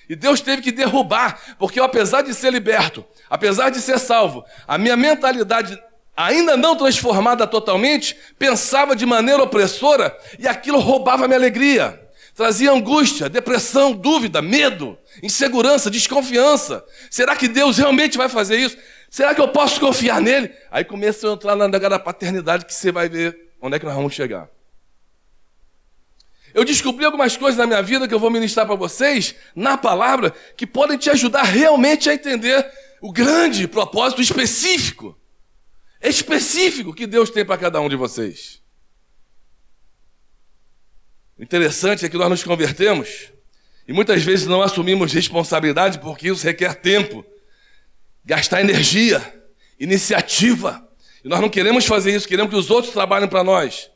E 0.08 0.14
Deus 0.14 0.40
teve 0.40 0.62
que 0.62 0.70
derrubar, 0.70 1.40
porque 1.58 1.80
eu, 1.80 1.84
apesar 1.84 2.22
de 2.22 2.34
ser 2.34 2.52
liberto, 2.52 3.04
apesar 3.28 3.70
de 3.70 3.80
ser 3.80 3.98
salvo, 3.98 4.44
a 4.66 4.76
minha 4.76 4.96
mentalidade 4.96 5.80
ainda 6.16 6.56
não 6.56 6.76
transformada 6.76 7.46
totalmente, 7.46 8.16
pensava 8.38 8.94
de 8.94 9.04
maneira 9.06 9.42
opressora 9.42 10.16
e 10.38 10.46
aquilo 10.46 10.78
roubava 10.78 11.26
minha 11.26 11.38
alegria. 11.38 12.00
Trazia 12.34 12.72
angústia, 12.72 13.28
depressão, 13.28 13.92
dúvida, 13.92 14.42
medo, 14.42 14.98
insegurança, 15.22 15.88
desconfiança. 15.88 16.84
Será 17.08 17.36
que 17.36 17.46
Deus 17.46 17.78
realmente 17.78 18.18
vai 18.18 18.28
fazer 18.28 18.58
isso? 18.58 18.76
Será 19.08 19.32
que 19.34 19.40
eu 19.40 19.48
posso 19.48 19.78
confiar 19.78 20.20
nele? 20.20 20.52
Aí 20.70 20.84
começa 20.84 21.28
a 21.28 21.32
entrar 21.32 21.54
na 21.54 21.68
da 21.68 21.98
paternidade 21.98 22.66
que 22.66 22.74
você 22.74 22.90
vai 22.90 23.08
ver 23.08 23.52
onde 23.62 23.76
é 23.76 23.78
que 23.78 23.86
nós 23.86 23.94
vamos 23.94 24.12
chegar. 24.12 24.48
Eu 26.54 26.64
descobri 26.64 27.04
algumas 27.04 27.36
coisas 27.36 27.58
na 27.58 27.66
minha 27.66 27.82
vida 27.82 28.06
que 28.06 28.14
eu 28.14 28.18
vou 28.20 28.30
ministrar 28.30 28.64
para 28.64 28.76
vocês, 28.76 29.34
na 29.56 29.76
palavra, 29.76 30.30
que 30.56 30.64
podem 30.64 30.96
te 30.96 31.10
ajudar 31.10 31.42
realmente 31.42 32.08
a 32.08 32.14
entender 32.14 32.64
o 33.02 33.12
grande 33.12 33.66
propósito 33.66 34.22
específico, 34.22 35.18
específico 36.00 36.94
que 36.94 37.08
Deus 37.08 37.28
tem 37.28 37.44
para 37.44 37.58
cada 37.58 37.80
um 37.80 37.88
de 37.88 37.96
vocês. 37.96 38.62
O 41.36 41.42
interessante 41.42 42.06
é 42.06 42.08
que 42.08 42.16
nós 42.16 42.30
nos 42.30 42.44
convertemos 42.44 43.32
e 43.88 43.92
muitas 43.92 44.22
vezes 44.22 44.46
não 44.46 44.62
assumimos 44.62 45.12
responsabilidade 45.12 45.98
porque 45.98 46.28
isso 46.28 46.46
requer 46.46 46.76
tempo, 46.76 47.26
gastar 48.24 48.60
energia, 48.60 49.20
iniciativa. 49.78 50.88
E 51.24 51.28
nós 51.28 51.40
não 51.40 51.50
queremos 51.50 51.84
fazer 51.84 52.14
isso, 52.14 52.28
queremos 52.28 52.52
que 52.52 52.58
os 52.58 52.70
outros 52.70 52.92
trabalhem 52.92 53.28
para 53.28 53.42
nós 53.42 53.90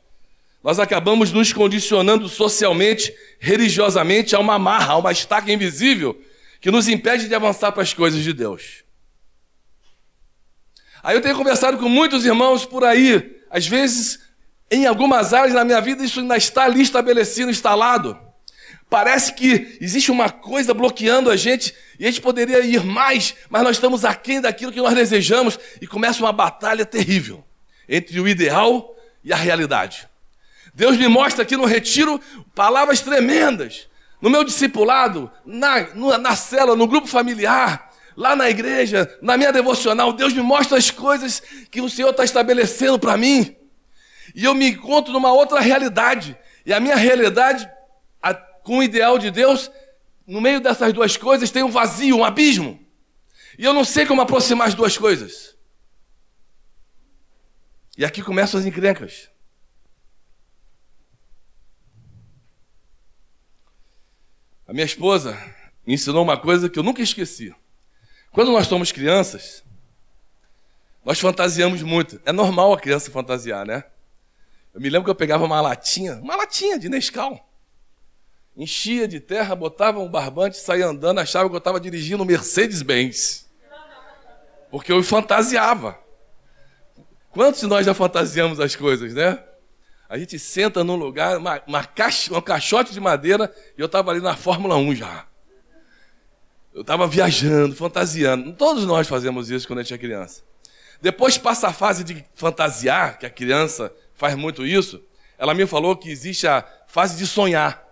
nós 0.63 0.79
acabamos 0.79 1.31
nos 1.31 1.53
condicionando 1.53 2.27
socialmente, 2.27 3.13
religiosamente, 3.39 4.35
a 4.35 4.39
uma 4.39 4.59
marra, 4.59 4.93
a 4.93 4.97
uma 4.97 5.11
estaca 5.11 5.51
invisível 5.51 6.19
que 6.59 6.69
nos 6.69 6.87
impede 6.87 7.27
de 7.27 7.35
avançar 7.35 7.71
para 7.71 7.83
as 7.83 7.93
coisas 7.93 8.21
de 8.21 8.33
Deus. 8.33 8.83
Aí 11.01 11.15
eu 11.15 11.21
tenho 11.21 11.35
conversado 11.35 11.77
com 11.77 11.87
muitos 11.87 12.25
irmãos 12.25 12.65
por 12.65 12.83
aí, 12.83 13.37
às 13.49 13.65
vezes, 13.65 14.19
em 14.69 14.85
algumas 14.85 15.33
áreas 15.33 15.53
da 15.53 15.63
minha 15.63 15.79
vida, 15.79 16.03
isso 16.03 16.19
ainda 16.19 16.35
está 16.35 16.65
ali 16.65 16.81
estabelecido, 16.81 17.49
instalado. 17.49 18.19
Parece 18.89 19.33
que 19.33 19.77
existe 19.79 20.11
uma 20.11 20.29
coisa 20.29 20.73
bloqueando 20.73 21.29
a 21.29 21.37
gente 21.37 21.73
e 21.97 22.05
a 22.05 22.07
gente 22.09 22.21
poderia 22.21 22.59
ir 22.59 22.83
mais, 22.83 23.33
mas 23.49 23.63
nós 23.63 23.77
estamos 23.77 24.03
aquém 24.03 24.41
daquilo 24.41 24.73
que 24.73 24.81
nós 24.81 24.93
desejamos 24.93 25.57
e 25.79 25.87
começa 25.87 26.21
uma 26.21 26.33
batalha 26.33 26.85
terrível 26.85 27.43
entre 27.87 28.19
o 28.19 28.27
ideal 28.27 28.95
e 29.23 29.31
a 29.31 29.37
realidade. 29.37 30.08
Deus 30.79 30.95
me 30.95 31.09
mostra 31.09 31.43
aqui 31.43 31.57
no 31.57 31.65
retiro 31.65 32.21
palavras 32.55 33.01
tremendas. 33.01 33.89
No 34.21 34.29
meu 34.29 34.45
discipulado, 34.45 35.29
na, 35.45 35.93
na, 35.93 36.17
na 36.17 36.35
cela, 36.37 36.73
no 36.73 36.87
grupo 36.87 37.05
familiar, 37.05 37.91
lá 38.15 38.33
na 38.33 38.49
igreja, 38.49 39.13
na 39.21 39.35
minha 39.35 39.51
devocional, 39.51 40.13
Deus 40.13 40.31
me 40.31 40.41
mostra 40.41 40.77
as 40.77 40.89
coisas 40.89 41.43
que 41.69 41.81
o 41.81 41.89
Senhor 41.89 42.11
está 42.11 42.23
estabelecendo 42.23 42.97
para 42.97 43.17
mim. 43.17 43.57
E 44.33 44.45
eu 44.45 44.55
me 44.55 44.69
encontro 44.69 45.11
numa 45.11 45.33
outra 45.33 45.59
realidade. 45.59 46.37
E 46.65 46.71
a 46.71 46.79
minha 46.79 46.95
realidade, 46.95 47.69
a, 48.23 48.33
com 48.33 48.77
o 48.77 48.83
ideal 48.83 49.19
de 49.19 49.31
Deus, 49.31 49.69
no 50.25 50.39
meio 50.39 50.61
dessas 50.61 50.93
duas 50.93 51.17
coisas 51.17 51.51
tem 51.51 51.61
um 51.61 51.71
vazio, 51.71 52.15
um 52.15 52.23
abismo. 52.23 52.79
E 53.57 53.65
eu 53.65 53.73
não 53.73 53.83
sei 53.83 54.05
como 54.05 54.21
aproximar 54.21 54.69
as 54.69 54.75
duas 54.75 54.97
coisas. 54.97 55.57
E 57.97 58.05
aqui 58.05 58.21
começam 58.21 58.57
as 58.57 58.65
encrencas. 58.65 59.29
A 64.69 64.71
minha 64.71 64.85
esposa 64.85 65.35
me 65.83 65.95
ensinou 65.95 66.21
uma 66.21 66.37
coisa 66.37 66.69
que 66.69 66.77
eu 66.77 66.83
nunca 66.83 67.01
esqueci. 67.01 67.51
Quando 68.31 68.51
nós 68.51 68.67
somos 68.67 68.91
crianças, 68.91 69.63
nós 71.03 71.19
fantasiamos 71.19 71.81
muito. 71.81 72.21
É 72.23 72.31
normal 72.31 72.71
a 72.71 72.79
criança 72.79 73.09
fantasiar, 73.09 73.65
né? 73.65 73.83
Eu 74.71 74.79
me 74.79 74.87
lembro 74.87 75.05
que 75.05 75.09
eu 75.09 75.15
pegava 75.15 75.43
uma 75.43 75.59
latinha, 75.59 76.17
uma 76.17 76.35
latinha 76.35 76.77
de 76.77 76.87
Nescau. 76.87 77.43
Enchia 78.55 79.07
de 79.07 79.19
terra, 79.19 79.55
botava 79.55 79.97
um 79.97 80.07
barbante, 80.07 80.57
saía 80.57 80.85
andando, 80.85 81.17
achava 81.17 81.49
que 81.49 81.55
eu 81.55 81.57
estava 81.57 81.79
dirigindo 81.79 82.21
um 82.21 82.27
Mercedes-Benz. 82.27 83.49
Porque 84.69 84.91
eu 84.91 85.01
fantasiava. 85.01 85.97
Quantos 87.31 87.61
de 87.61 87.65
nós 87.65 87.87
já 87.87 87.95
fantasiamos 87.95 88.59
as 88.59 88.75
coisas, 88.75 89.15
né? 89.15 89.43
A 90.09 90.17
gente 90.17 90.39
senta 90.39 90.83
num 90.83 90.95
lugar, 90.95 91.37
uma, 91.37 91.61
uma 91.67 91.83
caixa, 91.83 92.35
um 92.35 92.41
caixote 92.41 92.91
de 92.91 92.99
madeira, 92.99 93.53
e 93.77 93.81
eu 93.81 93.85
estava 93.85 94.09
ali 94.09 94.19
na 94.19 94.35
Fórmula 94.35 94.75
1 94.75 94.95
já. 94.95 95.27
Eu 96.73 96.81
estava 96.81 97.07
viajando, 97.07 97.75
fantasiando. 97.75 98.51
Todos 98.53 98.85
nós 98.85 99.07
fazemos 99.07 99.51
isso 99.51 99.67
quando 99.67 99.79
a 99.79 99.83
gente 99.83 99.93
é 99.93 99.97
criança. 99.99 100.41
Depois 100.99 101.37
passa 101.37 101.67
a 101.67 101.73
fase 101.73 102.03
de 102.03 102.25
fantasiar, 102.33 103.19
que 103.19 103.25
a 103.27 103.29
criança 103.29 103.93
faz 104.15 104.33
muito 104.33 104.65
isso. 104.65 104.99
Ela 105.37 105.53
me 105.53 105.67
falou 105.67 105.95
que 105.95 106.09
existe 106.09 106.47
a 106.47 106.67
fase 106.87 107.15
de 107.15 107.27
sonhar. 107.27 107.87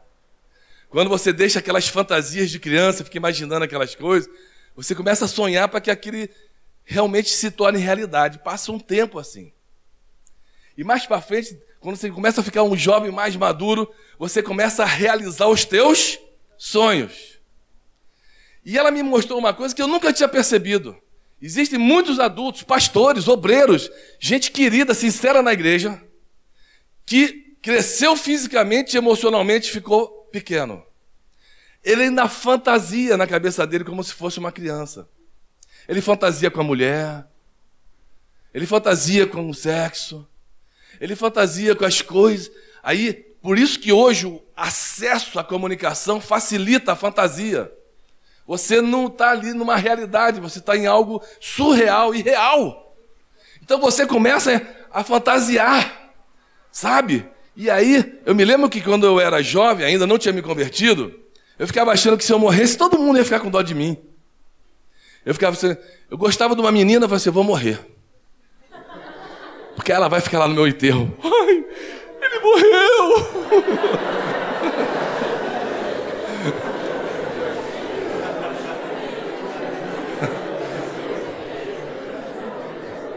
Quando 0.90 1.10
você 1.10 1.32
deixa 1.32 1.60
aquelas 1.60 1.88
fantasias 1.88 2.50
de 2.50 2.60
criança, 2.60 3.04
fica 3.04 3.18
imaginando 3.18 3.64
aquelas 3.64 3.94
coisas, 3.94 4.28
você 4.76 4.96
começa 4.96 5.26
a 5.26 5.28
sonhar 5.28 5.70
para 5.70 5.80
que 5.80 5.92
aquele 5.92 6.32
realmente 6.84 7.30
se 7.30 7.52
torne 7.52 7.78
realidade. 7.78 8.40
Passa 8.40 8.72
um 8.72 8.80
tempo 8.80 9.20
assim. 9.20 9.54
E 10.78 10.84
mais 10.84 11.06
para 11.06 11.22
frente, 11.22 11.60
quando 11.80 11.96
você 11.96 12.10
começa 12.10 12.42
a 12.42 12.44
ficar 12.44 12.64
um 12.64 12.76
jovem 12.76 13.12
mais 13.12 13.36
maduro, 13.36 13.90
você 14.18 14.42
começa 14.42 14.84
a 14.84 14.86
realizar 14.86 15.48
os 15.48 15.64
teus 15.64 16.20
sonhos. 16.58 17.40
E 18.66 18.78
ela 18.78 18.92
me 18.92 19.04
mostrou 19.04 19.40
uma 19.40 19.54
coisa 19.54 19.74
que 19.74 19.82
eu 19.82 19.88
nunca 19.88 20.12
tinha 20.12 20.28
percebido. 20.28 20.98
Existem 21.42 21.78
muitos 21.78 22.20
adultos, 22.20 22.64
pastores, 22.64 23.28
obreiros, 23.28 23.90
gente 24.20 24.52
querida, 24.52 24.94
sincera 24.94 25.42
na 25.42 25.54
igreja, 25.54 26.02
que 27.06 27.56
cresceu 27.62 28.18
fisicamente 28.18 28.96
e 28.96 28.98
emocionalmente 28.98 29.72
ficou 29.72 30.08
pequeno. 30.32 30.84
Ele 31.84 32.04
ainda 32.04 32.28
fantasia 32.28 33.16
na 33.16 33.28
cabeça 33.28 33.66
dele 33.66 33.84
como 33.84 34.04
se 34.04 34.14
fosse 34.14 34.40
uma 34.40 34.52
criança. 34.52 35.08
Ele 35.88 36.02
fantasia 36.02 36.52
com 36.52 36.60
a 36.60 36.64
mulher, 36.64 37.26
ele 38.54 38.66
fantasia 38.66 39.28
com 39.28 39.50
o 39.50 39.54
sexo, 39.54 40.28
ele 41.00 41.16
fantasia 41.16 41.76
com 41.76 41.86
as 41.86 42.02
coisas. 42.02 42.52
Aí, 42.84 43.14
por 43.42 43.58
isso 43.58 43.80
que 43.80 43.92
hoje 43.92 44.26
o 44.26 44.42
acesso 44.56 45.38
à 45.40 45.44
comunicação 45.44 46.20
facilita 46.20 46.94
a 46.94 46.96
fantasia. 46.96 47.72
Você 48.46 48.82
não 48.82 49.08
está 49.08 49.32
ali 49.32 49.54
numa 49.54 49.76
realidade, 49.76 50.40
você 50.40 50.60
está 50.60 50.76
em 50.76 50.86
algo 50.86 51.22
surreal 51.40 52.16
e 52.16 52.22
real. 52.22 52.96
Então 53.62 53.80
você 53.80 54.06
começa 54.06 54.66
a 54.92 55.04
fantasiar, 55.04 56.14
sabe? 56.72 57.28
E 57.56 57.70
aí, 57.70 58.20
eu 58.26 58.34
me 58.34 58.46
lembro 58.46 58.70
que 58.70 58.82
quando 58.82 59.06
eu 59.06 59.20
era 59.20 59.44
jovem, 59.44 59.86
ainda 59.86 60.08
não 60.08 60.18
tinha 60.18 60.34
me 60.34 60.42
convertido, 60.42 61.14
eu 61.60 61.68
ficava 61.68 61.92
achando 61.92 62.18
que 62.18 62.24
se 62.24 62.32
eu 62.32 62.40
morresse, 62.40 62.78
todo 62.78 63.00
mundo 63.00 63.18
ia 63.18 63.26
ficar 63.26 63.40
com 63.40 63.50
dó 63.50 63.62
de 63.62 63.74
mim. 63.74 63.98
Eu 65.26 65.34
ficava 65.34 65.56
assim, 65.56 65.76
eu 66.10 66.18
gostava 66.18 66.56
de 66.56 66.62
uma 66.62 66.72
menina, 66.72 67.04
eu 67.04 67.10
falei 67.10 67.18
assim, 67.18 67.30
eu 67.30 67.34
vou 67.34 67.44
morrer. 67.44 67.80
Porque 69.78 69.92
ela 69.92 70.10
vai 70.10 70.20
ficar 70.20 70.40
lá 70.40 70.48
no 70.48 70.56
meu 70.56 70.68
enterro. 70.68 71.16
Ai, 71.24 71.64
ele 72.22 72.40
morreu! 72.42 73.28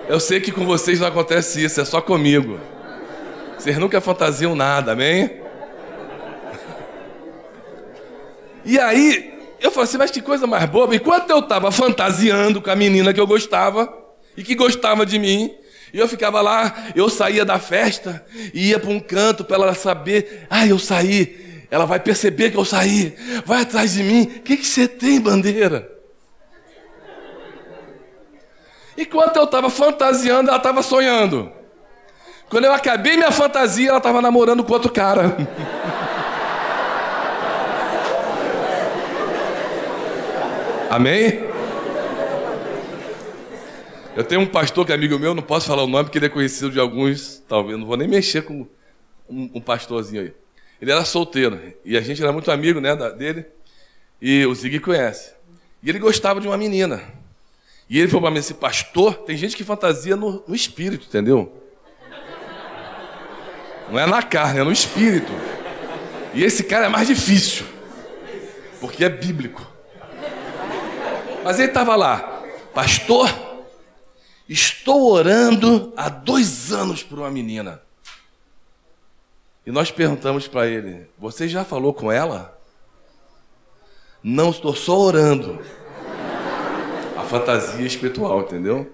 Eu 0.07 0.21
sei 0.21 0.41
que 0.41 0.53
com 0.53 0.67
vocês 0.67 1.01
não 1.01 1.09
acontece 1.09 1.65
isso, 1.65 1.81
é 1.81 1.85
só 1.85 2.01
comigo. 2.01 2.61
Vocês 3.57 3.79
nunca 3.79 4.01
fantasiam 4.01 4.55
nada, 4.55 4.93
amém? 4.93 5.41
E 8.65 8.79
aí, 8.79 9.33
eu 9.61 9.71
falei 9.71 9.89
assim, 9.89 9.99
mas 9.99 10.11
que 10.11 10.21
coisa 10.21 10.47
mais 10.47 10.69
boba. 10.69 10.95
Enquanto 10.95 11.31
eu 11.31 11.39
estava 11.39 11.73
fantasiando 11.73 12.61
com 12.61 12.71
a 12.71 12.77
menina 12.77 13.15
que 13.15 13.21
eu 13.21 13.27
gostava, 13.27 13.93
e 14.37 14.43
que 14.43 14.55
gostava 14.55 15.05
de 15.07 15.19
mim, 15.19 15.55
e 15.93 15.99
eu 15.99 16.09
ficava 16.09 16.41
lá, 16.41 16.89
eu 16.95 17.09
saía 17.09 17.45
da 17.45 17.59
festa, 17.59 18.25
e 18.55 18.69
ia 18.69 18.79
para 18.79 18.91
um 18.91 19.01
canto 19.01 19.45
para 19.45 19.57
ela 19.57 19.75
saber, 19.75 20.47
ah, 20.49 20.67
eu 20.67 20.79
saí. 20.79 21.65
Ela 21.71 21.85
vai 21.85 22.01
perceber 22.01 22.51
que 22.51 22.57
eu 22.57 22.65
saí, 22.65 23.15
vai 23.47 23.63
atrás 23.63 23.93
de 23.93 24.03
mim. 24.03 24.23
O 24.23 24.41
que, 24.41 24.57
que 24.57 24.67
você 24.67 24.89
tem, 24.89 25.21
bandeira? 25.21 25.89
Enquanto 28.97 29.37
eu 29.37 29.45
estava 29.45 29.71
fantasiando, 29.71 30.49
ela 30.49 30.59
estava 30.59 30.83
sonhando. 30.83 31.53
Quando 32.49 32.65
eu 32.65 32.73
acabei 32.73 33.17
minha 33.17 33.31
fantasia, 33.31 33.89
ela 33.89 33.99
estava 33.99 34.21
namorando 34.21 34.65
com 34.65 34.73
outro 34.73 34.91
cara. 34.91 35.37
Amém? 40.91 41.50
Eu 44.17 44.25
tenho 44.25 44.41
um 44.41 44.47
pastor 44.47 44.85
que 44.85 44.93
é 44.93 44.95
amigo 44.95 45.19
meu, 45.19 45.35
não 45.35 45.43
posso 45.43 45.67
falar 45.67 45.85
o 45.85 45.87
nome 45.87 46.05
porque 46.05 46.19
ele 46.19 46.27
é 46.27 46.31
conhecido 46.31 46.71
de 46.71 46.81
alguns, 46.81 47.43
talvez, 47.49 47.79
não 47.79 47.87
vou 47.87 47.97
nem 47.97 48.09
mexer 48.09 48.43
com 48.43 48.67
um, 49.29 49.51
um 49.55 49.61
pastorzinho 49.61 50.23
aí. 50.23 50.33
Ele 50.81 50.91
era 50.91 51.05
solteiro 51.05 51.61
e 51.85 51.97
a 51.97 52.01
gente 52.01 52.21
era 52.23 52.33
muito 52.33 52.51
amigo 52.51 52.81
né, 52.81 52.97
dele 53.13 53.47
e 54.21 54.45
o 54.47 54.55
Zig 54.55 54.81
conhece. 54.81 55.33
E 55.83 55.89
ele 55.89 55.99
gostava 55.99 56.41
de 56.41 56.49
uma 56.49 56.57
menina. 56.57 57.03
E 57.89 57.99
ele 57.99 58.09
falou 58.09 58.23
para 58.23 58.31
mim 58.31 58.39
assim, 58.39 58.55
pastor, 58.55 59.15
tem 59.15 59.37
gente 59.37 59.57
que 59.57 59.65
fantasia 59.65 60.17
no, 60.17 60.43
no 60.47 60.55
espírito, 60.55 61.07
entendeu? 61.07 61.53
Não 63.91 63.99
é 63.99 64.07
na 64.07 64.23
carne, 64.23 64.61
é 64.61 64.65
no 64.65 64.73
espírito. 64.73 65.33
E 66.35 66.45
esse 66.45 66.65
cara 66.65 66.87
é 66.87 66.89
mais 66.89 67.09
difícil, 67.09 67.67
porque 68.81 69.05
é 69.05 69.09
bíblico. 69.09 69.67
Mas 71.43 71.59
ele 71.59 71.69
estava 71.69 71.97
lá, 71.97 72.45
pastor, 72.73 73.29
estou 74.53 75.13
orando 75.13 75.93
há 75.97 76.09
dois 76.09 76.73
anos 76.73 77.03
por 77.03 77.19
uma 77.19 77.31
menina. 77.31 77.81
E 79.65 79.71
nós 79.71 79.91
perguntamos 79.91 80.49
para 80.49 80.67
ele: 80.67 81.09
Você 81.19 81.49
já 81.49 81.65
falou 81.65 81.95
com 81.95 82.11
ela? 82.11 82.59
Não, 84.23 84.51
estou 84.51 84.75
só 84.75 84.99
orando 84.99 85.59
fantasia 87.31 87.87
espiritual, 87.87 88.41
entendeu? 88.41 88.93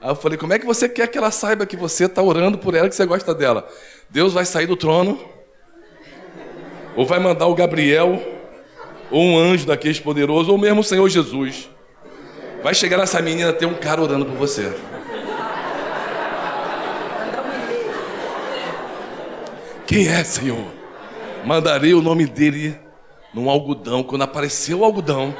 Aí 0.00 0.10
eu 0.10 0.16
falei, 0.16 0.38
como 0.38 0.54
é 0.54 0.58
que 0.58 0.64
você 0.64 0.88
quer 0.88 1.06
que 1.06 1.18
ela 1.18 1.30
saiba 1.30 1.66
que 1.66 1.76
você 1.76 2.06
está 2.06 2.22
orando 2.22 2.56
por 2.56 2.74
ela, 2.74 2.88
que 2.88 2.94
você 2.94 3.04
gosta 3.04 3.34
dela? 3.34 3.68
Deus 4.08 4.32
vai 4.32 4.46
sair 4.46 4.66
do 4.66 4.74
trono, 4.74 5.22
ou 6.96 7.04
vai 7.04 7.20
mandar 7.20 7.46
o 7.46 7.54
Gabriel, 7.54 8.20
ou 9.10 9.22
um 9.22 9.38
anjo 9.38 9.66
daqueles 9.66 10.00
poderosos, 10.00 10.48
ou 10.48 10.56
mesmo 10.56 10.80
o 10.80 10.84
Senhor 10.84 11.06
Jesus. 11.08 11.68
Vai 12.62 12.74
chegar 12.74 12.98
nessa 12.98 13.20
menina, 13.20 13.52
ter 13.52 13.66
um 13.66 13.74
cara 13.74 14.00
orando 14.00 14.24
por 14.24 14.36
você. 14.36 14.72
Quem 19.86 20.08
é, 20.08 20.22
Senhor? 20.24 20.72
Mandarei 21.44 21.92
o 21.92 22.00
nome 22.00 22.26
dele 22.26 22.78
num 23.34 23.50
algodão. 23.50 24.02
Quando 24.02 24.22
apareceu 24.22 24.80
o 24.80 24.84
algodão, 24.84 25.34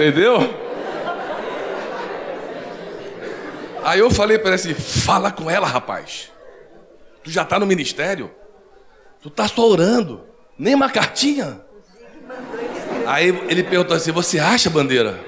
Entendeu? 0.00 0.38
Aí 3.84 4.00
eu 4.00 4.10
falei 4.10 4.38
para 4.38 4.48
ele 4.48 4.54
assim: 4.54 4.72
fala 4.72 5.30
com 5.30 5.50
ela, 5.50 5.66
rapaz. 5.66 6.32
Tu 7.22 7.30
já 7.30 7.44
tá 7.44 7.58
no 7.58 7.66
ministério? 7.66 8.30
Tu 9.20 9.28
tá 9.28 9.46
só 9.46 9.68
orando, 9.68 10.22
nem 10.58 10.74
uma 10.74 10.88
cartinha. 10.88 11.60
Aí 13.10 13.36
ele 13.48 13.64
perguntou 13.64 13.96
assim: 13.96 14.12
Você 14.12 14.38
acha, 14.38 14.70
bandeira? 14.70 15.18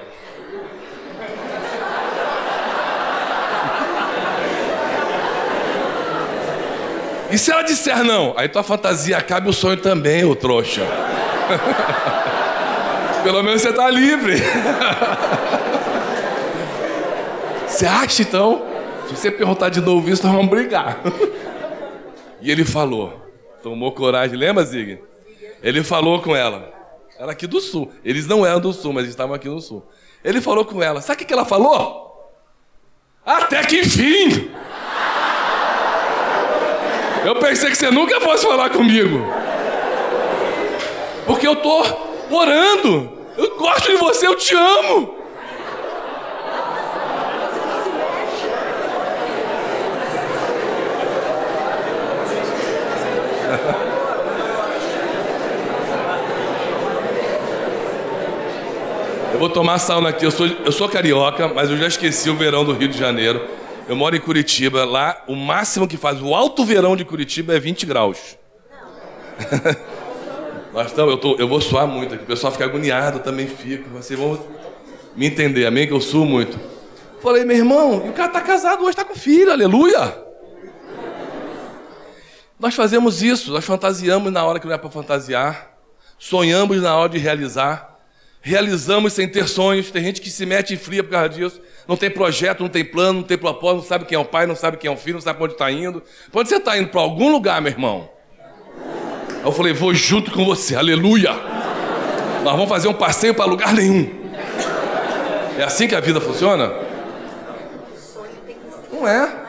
E 7.29 7.37
se 7.37 7.51
ela 7.51 7.63
disser 7.63 8.05
não? 8.05 8.35
Aí 8.37 8.49
tua 8.49 8.63
fantasia 8.63 9.17
acaba 9.17 9.49
e 9.49 9.51
o 9.51 9.53
sonho 9.53 9.79
também, 9.79 10.25
ô 10.25 10.37
trouxa. 10.37 10.87
Pelo 13.25 13.43
menos 13.43 13.63
você 13.63 13.71
está 13.71 13.91
livre. 13.91 14.37
Você 17.67 17.87
acha 17.87 18.21
então? 18.23 18.67
Se 19.09 19.17
você 19.17 19.31
perguntar 19.31 19.71
de 19.71 19.81
novo 19.81 20.11
isso, 20.11 20.23
nós 20.27 20.35
vamos 20.37 20.51
brigar. 20.51 21.01
E 22.45 22.51
ele 22.51 22.65
falou, 22.65 23.25
tomou 23.63 23.93
coragem, 23.93 24.37
lembra, 24.37 24.65
Zig? 24.65 24.99
Ele 25.63 25.85
falou 25.85 26.21
com 26.21 26.35
ela. 26.35 26.82
Ela 27.23 27.31
aqui 27.31 27.47
do 27.47 27.61
sul. 27.61 27.93
Eles 28.05 28.27
não 28.27 28.45
eram 28.45 28.59
do 28.59 28.73
sul, 28.73 28.93
mas 28.93 29.07
estavam 29.07 29.33
aqui 29.33 29.49
no 29.49 29.61
sul. 29.61 29.87
Ele 30.25 30.41
falou 30.41 30.65
com 30.65 30.83
ela. 30.83 31.01
Sabe 31.01 31.23
o 31.23 31.25
que 31.25 31.33
ela 31.33 31.45
falou? 31.45 32.35
Até 33.25 33.63
que 33.63 33.79
enfim! 33.79 34.51
Eu 37.25 37.37
pensei 37.37 37.71
que 37.71 37.77
você 37.77 37.93
nunca 37.93 38.21
fosse 38.21 38.45
falar 38.45 38.71
comigo. 38.71 39.25
Porque 41.25 41.47
eu 41.47 41.55
tô 41.55 41.85
orando. 42.29 43.17
Eu 43.39 43.57
gosto 43.57 43.93
de 43.93 43.99
você, 43.99 44.27
eu 44.27 44.35
te 44.35 44.57
amo. 44.57 45.22
Vou 59.43 59.51
tomar 59.51 59.81
sauna 59.81 60.11
aqui. 60.11 60.25
Eu 60.25 60.31
sou, 60.31 60.47
eu 60.47 60.71
sou 60.71 60.89
carioca, 60.89 61.49
mas 61.49 61.69
eu 61.69 61.77
já 61.77 61.89
esqueci 61.89 62.31
o 62.31 62.37
verão 62.37 62.65
do 62.65 62.73
Rio 62.73 62.87
de 62.87 62.97
Janeiro. 62.97 63.45
Eu 63.89 63.97
moro 63.97 64.15
em 64.15 64.21
Curitiba. 64.21 64.85
Lá, 64.85 65.21
o 65.27 65.35
máximo 65.35 65.89
que 65.89 65.97
faz 65.97 66.23
o 66.23 66.33
alto 66.33 66.65
verão 66.65 66.95
de 66.95 67.05
Curitiba 67.05 67.53
é 67.53 67.59
20 67.59 67.85
graus. 67.85 68.39
Nós 70.73 70.87
estamos, 70.87 71.11
eu, 71.11 71.19
tô, 71.19 71.35
eu 71.35 71.49
vou 71.49 71.61
suar 71.61 71.89
muito 71.89 72.15
aqui, 72.15 72.23
o 72.23 72.27
pessoal 72.27 72.53
fica 72.53 72.65
agoniado, 72.65 73.19
eu 73.19 73.23
também 73.23 73.49
fico. 73.49 73.91
Vocês 73.91 74.19
vão 74.19 74.39
me 75.17 75.27
entender, 75.27 75.67
amém? 75.67 75.89
Que 75.89 75.93
eu 75.93 76.01
suo 76.01 76.25
muito. 76.25 76.57
Falei, 77.21 77.45
meu 77.45 77.57
irmão, 77.57 77.97
o 77.97 78.13
cara 78.13 78.29
está 78.29 78.41
casado 78.41 78.83
hoje, 78.83 78.91
está 78.91 79.05
com 79.05 79.17
filho, 79.17 79.51
aleluia. 79.51 80.17
Nós 82.61 82.77
fazemos 82.77 83.25
isso, 83.25 83.51
nós 83.51 83.65
fantasiamos 83.65 84.33
na 84.33 84.45
hora 84.45 84.61
que 84.61 84.69
não 84.69 84.75
é 84.75 84.79
para 84.79 84.89
fantasiar, 84.89 85.73
sonhamos 86.17 86.81
na 86.81 86.97
hora 86.97 87.09
de 87.09 87.19
realizar, 87.19 87.92
realizamos 88.43 89.13
sem 89.13 89.27
ter 89.27 89.49
sonhos. 89.49 89.91
Tem 89.91 90.03
gente 90.03 90.21
que 90.21 90.29
se 90.29 90.45
mete 90.45 90.75
em 90.75 90.77
fria 90.77 91.03
por 91.03 91.11
causa 91.11 91.29
disso, 91.29 91.61
não 91.89 91.97
tem 91.97 92.11
projeto, 92.11 92.61
não 92.61 92.69
tem 92.69 92.85
plano, 92.85 93.21
não 93.21 93.27
tem 93.27 93.39
propósito, 93.39 93.83
não 93.83 93.89
sabe 93.89 94.05
quem 94.05 94.17
é 94.17 94.19
o 94.19 94.25
pai, 94.25 94.47
não 94.47 94.57
sabe 94.57 94.77
quem 94.77 94.91
é 94.91 94.93
o 94.93 94.97
filho, 94.97 95.15
não 95.15 95.21
sabe 95.23 95.39
para 95.39 95.45
onde 95.45 95.55
está 95.55 95.71
indo. 95.71 96.03
Para 96.31 96.41
onde 96.41 96.49
você 96.49 96.57
está 96.57 96.77
indo? 96.77 96.89
Para 96.89 97.01
algum 97.01 97.31
lugar, 97.31 97.63
meu 97.63 97.73
irmão. 97.73 98.11
Eu 99.45 99.53
falei, 99.53 99.73
vou 99.73 99.95
junto 99.95 100.31
com 100.31 100.45
você, 100.45 100.75
aleluia. 100.75 101.33
Nós 102.43 102.53
vamos 102.53 102.69
fazer 102.69 102.89
um 102.89 102.95
passeio 102.95 103.35
para 103.35 103.45
lugar 103.45 103.73
nenhum. 103.73 104.23
É 105.59 105.65
assim 105.65 105.87
que 105.87 105.95
a 105.95 106.01
vida 106.01 106.21
funciona? 106.21 106.73
Não 108.93 109.07
é. 109.07 109.43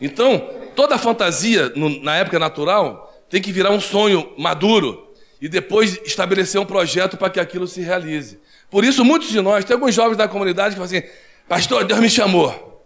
Então, 0.00 0.48
toda 0.74 0.96
fantasia, 0.96 1.72
na 2.02 2.16
época 2.16 2.38
natural, 2.38 3.22
tem 3.28 3.40
que 3.40 3.52
virar 3.52 3.70
um 3.70 3.80
sonho 3.80 4.32
maduro 4.38 5.09
e 5.40 5.48
depois 5.48 6.00
estabelecer 6.04 6.60
um 6.60 6.66
projeto 6.66 7.16
para 7.16 7.30
que 7.30 7.40
aquilo 7.40 7.66
se 7.66 7.80
realize. 7.80 8.38
Por 8.70 8.84
isso, 8.84 9.04
muitos 9.04 9.30
de 9.30 9.40
nós, 9.40 9.64
tem 9.64 9.74
alguns 9.74 9.94
jovens 9.94 10.16
da 10.16 10.28
comunidade 10.28 10.74
que 10.74 10.80
falam 10.80 10.86
assim: 10.86 11.08
Pastor, 11.48 11.84
Deus 11.84 11.98
me 11.98 12.10
chamou. 12.10 12.84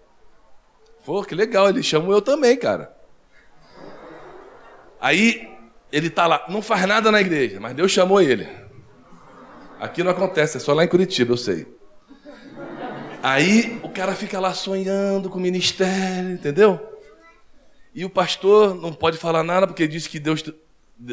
Pô, 1.04 1.22
que 1.22 1.34
legal, 1.34 1.68
ele 1.68 1.82
chamou 1.82 2.12
eu 2.12 2.22
também, 2.22 2.56
cara. 2.56 2.94
Aí 5.00 5.50
ele 5.92 6.06
está 6.06 6.26
lá, 6.26 6.46
não 6.48 6.62
faz 6.62 6.86
nada 6.86 7.12
na 7.12 7.20
igreja, 7.20 7.60
mas 7.60 7.74
Deus 7.74 7.92
chamou 7.92 8.22
ele. 8.22 8.48
Aqui 9.78 10.02
não 10.02 10.12
acontece, 10.12 10.56
é 10.56 10.60
só 10.60 10.72
lá 10.72 10.82
em 10.82 10.88
Curitiba, 10.88 11.32
eu 11.32 11.36
sei. 11.36 11.66
Aí 13.22 13.80
o 13.82 13.88
cara 13.88 14.14
fica 14.14 14.40
lá 14.40 14.54
sonhando 14.54 15.28
com 15.28 15.38
o 15.38 15.40
ministério, 15.40 16.30
entendeu? 16.30 16.80
E 17.94 18.04
o 18.04 18.10
pastor 18.10 18.74
não 18.74 18.92
pode 18.92 19.18
falar 19.18 19.42
nada 19.42 19.66
porque 19.66 19.86
disse 19.86 20.08
que 20.08 20.18
Deus 20.18 20.42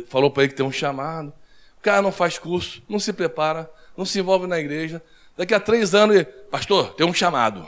falou 0.08 0.32
para 0.32 0.44
ele 0.44 0.52
que 0.52 0.58
tem 0.58 0.66
um 0.66 0.72
chamado. 0.72 1.34
O 1.78 1.82
cara 1.82 2.02
não 2.02 2.12
faz 2.12 2.38
curso, 2.38 2.82
não 2.88 3.00
se 3.00 3.12
prepara, 3.12 3.70
não 3.98 4.06
se 4.06 4.20
envolve 4.20 4.48
na 4.48 4.60
igreja. 4.60 5.02
Daqui 5.36 5.54
a 5.54 5.60
três 5.60 5.96
anos, 5.96 6.16
ele, 6.16 6.26
pastor, 6.26 6.94
tem 6.94 7.06
um 7.06 7.14
chamado. 7.14 7.68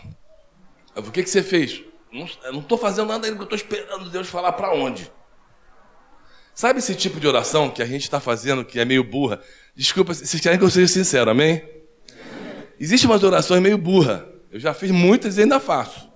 Eu, 0.95 1.03
o 1.03 1.11
que, 1.11 1.23
que 1.23 1.29
você 1.29 1.41
fez? 1.41 1.83
Não 2.11 2.59
estou 2.59 2.77
fazendo 2.77 3.07
nada 3.07 3.25
ainda, 3.25 3.39
eu 3.39 3.43
estou 3.43 3.55
esperando 3.55 4.09
Deus 4.09 4.27
falar 4.29 4.51
para 4.53 4.71
onde. 4.73 5.11
Sabe 6.53 6.79
esse 6.79 6.93
tipo 6.93 7.19
de 7.19 7.27
oração 7.27 7.71
que 7.71 7.81
a 7.81 7.85
gente 7.85 8.03
está 8.03 8.19
fazendo, 8.19 8.63
que 8.63 8.79
é 8.79 8.85
meio 8.85 9.03
burra? 9.03 9.41
Desculpa, 9.75 10.13
vocês 10.13 10.39
querem 10.39 10.59
que 10.59 10.63
eu 10.63 10.69
seja 10.69 10.87
sincero, 10.87 11.31
amém? 11.31 11.67
Existem 12.79 13.09
umas 13.09 13.23
orações 13.23 13.61
meio 13.61 13.77
burra. 13.77 14.27
Eu 14.51 14.59
já 14.59 14.71
fiz 14.73 14.91
muitas 14.91 15.37
e 15.37 15.41
ainda 15.41 15.59
faço. 15.59 16.07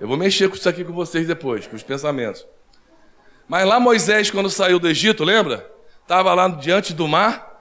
Eu 0.00 0.08
vou 0.08 0.16
mexer 0.16 0.48
com 0.48 0.56
isso 0.56 0.68
aqui 0.68 0.84
com 0.84 0.92
vocês 0.92 1.28
depois, 1.28 1.68
com 1.68 1.76
os 1.76 1.82
pensamentos. 1.84 2.44
Mas 3.48 3.66
lá 3.66 3.78
Moisés, 3.78 4.30
quando 4.30 4.50
saiu 4.50 4.78
do 4.78 4.88
Egito, 4.88 5.24
lembra? 5.24 5.70
Estava 6.02 6.32
lá 6.34 6.48
diante 6.48 6.92
do 6.92 7.06
mar, 7.06 7.52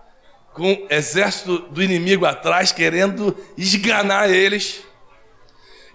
com 0.53 0.73
o 0.73 0.87
exército 0.89 1.59
do 1.59 1.81
inimigo 1.81 2.25
atrás, 2.25 2.71
querendo 2.71 3.35
esganar 3.57 4.29
eles. 4.29 4.83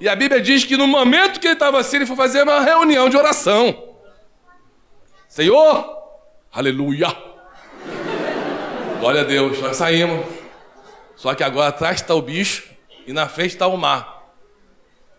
E 0.01 0.09
a 0.09 0.15
Bíblia 0.15 0.41
diz 0.41 0.65
que 0.65 0.77
no 0.77 0.87
momento 0.87 1.41
que 1.41 1.47
ele 1.47 1.55
estava 1.55 1.81
assim, 1.81 1.97
ele 1.97 2.07
foi 2.07 2.17
fazer 2.17 2.43
uma 2.43 2.61
reunião 2.61 3.09
de 3.09 3.17
oração. 3.17 3.97
Senhor, 5.29 5.97
aleluia. 6.53 7.09
Glória 9.01 9.21
a 9.21 9.25
Deus, 9.25 9.61
nós 9.61 9.77
saímos. 9.77 10.27
Só 11.17 11.35
que 11.35 11.43
agora 11.43 11.69
atrás 11.69 12.01
está 12.01 12.15
o 12.15 12.23
bicho 12.23 12.69
e 13.07 13.13
na 13.13 13.29
frente 13.29 13.53
está 13.53 13.67
o 13.67 13.77
mar. 13.77 14.33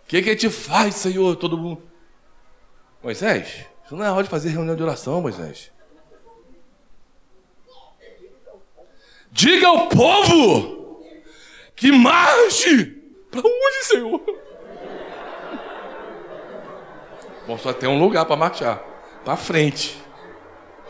O 0.04 0.08
que, 0.08 0.22
que 0.22 0.30
a 0.30 0.34
gente 0.34 0.50
faz, 0.50 0.96
Senhor? 0.96 1.36
Todo 1.36 1.58
mundo. 1.58 1.84
Moisés, 3.04 3.66
isso 3.90 3.96
não 3.96 4.06
é 4.06 4.12
hora 4.12 4.22
de 4.22 4.30
fazer 4.30 4.50
reunião 4.50 4.76
de 4.76 4.84
oração, 4.84 5.20
Moisés. 5.20 5.72
Diga 9.32 9.68
ao 9.68 9.88
povo 9.88 11.04
que 11.76 11.92
marche. 11.92 12.86
Para 13.32 13.42
onde, 13.42 13.86
Senhor? 13.86 14.22
Bom, 17.48 17.58
só 17.58 17.74
tem 17.74 17.90
um 17.90 18.00
lugar 18.00 18.26
para 18.26 18.36
marchar 18.36 18.78
para 19.26 19.36
frente. 19.36 20.00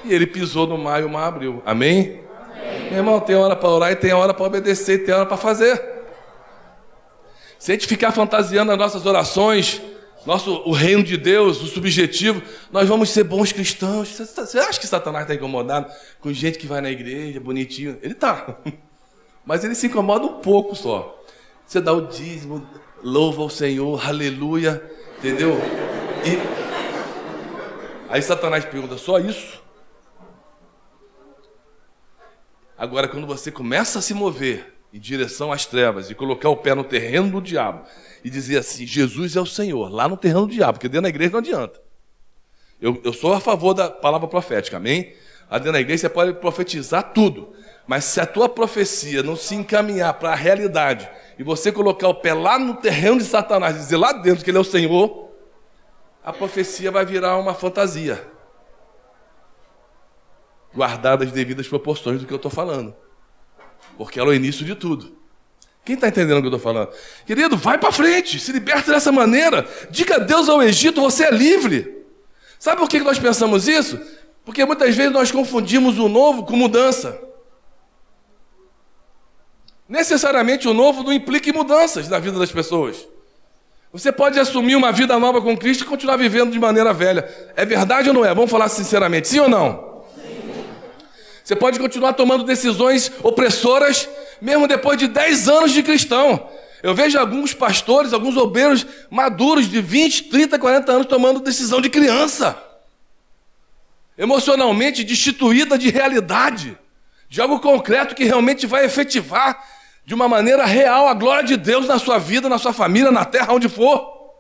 E 0.04 0.14
ele 0.14 0.28
pisou 0.28 0.68
no 0.68 0.78
mar 0.78 1.02
e 1.02 1.06
o 1.06 1.10
mar 1.10 1.30
abriu. 1.30 1.64
Amém? 1.66 2.22
Amém. 2.52 2.90
Meu 2.90 2.98
irmão, 2.98 3.22
tem 3.22 3.38
hora 3.38 3.56
para 3.56 3.70
orar 3.70 3.92
e 3.94 3.96
tem 3.96 4.12
hora 4.12 4.34
para 4.34 4.46
obedecer, 4.46 5.06
tem 5.06 5.16
hora 5.16 5.26
para 5.26 5.38
fazer. 5.38 5.82
Se 7.58 7.72
a 7.72 7.76
gente 7.76 7.88
ficar 7.88 8.12
fantasiando 8.12 8.74
as 8.74 8.78
nossas 8.78 9.06
orações, 9.06 9.82
nosso, 10.26 10.62
o 10.66 10.72
reino 10.72 11.04
de 11.04 11.18
Deus, 11.18 11.62
o 11.62 11.68
subjetivo, 11.68 12.42
nós 12.72 12.88
vamos 12.88 13.10
ser 13.10 13.24
bons 13.24 13.52
cristãos. 13.52 14.10
Você 14.10 14.60
acha 14.60 14.80
que 14.80 14.88
Satanás 14.88 15.24
está 15.24 15.36
incomodado 15.36 15.92
com 16.20 16.32
gente 16.34 16.58
que 16.58 16.68
vai 16.68 16.82
na 16.82 16.92
igreja, 16.92 17.40
bonitinho? 17.40 17.98
Ele 18.02 18.14
está. 18.14 18.58
Mas 19.46 19.64
ele 19.64 19.76
se 19.76 19.88
incomoda 19.88 20.26
um 20.26 20.42
pouco 20.42 20.76
só. 20.76 21.24
Você 21.66 21.80
dá 21.80 21.94
o 21.94 22.08
dízimo, 22.08 22.68
louva 23.04 23.44
o 23.44 23.50
Senhor, 23.50 24.08
aleluia, 24.08 24.84
entendeu? 25.18 25.58
E 26.26 26.60
Aí 28.10 28.22
Satanás 28.24 28.66
pergunta: 28.66 28.98
só 28.98 29.20
isso? 29.20 29.62
Agora, 32.76 33.08
quando 33.08 33.28
você 33.28 33.52
começa 33.52 34.00
a 34.00 34.02
se 34.02 34.14
mover 34.14 34.79
em 34.94 35.00
direção 35.00 35.52
às 35.52 35.66
trevas 35.66 36.10
e 36.10 36.16
colocar 36.16 36.50
o 36.50 36.58
pé 36.58 36.74
no 36.74 36.84
terreno 36.84 37.30
do 37.30 37.42
diabo 37.42 37.86
e 38.24 38.30
dizer 38.30 38.58
assim: 38.58 38.86
Jesus 38.86 39.36
é 39.36 39.42
o 39.42 39.46
Senhor, 39.46 39.90
lá 39.90 40.08
no 40.08 40.18
terreno 40.18 40.48
do 40.48 40.54
diabo, 40.54 40.74
porque 40.74 40.90
dentro 40.90 41.04
da 41.04 41.10
igreja 41.10 41.32
não 41.32 41.40
adianta. 41.40 41.82
Eu, 42.82 43.00
eu 43.04 43.14
sou 43.14 43.34
a 43.34 43.40
favor 43.40 43.74
da 43.74 43.90
palavra 43.90 44.28
profética, 44.28 44.78
amém? 44.78 45.14
Lá 45.50 45.58
dentro 45.58 45.74
da 45.74 45.82
igreja 45.82 46.02
você 46.02 46.10
pode 46.10 46.34
profetizar 46.34 47.12
tudo, 47.14 47.54
mas 47.86 48.06
se 48.06 48.22
a 48.22 48.26
tua 48.26 48.48
profecia 48.48 49.22
não 49.22 49.36
se 49.36 49.56
encaminhar 49.56 50.14
para 50.14 50.32
a 50.32 50.36
realidade 50.36 51.10
e 51.38 51.44
você 51.44 51.72
colocar 51.72 52.08
o 52.08 52.16
pé 52.16 52.34
lá 52.34 52.58
no 52.58 52.76
terreno 52.76 53.18
de 53.18 53.26
Satanás 53.26 53.76
e 53.76 53.80
dizer 53.80 53.98
lá 53.98 54.14
dentro 54.14 54.44
que 54.44 54.52
ele 54.52 54.58
é 54.58 54.62
o 54.62 54.66
Senhor, 54.66 55.30
a 56.24 56.32
profecia 56.32 56.92
vai 56.92 57.06
virar 57.06 57.38
uma 57.38 57.54
fantasia. 57.54 58.26
Guardada 60.74 61.26
as 61.26 61.32
devidas 61.32 61.68
proporções 61.68 62.22
do 62.22 62.28
que 62.28 62.34
eu 62.34 62.38
estou 62.38 62.52
falando. 62.52 62.96
Porque 64.00 64.18
ela 64.18 64.30
é 64.30 64.32
o 64.32 64.34
início 64.34 64.66
de 64.66 64.76
tudo. 64.76 65.12
Quem 65.84 65.96
está 65.96 66.08
entendendo 66.08 66.38
o 66.38 66.42
que 66.42 66.48
eu 66.48 66.56
estou 66.56 66.74
falando? 66.74 66.90
Querido, 67.26 67.58
vai 67.58 67.78
para 67.78 67.92
frente, 67.92 68.40
se 68.40 68.50
liberta 68.50 68.94
dessa 68.94 69.12
maneira. 69.12 69.68
Diga 69.92 70.16
adeus 70.16 70.48
ao 70.48 70.64
Egito, 70.64 71.02
você 71.02 71.26
é 71.26 71.32
livre. 71.32 72.06
Sabe 72.58 72.80
por 72.80 72.88
que 72.88 72.98
nós 73.02 73.20
pensamos 73.20 73.68
isso? 73.68 74.00
Porque 74.46 74.64
muitas 74.64 74.96
vezes 74.96 75.12
nós 75.12 75.34
confundimos 75.34 76.00
o 76.00 76.08
novo 76.08 76.46
com 76.46 76.56
mudança. 76.56 77.22
Necessariamente 79.88 80.66
o 80.66 80.74
novo 80.74 81.04
não 81.04 81.12
implica 81.12 81.50
em 81.50 81.54
mudanças 81.54 82.08
na 82.08 82.20
vida 82.20 82.40
das 82.40 82.54
pessoas. 82.54 83.06
Você 83.92 84.14
pode 84.14 84.40
assumir 84.40 84.78
uma 84.78 84.94
vida 84.94 85.20
nova 85.20 85.42
com 85.42 85.58
Cristo 85.58 85.84
e 85.84 85.88
continuar 85.88 86.16
vivendo 86.16 86.54
de 86.54 86.60
maneira 86.60 86.94
velha. 86.94 87.30
É 87.54 87.66
verdade 87.66 88.08
ou 88.08 88.16
não 88.16 88.24
é? 88.24 88.34
Vamos 88.34 88.50
falar 88.50 88.70
sinceramente, 88.70 89.28
sim 89.28 89.42
ou 89.42 89.50
não? 89.50 89.89
Você 91.50 91.56
pode 91.56 91.80
continuar 91.80 92.14
tomando 92.14 92.44
decisões 92.44 93.12
opressoras, 93.24 94.08
mesmo 94.40 94.68
depois 94.68 95.00
de 95.00 95.08
10 95.08 95.50
anos 95.50 95.72
de 95.72 95.82
cristão. 95.82 96.48
Eu 96.84 96.94
vejo 96.94 97.18
alguns 97.18 97.56
pastores, 97.56 98.14
alguns 98.14 98.38
obreiros 98.38 98.86
maduros 99.10 99.68
de 99.68 99.82
20, 99.82 100.26
30, 100.26 100.60
40 100.60 100.92
anos 100.92 101.08
tomando 101.08 101.40
decisão 101.40 101.82
de 101.82 101.90
criança. 101.90 102.56
Emocionalmente 104.16 105.04
destituída 105.04 105.76
de 105.76 105.90
realidade, 105.90 106.78
de 107.28 107.42
algo 107.42 107.60
concreto 107.60 108.14
que 108.14 108.26
realmente 108.26 108.68
vai 108.68 108.86
efetivar 108.86 109.60
de 110.06 110.14
uma 110.14 110.28
maneira 110.28 110.68
real 110.68 111.08
a 111.08 111.16
glória 111.16 111.44
de 111.44 111.58
Deus 111.58 111.88
na 111.88 111.98
sua 111.98 112.20
vida, 112.20 112.48
na 112.48 112.60
sua 112.60 112.74
família, 112.74 113.10
na 113.10 113.26
terra, 113.26 113.56
onde 113.56 113.68
for. 113.68 114.38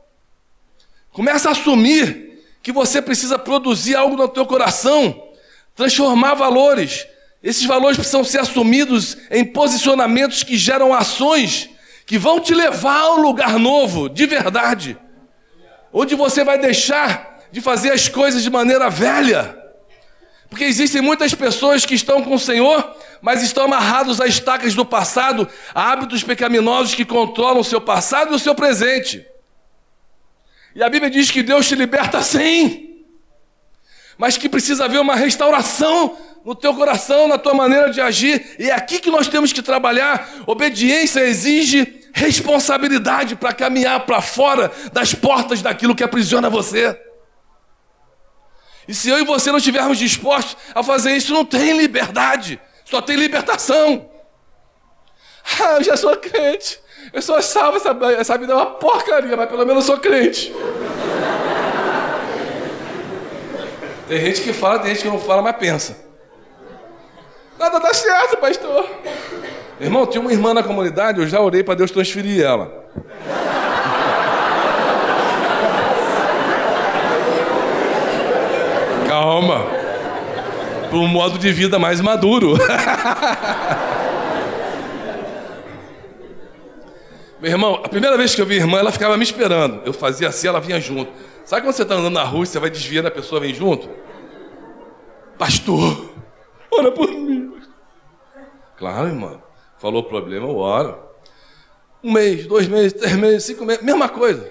Começa 1.11 1.49
a 1.49 1.53
assumir 1.53 2.45
que 2.61 2.71
você 2.71 3.01
precisa 3.01 3.39
produzir 3.39 3.95
algo 3.95 4.15
no 4.15 4.27
teu 4.27 4.45
coração, 4.45 5.28
transformar 5.79 6.33
valores. 6.33 7.07
Esses 7.41 7.63
valores 7.63 7.95
precisam 7.95 8.21
ser 8.21 8.41
assumidos 8.41 9.15
em 9.31 9.45
posicionamentos 9.45 10.43
que 10.43 10.57
geram 10.57 10.93
ações 10.93 11.69
que 12.05 12.17
vão 12.17 12.41
te 12.41 12.53
levar 12.53 12.99
a 12.99 13.13
um 13.13 13.21
lugar 13.21 13.57
novo, 13.57 14.09
de 14.09 14.25
verdade. 14.25 14.97
Onde 15.93 16.15
você 16.15 16.43
vai 16.43 16.57
deixar 16.57 17.45
de 17.49 17.61
fazer 17.61 17.93
as 17.93 18.09
coisas 18.09 18.43
de 18.43 18.49
maneira 18.49 18.89
velha. 18.89 19.57
Porque 20.49 20.65
existem 20.65 21.01
muitas 21.01 21.33
pessoas 21.33 21.85
que 21.85 21.95
estão 21.95 22.23
com 22.23 22.35
o 22.35 22.39
Senhor, 22.39 22.97
mas 23.21 23.41
estão 23.41 23.63
amarrados 23.63 24.19
a 24.19 24.27
estacas 24.27 24.73
do 24.73 24.83
passado, 24.83 25.47
a 25.73 25.93
hábitos 25.93 26.23
pecaminosos 26.23 26.93
que 26.93 27.05
controlam 27.05 27.61
o 27.61 27.63
seu 27.63 27.79
passado 27.79 28.33
e 28.33 28.35
o 28.35 28.39
seu 28.39 28.53
presente. 28.53 29.25
E 30.75 30.83
a 30.83 30.89
Bíblia 30.89 31.09
diz 31.09 31.31
que 31.31 31.41
Deus 31.41 31.69
te 31.69 31.75
liberta 31.75 32.21
sim. 32.21 32.88
Mas 34.19 34.35
que 34.35 34.49
precisa 34.49 34.83
haver 34.83 34.99
uma 34.99 35.15
restauração 35.15 36.17
no 36.43 36.53
teu 36.53 36.75
coração, 36.75 37.25
na 37.25 37.37
tua 37.37 37.53
maneira 37.53 37.89
de 37.89 38.01
agir. 38.01 38.57
E 38.59 38.69
é 38.69 38.73
aqui 38.73 38.99
que 38.99 39.09
nós 39.09 39.29
temos 39.29 39.53
que 39.53 39.61
trabalhar. 39.61 40.29
Obediência 40.45 41.21
exige 41.21 42.01
responsabilidade 42.13 43.37
para 43.37 43.53
caminhar 43.53 44.05
para 44.05 44.21
fora 44.21 44.69
das 44.91 45.13
portas 45.13 45.61
daquilo 45.61 45.95
que 45.95 46.03
aprisiona 46.03 46.49
você. 46.49 46.99
E 48.89 48.93
se 48.93 49.09
eu 49.09 49.19
e 49.19 49.23
você 49.23 49.51
não 49.51 49.59
estivermos 49.59 49.97
dispostos 49.97 50.57
a 50.75 50.83
fazer 50.83 51.15
isso, 51.15 51.33
não 51.33 51.45
tem 51.45 51.77
liberdade, 51.77 52.59
só 52.83 53.01
tem 53.01 53.15
libertação. 53.15 54.07
Ah, 55.59 55.77
eu 55.77 55.83
já 55.83 55.97
sou 55.97 56.15
crente, 56.15 56.79
eu 57.11 57.23
sou 57.23 57.41
salvo, 57.41 57.77
essa, 57.77 57.97
essa 58.19 58.37
vida 58.37 58.53
é 58.53 58.55
uma 58.55 58.67
porcaria, 58.67 59.35
mas 59.35 59.49
pelo 59.49 59.65
menos 59.65 59.87
eu 59.87 59.95
sou 59.95 59.99
crente. 59.99 60.53
Tem 64.09 64.19
gente 64.21 64.41
que 64.41 64.51
fala, 64.51 64.79
tem 64.79 64.89
gente 64.89 65.03
que 65.03 65.07
não 65.07 65.19
fala, 65.19 65.43
mas 65.43 65.55
pensa. 65.57 65.95
Nada 67.59 67.79
dá 67.79 67.93
certo, 67.93 68.37
pastor. 68.37 68.89
Irmão, 69.79 70.07
tinha 70.07 70.19
uma 70.19 70.33
irmã 70.33 70.51
na 70.51 70.63
comunidade, 70.63 71.19
eu 71.19 71.27
já 71.27 71.39
orei 71.39 71.61
para 71.61 71.75
Deus 71.75 71.91
transferir 71.91 72.43
ela. 72.43 72.85
Calma. 79.07 79.67
Para 80.89 80.97
um 80.97 81.07
modo 81.07 81.37
de 81.37 81.51
vida 81.51 81.77
mais 81.77 82.01
maduro. 82.01 82.57
Meu 87.39 87.51
irmão, 87.51 87.79
a 87.83 87.87
primeira 87.87 88.17
vez 88.17 88.33
que 88.33 88.41
eu 88.41 88.45
vi 88.47 88.55
a 88.55 88.57
irmã, 88.57 88.79
ela 88.79 88.91
ficava 88.91 89.15
me 89.15 89.23
esperando. 89.23 89.83
Eu 89.85 89.93
fazia 89.93 90.29
assim, 90.29 90.47
ela 90.47 90.59
vinha 90.59 90.81
junto. 90.81 91.11
Sabe 91.49 91.63
quando 91.63 91.73
você 91.73 91.81
está 91.81 91.95
andando 91.95 92.13
na 92.13 92.23
rua 92.23 92.43
e 92.43 92.45
você 92.45 92.59
vai 92.59 92.69
desviando, 92.69 93.07
a 93.07 93.11
pessoa 93.11 93.41
vem 93.41 93.55
junto? 93.55 93.89
Pastor, 95.35 96.11
ora 96.69 96.91
por 96.91 97.09
mim. 97.09 97.51
Claro, 98.77 99.07
irmão. 99.07 99.41
Falou 99.79 100.03
problema, 100.03 100.47
eu 100.47 100.55
oro. 100.55 100.99
Um 102.03 102.11
mês, 102.11 102.45
dois 102.45 102.67
meses, 102.67 102.93
três 102.93 103.15
meses, 103.15 103.45
cinco 103.45 103.65
meses, 103.65 103.83
mesma 103.83 104.07
coisa. 104.07 104.47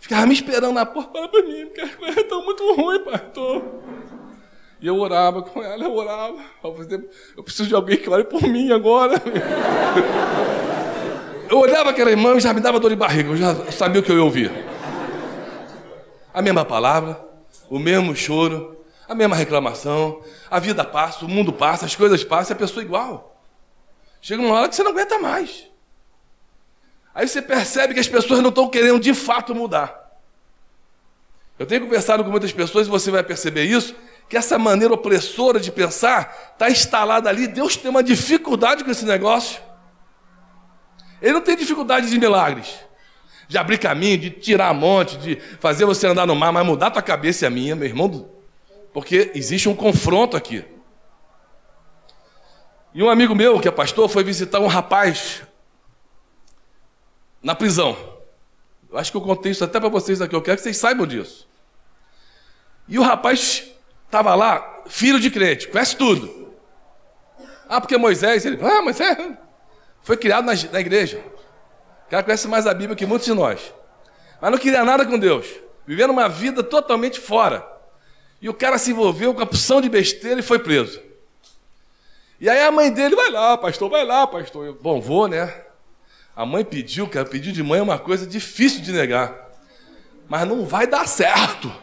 Ficava 0.00 0.26
me 0.26 0.34
esperando 0.34 0.74
na 0.74 0.84
porta, 0.84 1.18
ora 1.18 1.28
por 1.28 1.44
mim, 1.44 1.64
porque 1.64 1.80
as 1.80 2.16
estão 2.18 2.44
muito 2.44 2.74
ruins, 2.74 3.04
pastor. 3.04 3.62
E 4.82 4.86
eu 4.86 4.98
orava 4.98 5.40
com 5.40 5.62
ela, 5.62 5.82
eu 5.82 5.94
orava. 5.94 6.36
Eu 7.34 7.42
preciso 7.42 7.70
de 7.70 7.74
alguém 7.74 7.96
que 7.96 8.10
ore 8.10 8.24
por 8.24 8.42
mim 8.42 8.70
agora. 8.70 9.14
Eu 11.48 11.58
olhava 11.58 11.90
aquela 11.90 12.10
irmã 12.10 12.34
e 12.34 12.40
já 12.40 12.54
me 12.54 12.60
dava 12.60 12.80
dor 12.80 12.88
de 12.88 12.96
barriga, 12.96 13.28
eu 13.28 13.36
já 13.36 13.54
sabia 13.70 14.00
o 14.00 14.02
que 14.02 14.10
eu 14.10 14.16
ia 14.16 14.24
ouvir. 14.24 14.71
A 16.32 16.40
mesma 16.40 16.64
palavra, 16.64 17.22
o 17.68 17.78
mesmo 17.78 18.14
choro, 18.16 18.84
a 19.08 19.14
mesma 19.14 19.36
reclamação, 19.36 20.22
a 20.50 20.58
vida 20.58 20.84
passa, 20.84 21.24
o 21.24 21.28
mundo 21.28 21.52
passa, 21.52 21.84
as 21.84 21.94
coisas 21.94 22.24
passam, 22.24 22.54
a 22.54 22.58
pessoa 22.58 22.82
é 22.82 22.86
igual. 22.86 23.36
Chega 24.20 24.40
uma 24.40 24.54
hora 24.54 24.68
que 24.68 24.76
você 24.76 24.82
não 24.82 24.92
aguenta 24.92 25.18
mais. 25.18 25.68
Aí 27.14 27.28
você 27.28 27.42
percebe 27.42 27.92
que 27.92 28.00
as 28.00 28.08
pessoas 28.08 28.40
não 28.40 28.48
estão 28.48 28.68
querendo 28.68 29.00
de 29.00 29.12
fato 29.12 29.54
mudar. 29.54 30.02
Eu 31.58 31.66
tenho 31.66 31.82
conversado 31.82 32.24
com 32.24 32.30
muitas 32.30 32.52
pessoas 32.52 32.86
e 32.86 32.90
você 32.90 33.10
vai 33.10 33.22
perceber 33.22 33.64
isso, 33.64 33.94
que 34.28 34.36
essa 34.36 34.58
maneira 34.58 34.94
opressora 34.94 35.60
de 35.60 35.70
pensar 35.70 36.52
está 36.52 36.70
instalada 36.70 37.28
ali. 37.28 37.46
Deus 37.46 37.76
tem 37.76 37.90
uma 37.90 38.02
dificuldade 38.02 38.82
com 38.82 38.90
esse 38.90 39.04
negócio. 39.04 39.60
Ele 41.20 41.34
não 41.34 41.40
tem 41.40 41.54
dificuldade 41.54 42.08
de 42.08 42.18
milagres, 42.18 42.74
de 43.52 43.58
abrir 43.58 43.78
caminho, 43.78 44.16
de 44.16 44.30
tirar 44.30 44.68
a 44.68 44.74
monte, 44.74 45.18
de 45.18 45.36
fazer 45.60 45.84
você 45.84 46.06
andar 46.06 46.26
no 46.26 46.34
mar, 46.34 46.50
mas 46.50 46.64
mudar 46.64 46.90
tua 46.90 47.02
cabeça 47.02 47.44
e 47.44 47.46
a 47.46 47.50
minha, 47.50 47.76
meu 47.76 47.86
irmão, 47.86 48.30
porque 48.94 49.30
existe 49.34 49.68
um 49.68 49.76
confronto 49.76 50.36
aqui. 50.36 50.64
E 52.94 53.02
um 53.02 53.10
amigo 53.10 53.34
meu, 53.34 53.60
que 53.60 53.68
é 53.68 53.70
pastor, 53.70 54.08
foi 54.08 54.24
visitar 54.24 54.58
um 54.58 54.66
rapaz 54.66 55.42
na 57.42 57.54
prisão. 57.54 57.96
Eu 58.90 58.98
acho 58.98 59.10
que 59.10 59.16
eu 59.18 59.22
contei 59.22 59.52
isso 59.52 59.64
até 59.64 59.78
para 59.78 59.90
vocês 59.90 60.22
aqui, 60.22 60.34
eu 60.34 60.42
quero 60.42 60.56
que 60.56 60.62
vocês 60.62 60.78
saibam 60.78 61.06
disso. 61.06 61.46
E 62.88 62.98
o 62.98 63.02
rapaz 63.02 63.70
estava 64.06 64.34
lá, 64.34 64.82
filho 64.86 65.20
de 65.20 65.30
crente, 65.30 65.68
conhece 65.68 65.94
tudo. 65.94 66.54
Ah, 67.68 67.80
porque 67.82 67.98
Moisés, 67.98 68.46
ele, 68.46 68.58
ah, 68.64 68.80
Moisés 68.80 69.16
foi 70.02 70.16
criado 70.16 70.46
na, 70.46 70.54
na 70.54 70.80
igreja. 70.80 71.22
Cara 72.12 72.22
conhece 72.22 72.46
mais 72.46 72.66
a 72.66 72.74
Bíblia 72.74 72.94
que 72.94 73.06
muitos 73.06 73.24
de 73.24 73.32
nós. 73.32 73.72
Mas 74.38 74.50
não 74.50 74.58
queria 74.58 74.84
nada 74.84 75.06
com 75.06 75.18
Deus. 75.18 75.46
Vivendo 75.86 76.10
uma 76.10 76.28
vida 76.28 76.62
totalmente 76.62 77.18
fora. 77.18 77.66
E 78.38 78.50
o 78.50 78.52
cara 78.52 78.76
se 78.76 78.90
envolveu 78.90 79.32
com 79.32 79.40
a 79.40 79.44
opção 79.44 79.80
de 79.80 79.88
besteira 79.88 80.38
e 80.38 80.42
foi 80.42 80.58
preso. 80.58 81.00
E 82.38 82.50
aí 82.50 82.60
a 82.60 82.70
mãe 82.70 82.92
dele 82.92 83.16
vai 83.16 83.30
lá, 83.30 83.56
pastor, 83.56 83.88
vai 83.88 84.04
lá, 84.04 84.26
pastor. 84.26 84.66
Eu, 84.66 84.74
Bom, 84.74 85.00
vou, 85.00 85.26
né? 85.26 85.64
A 86.36 86.44
mãe 86.44 86.62
pediu, 86.62 87.08
cara, 87.08 87.24
pedido 87.24 87.54
de 87.54 87.62
mãe 87.62 87.80
é 87.80 87.82
uma 87.82 87.98
coisa 87.98 88.26
difícil 88.26 88.82
de 88.82 88.92
negar. 88.92 89.48
Mas 90.28 90.46
não 90.46 90.66
vai 90.66 90.86
dar 90.86 91.08
certo. 91.08 91.74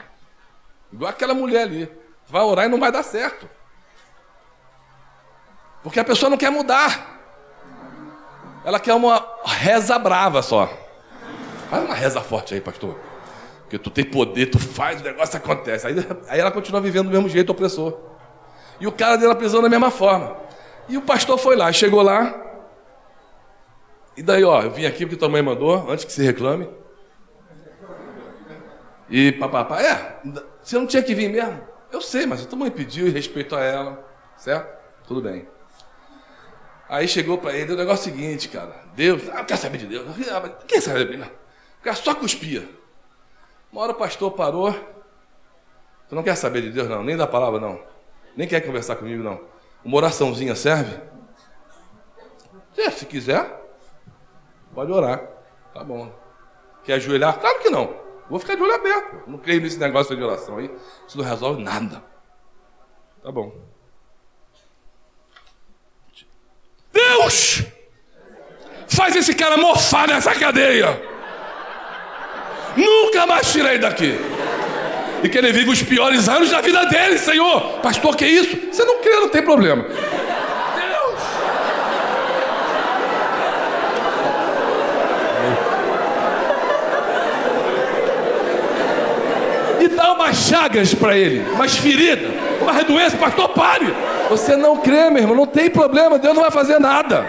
Igual 0.94 1.10
aquela 1.10 1.34
mulher 1.34 1.64
ali. 1.64 1.92
Vai 2.28 2.44
orar 2.44 2.66
e 2.66 2.70
não 2.70 2.80
vai 2.80 2.92
dar 2.92 3.02
certo. 3.02 3.50
Porque 5.82 6.00
a 6.00 6.06
pessoa 6.06 6.30
não 6.30 6.38
quer 6.38 6.52
mudar. 6.52 7.19
Ela 8.64 8.80
quer 8.80 8.94
uma 8.94 9.26
reza 9.46 9.98
brava 9.98 10.42
só. 10.42 10.70
Faz 11.70 11.84
uma 11.84 11.94
reza 11.94 12.22
forte 12.22 12.54
aí, 12.54 12.62
pastor. 12.62 12.98
Porque 13.62 13.78
tu 13.78 13.90
tem 13.90 14.04
poder, 14.04 14.48
tu 14.48 14.60
faz, 14.60 15.00
o 15.02 15.04
negócio 15.04 15.38
acontece. 15.38 15.86
Aí, 15.88 15.94
aí 16.28 16.40
ela 16.40 16.52
continua 16.52 16.82
vivendo 16.82 17.06
do 17.06 17.12
mesmo 17.12 17.30
jeito, 17.30 17.52
opressor. 17.52 17.98
E 18.80 18.88
o 18.88 18.92
cara 18.92 19.18
deu 19.18 19.30
na 19.30 19.36
prisão 19.36 19.62
da 19.62 19.70
mesma 19.70 19.92
forma. 19.92 20.36
E 20.88 20.98
o 20.98 21.02
pastor 21.02 21.38
foi 21.38 21.56
lá, 21.56 21.72
chegou 21.72 22.02
lá. 22.02 22.34
E 24.18 24.24
daí, 24.24 24.44
ó, 24.44 24.62
eu 24.62 24.72
vim 24.72 24.86
aqui 24.86 25.06
porque 25.06 25.16
tua 25.16 25.30
mãe 25.30 25.42
mandou, 25.42 25.90
antes 25.90 26.04
que 26.04 26.12
se 26.12 26.24
reclame. 26.24 26.68
E 29.10 29.32
papapá, 29.34 29.82
é, 29.82 30.20
você 30.62 30.78
não 30.78 30.86
tinha 30.86 31.02
que 31.02 31.16
vir 31.16 31.30
mesmo? 31.30 31.62
Eu 31.92 32.02
sei, 32.02 32.26
mas 32.26 32.44
a 32.44 32.46
tua 32.46 32.60
mãe 32.60 32.70
pediu 32.70 33.08
e 33.08 33.12
respeitou 33.12 33.58
a 33.58 33.64
ela, 33.64 34.06
certo? 34.36 34.78
Tudo 35.08 35.22
bem. 35.22 35.48
Aí 36.90 37.08
chegou 37.08 37.38
para 37.38 37.54
ele, 37.54 37.74
o 37.74 37.78
negócio 37.78 38.10
é 38.10 38.12
o 38.12 38.16
seguinte, 38.16 38.50
cara. 38.50 38.76
Deus, 38.96 39.30
ah, 39.30 39.44
quer 39.44 39.58
saber 39.58 39.78
de 39.78 39.86
Deus? 39.86 40.08
Quem 40.68 40.82
sabe 40.82 41.06
de 41.06 41.18
Deus? 41.18 41.28
O 41.80 41.84
cara 41.84 41.96
só 41.96 42.16
cuspia. 42.16 42.68
Uma 43.72 43.82
hora 43.82 43.92
o 43.92 43.96
pastor 43.96 44.32
parou. 44.32 44.74
Tu 46.10 46.16
não 46.16 46.24
quer 46.24 46.36
saber 46.36 46.64
de 46.64 46.72
Deus, 46.72 46.90
não, 46.90 47.04
nem 47.04 47.16
da 47.16 47.28
palavra, 47.28 47.60
não. 47.60 47.80
Nem 48.36 48.48
quer 48.48 48.62
conversar 48.62 48.96
comigo, 48.96 49.22
não. 49.22 49.40
Uma 49.86 49.98
oraçãozinha 49.98 50.56
serve? 50.56 51.00
É, 52.76 52.90
se 52.90 53.06
quiser, 53.06 53.46
pode 54.74 54.92
orar. 54.92 55.22
Tá 55.74 55.84
bom. 55.84 56.12
Quer 56.84 56.94
ajoelhar? 56.94 57.40
Claro 57.40 57.60
que 57.60 57.70
não. 57.70 57.94
Vou 58.30 58.40
ficar 58.40 58.56
de 58.56 58.64
olho 58.64 58.74
aberto. 58.74 59.30
Não 59.30 59.38
creio 59.38 59.62
nesse 59.62 59.78
negócio 59.78 60.16
de 60.16 60.24
oração 60.24 60.58
aí. 60.58 60.74
Isso 61.08 61.18
não 61.18 61.26
resolve 61.26 61.62
nada. 61.62 62.04
Tá 63.22 63.32
bom. 63.32 63.69
Deus! 67.00 67.64
Faz 68.88 69.16
esse 69.16 69.34
cara 69.34 69.58
mofar 69.58 70.08
nessa 70.08 70.34
cadeia. 70.34 71.02
Nunca 72.76 73.26
mais 73.26 73.52
tirei 73.52 73.78
daqui 73.78 74.20
e 75.24 75.30
que 75.30 75.38
ele 75.38 75.52
vive 75.52 75.70
os 75.70 75.82
piores 75.82 76.28
anos 76.28 76.50
da 76.50 76.62
vida 76.62 76.86
dele, 76.86 77.18
Senhor. 77.18 77.80
Pastor, 77.82 78.16
que 78.16 78.26
isso? 78.26 78.58
Você 78.72 78.84
não 78.84 79.00
crê, 79.02 79.16
não 79.16 79.30
tem 79.30 79.42
problema. 79.42 79.84
Deus. 79.84 81.20
E 89.82 89.88
dá 89.90 90.14
umas 90.14 90.38
chagas 90.38 90.94
para 90.94 91.18
ele, 91.18 91.46
umas 91.52 91.78
feridas, 91.78 92.32
uma 92.62 92.84
doença, 92.84 93.18
pastor, 93.18 93.50
pare. 93.50 93.94
Você 94.30 94.56
não 94.56 94.78
crê, 94.78 95.10
meu 95.10 95.24
irmão, 95.24 95.36
não 95.36 95.46
tem 95.48 95.70
problema, 95.70 96.20
Deus 96.20 96.36
não 96.36 96.44
vai 96.44 96.52
fazer 96.52 96.80
nada. 96.80 97.26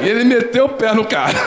E 0.00 0.08
ele 0.08 0.24
meteu 0.24 0.66
o 0.66 0.68
pé 0.68 0.92
no 0.92 1.04
cara. 1.04 1.38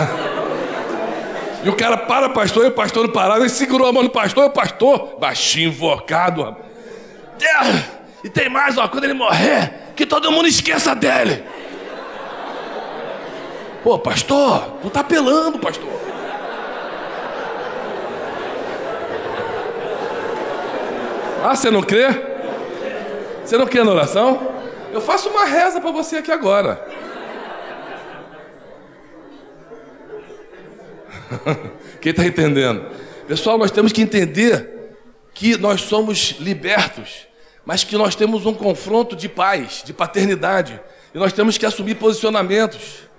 E 1.63 1.69
o 1.69 1.75
cara 1.75 1.95
para, 1.95 2.29
pastor, 2.29 2.65
e 2.65 2.69
o 2.69 2.71
pastor 2.71 3.05
não 3.05 3.13
parava, 3.13 3.41
ele 3.41 3.49
segurou 3.49 3.88
a 3.88 3.93
mão 3.93 4.03
do 4.03 4.09
pastor, 4.09 4.45
e 4.45 4.47
o 4.47 4.51
pastor, 4.51 5.17
baixinho, 5.19 5.69
invocado. 5.69 6.57
E 8.23 8.29
tem 8.29 8.49
mais, 8.49 8.77
ó, 8.77 8.88
quando 8.88 9.03
ele 9.03 9.13
morrer, 9.13 9.93
que 9.95 10.05
todo 10.05 10.32
mundo 10.32 10.47
esqueça 10.47 10.95
dele. 10.95 11.43
Pô, 13.84 13.97
pastor, 13.99 14.77
tu 14.82 14.89
tá 14.89 15.01
apelando, 15.01 15.59
pastor. 15.59 16.01
Ah, 21.44 21.56
você 21.56 21.72
não 21.72 21.82
crê? 21.82 22.08
Você 23.44 23.58
não 23.58 23.66
crê 23.66 23.84
na 23.84 23.92
oração? 23.92 24.54
Eu 24.94 25.02
faço 25.02 25.28
uma 25.30 25.46
reza 25.46 25.82
para 25.82 25.89
você 25.89 26.18
aqui 26.18 26.32
agora. 26.32 26.86
Quem 32.00 32.12
está 32.12 32.26
entendendo? 32.26 32.86
Pessoal, 33.28 33.58
nós 33.58 33.72
temos 33.72 33.92
que 33.92 34.02
entender 34.04 34.96
que 35.34 35.58
nós 35.58 35.82
somos 35.82 36.36
libertos, 36.39 37.26
mas 37.66 37.84
que 37.84 37.98
nós 37.98 38.14
temos 38.14 38.46
um 38.46 38.54
confronto 38.54 39.16
de 39.16 39.28
pais, 39.28 39.82
de 39.84 39.94
paternidade, 39.94 40.80
e 41.14 41.18
nós 41.18 41.34
temos 41.34 41.58
que 41.58 41.66
assumir 41.66 41.96
posicionamentos. 41.96 43.10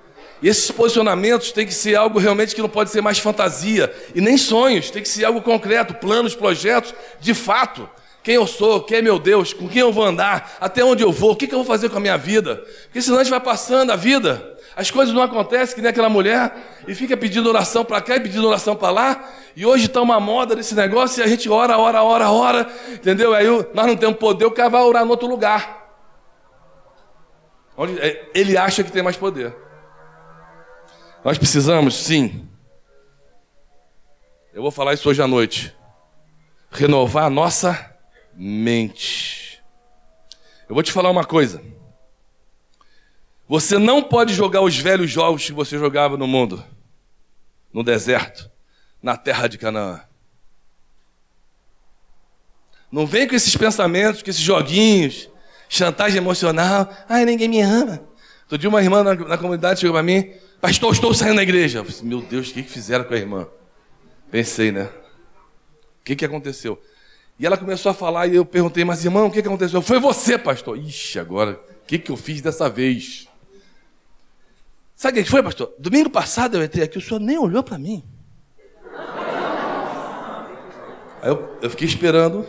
E 0.41 0.49
esses 0.49 0.71
posicionamentos 0.71 1.51
têm 1.51 1.67
que 1.67 1.75
ser 1.75 1.97
algo 1.97 2.21
realmente 2.21 2.55
que 2.55 2.63
não 2.63 2.69
pode 2.69 2.91
ser 2.91 3.01
mais 3.01 3.19
fantasia 3.19 3.93
e 4.15 4.21
nem 4.21 4.37
sonhos, 4.37 4.91
tem 4.91 5.03
que 5.03 5.09
ser 5.09 5.25
algo 5.25 5.43
concreto, 5.43 5.95
planos, 5.95 6.37
projetos, 6.37 6.95
de 7.21 7.35
fato. 7.35 7.89
Quem 8.23 8.37
eu 8.37 8.47
sou, 8.47 8.81
quem 8.83 8.99
é 8.99 9.03
meu 9.03 9.19
Deus, 9.19 9.53
com 9.53 9.69
quem 9.69 9.81
eu 9.81 9.93
vou 9.93 10.05
andar, 10.05 10.57
até 10.61 10.85
onde 10.85 11.03
eu 11.03 11.11
vou, 11.11 11.33
o 11.33 11.37
que, 11.37 11.47
eu 11.47 11.59
vou 11.59 11.65
fazer 11.65 11.89
com 11.89 11.97
a 11.97 12.01
minha 12.01 12.17
vida. 12.17 12.65
Porque 12.85 13.03
senão 13.03 13.19
a 13.19 13.25
gente 13.25 13.31
vai 13.31 13.41
passando 13.41 13.91
a 13.91 13.97
vida, 13.97 14.57
as 14.77 14.93
coisas 14.93 15.13
não 15.13 15.23
acontecem, 15.23 15.75
que 15.75 15.83
nem 15.83 15.91
aquela 15.91 16.09
mulher, 16.09 16.55
e 16.87 16.95
fica 16.95 17.17
pedindo 17.17 17.49
oração 17.49 17.85
para 17.85 18.01
cá 18.01 18.17
e 18.17 18.21
pedindo 18.21 18.47
oração 18.47 18.77
para 18.77 18.91
lá. 18.91 19.31
E 19.57 19.67
hoje 19.67 19.87
está 19.87 20.01
uma 20.01 20.21
moda 20.21 20.55
desse 20.55 20.75
negócio 20.75 21.21
e 21.21 21.25
a 21.25 21.27
gente 21.27 21.51
ora, 21.51 21.77
ora, 21.77 22.03
ora, 22.05 22.31
ora, 22.31 22.73
entendeu? 22.93 23.35
Aí 23.35 23.47
nós 23.75 23.87
não 23.87 23.97
temos 23.97 24.19
poder, 24.19 24.47
o 24.47 24.53
cara 24.53 24.69
vai 24.69 24.83
orar 24.83 25.05
no 25.05 25.11
outro 25.11 25.27
lugar. 25.27 25.83
Onde 27.77 27.99
é, 27.99 28.31
ele 28.35 28.57
acha 28.57 28.85
que 28.85 28.93
tem 28.93 29.03
mais 29.03 29.17
poder. 29.17 29.53
Nós 31.25 31.39
precisamos, 31.39 31.97
sim. 31.97 32.49
Eu 34.55 34.63
vou 34.63 34.71
falar 34.71 34.95
isso 34.95 35.09
hoje 35.09 35.21
à 35.21 35.27
noite. 35.27 35.75
Renovar 36.71 37.25
a 37.25 37.31
nossa 37.31 37.92
mente. 38.35 39.63
Eu 40.69 40.75
vou 40.75 40.83
te 40.83 40.93
falar 40.93 41.11
uma 41.11 41.25
coisa. 41.25 41.63
Você 43.49 43.79
não 43.79 44.03
pode 44.03 44.33
jogar 44.33 44.63
os 44.63 44.79
velhos 44.79 45.11
jogos 45.11 45.45
que 45.45 45.53
você 45.53 45.79
jogava 45.79 46.17
no 46.17 46.27
mundo, 46.27 46.65
no 47.73 47.83
deserto, 47.83 48.51
na 49.03 49.17
terra 49.17 49.47
de 49.47 49.59
Canaã. 49.59 50.01
Não 52.91 53.07
vem 53.07 53.27
com 53.27 53.35
esses 53.35 53.57
pensamentos, 53.57 54.23
com 54.23 54.31
esses 54.31 54.43
joguinhos, 54.43 55.29
chantagem 55.69 56.19
emocional. 56.19 56.89
Ai, 57.09 57.25
ninguém 57.25 57.49
me 57.49 57.61
ama. 57.61 58.03
Outro 58.43 58.59
dia 58.59 58.69
uma 58.69 58.83
irmã 58.83 59.03
na, 59.03 59.15
na 59.15 59.39
comunidade 59.39 59.81
chegou 59.81 59.95
para 59.95 60.03
mim, 60.03 60.33
Pastor, 60.61 60.93
estou 60.93 61.13
saindo 61.13 61.37
da 61.37 61.43
igreja. 61.43 61.81
Eu 61.81 61.85
falei, 61.85 62.03
Meu 62.03 62.21
Deus, 62.21 62.51
o 62.51 62.53
que, 62.55 62.63
que 62.63 62.71
fizeram 62.71 63.05
com 63.05 63.15
a 63.15 63.17
irmã? 63.17 63.49
Pensei, 64.31 64.71
né? 64.71 64.85
O 64.85 66.05
que, 66.05 66.15
que 66.15 66.25
aconteceu? 66.25 66.81
E 67.39 67.47
ela 67.47 67.57
começou 67.57 67.91
a 67.91 67.95
falar 67.95 68.27
e 68.27 68.37
eu 68.37 68.45
perguntei, 68.45 68.85
mas 68.85 69.05
irmão, 69.05 69.27
o 69.27 69.31
que, 69.31 69.41
aconteceu? 69.41 69.83
Foi 69.83 69.99
você, 69.99 70.39
pastor. 70.39 70.79
Ixi, 70.79 71.19
agora, 71.19 71.61
o 71.83 71.87
que, 71.87 71.99
que 71.99 72.11
eu 72.11 72.17
fiz 72.17 72.41
dessa 72.41 72.69
vez? 72.69 73.29
Sabe 74.95 75.21
o 75.21 75.25
que 75.25 75.31
foi, 75.31 75.43
pastor? 75.43 75.75
Domingo 75.79 76.11
passado 76.11 76.57
eu 76.57 76.63
entrei 76.63 76.85
aqui, 76.85 76.99
o 76.99 77.01
senhor 77.01 77.19
nem 77.19 77.39
olhou 77.39 77.63
para 77.63 77.79
mim. 77.79 78.05
Aí 81.21 81.31
eu, 81.31 81.59
eu 81.63 81.71
fiquei 81.71 81.87
esperando. 81.87 82.47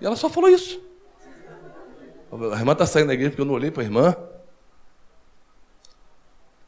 E 0.00 0.04
ela 0.04 0.16
só 0.16 0.28
falou 0.28 0.50
isso. 0.50 0.80
A 2.52 2.58
irmã 2.58 2.72
está 2.72 2.86
saindo 2.86 3.08
da 3.08 3.14
igreja 3.14 3.30
porque 3.30 3.42
eu 3.42 3.46
não 3.46 3.54
olhei 3.54 3.70
para 3.70 3.82
a 3.82 3.84
irmã. 3.84 4.16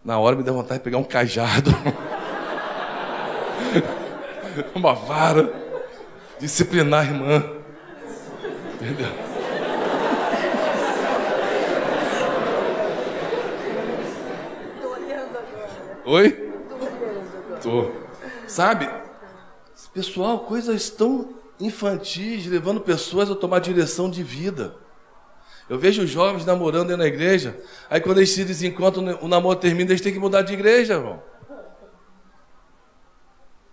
Na 0.05 0.19
hora 0.19 0.37
me 0.37 0.43
deu 0.43 0.55
vontade 0.55 0.81
de 0.81 0.85
pegar 0.85 0.99
um 0.99 1.05
cajado, 1.05 1.71
uma 4.75 4.95
vara, 4.95 5.53
disciplinar 6.39 7.01
a 7.01 7.05
irmã. 7.05 7.45
Entendeu? 8.75 9.29
Oi? 16.05 16.53
Tô. 17.63 17.91
Sabe? 18.47 18.89
Pessoal, 19.93 20.41
coisas 20.41 20.89
tão 20.89 21.35
infantis, 21.61 22.47
levando 22.47 22.81
pessoas 22.81 23.31
a 23.31 23.35
tomar 23.35 23.59
direção 23.59 24.09
de 24.09 24.23
vida. 24.23 24.75
Eu 25.69 25.79
vejo 25.79 26.07
jovens 26.07 26.47
namorando 26.47 26.97
na 26.97 27.07
igreja, 27.07 27.61
aí 27.91 28.01
quando 28.01 28.19
eles 28.19 28.31
se 28.31 28.43
desencontram, 28.45 29.19
o 29.21 29.29
namoro 29.29 29.59
termina, 29.59 29.91
eles 29.91 30.01
têm 30.01 30.13
que 30.13 30.19
mudar 30.19 30.41
de 30.41 30.55
igreja, 30.55 30.95
irmão. 30.95 31.23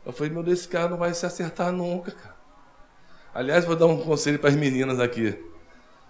Eu 0.05 0.13
falei, 0.13 0.31
meu 0.31 0.43
Deus, 0.43 0.59
esse 0.59 0.67
cara 0.67 0.87
não 0.87 0.97
vai 0.97 1.13
se 1.13 1.25
acertar 1.25 1.71
nunca, 1.71 2.11
cara. 2.11 2.35
Aliás, 3.33 3.65
vou 3.65 3.75
dar 3.75 3.87
um 3.87 4.01
conselho 4.01 4.39
para 4.39 4.49
as 4.49 4.55
meninas 4.55 4.99
aqui, 4.99 5.37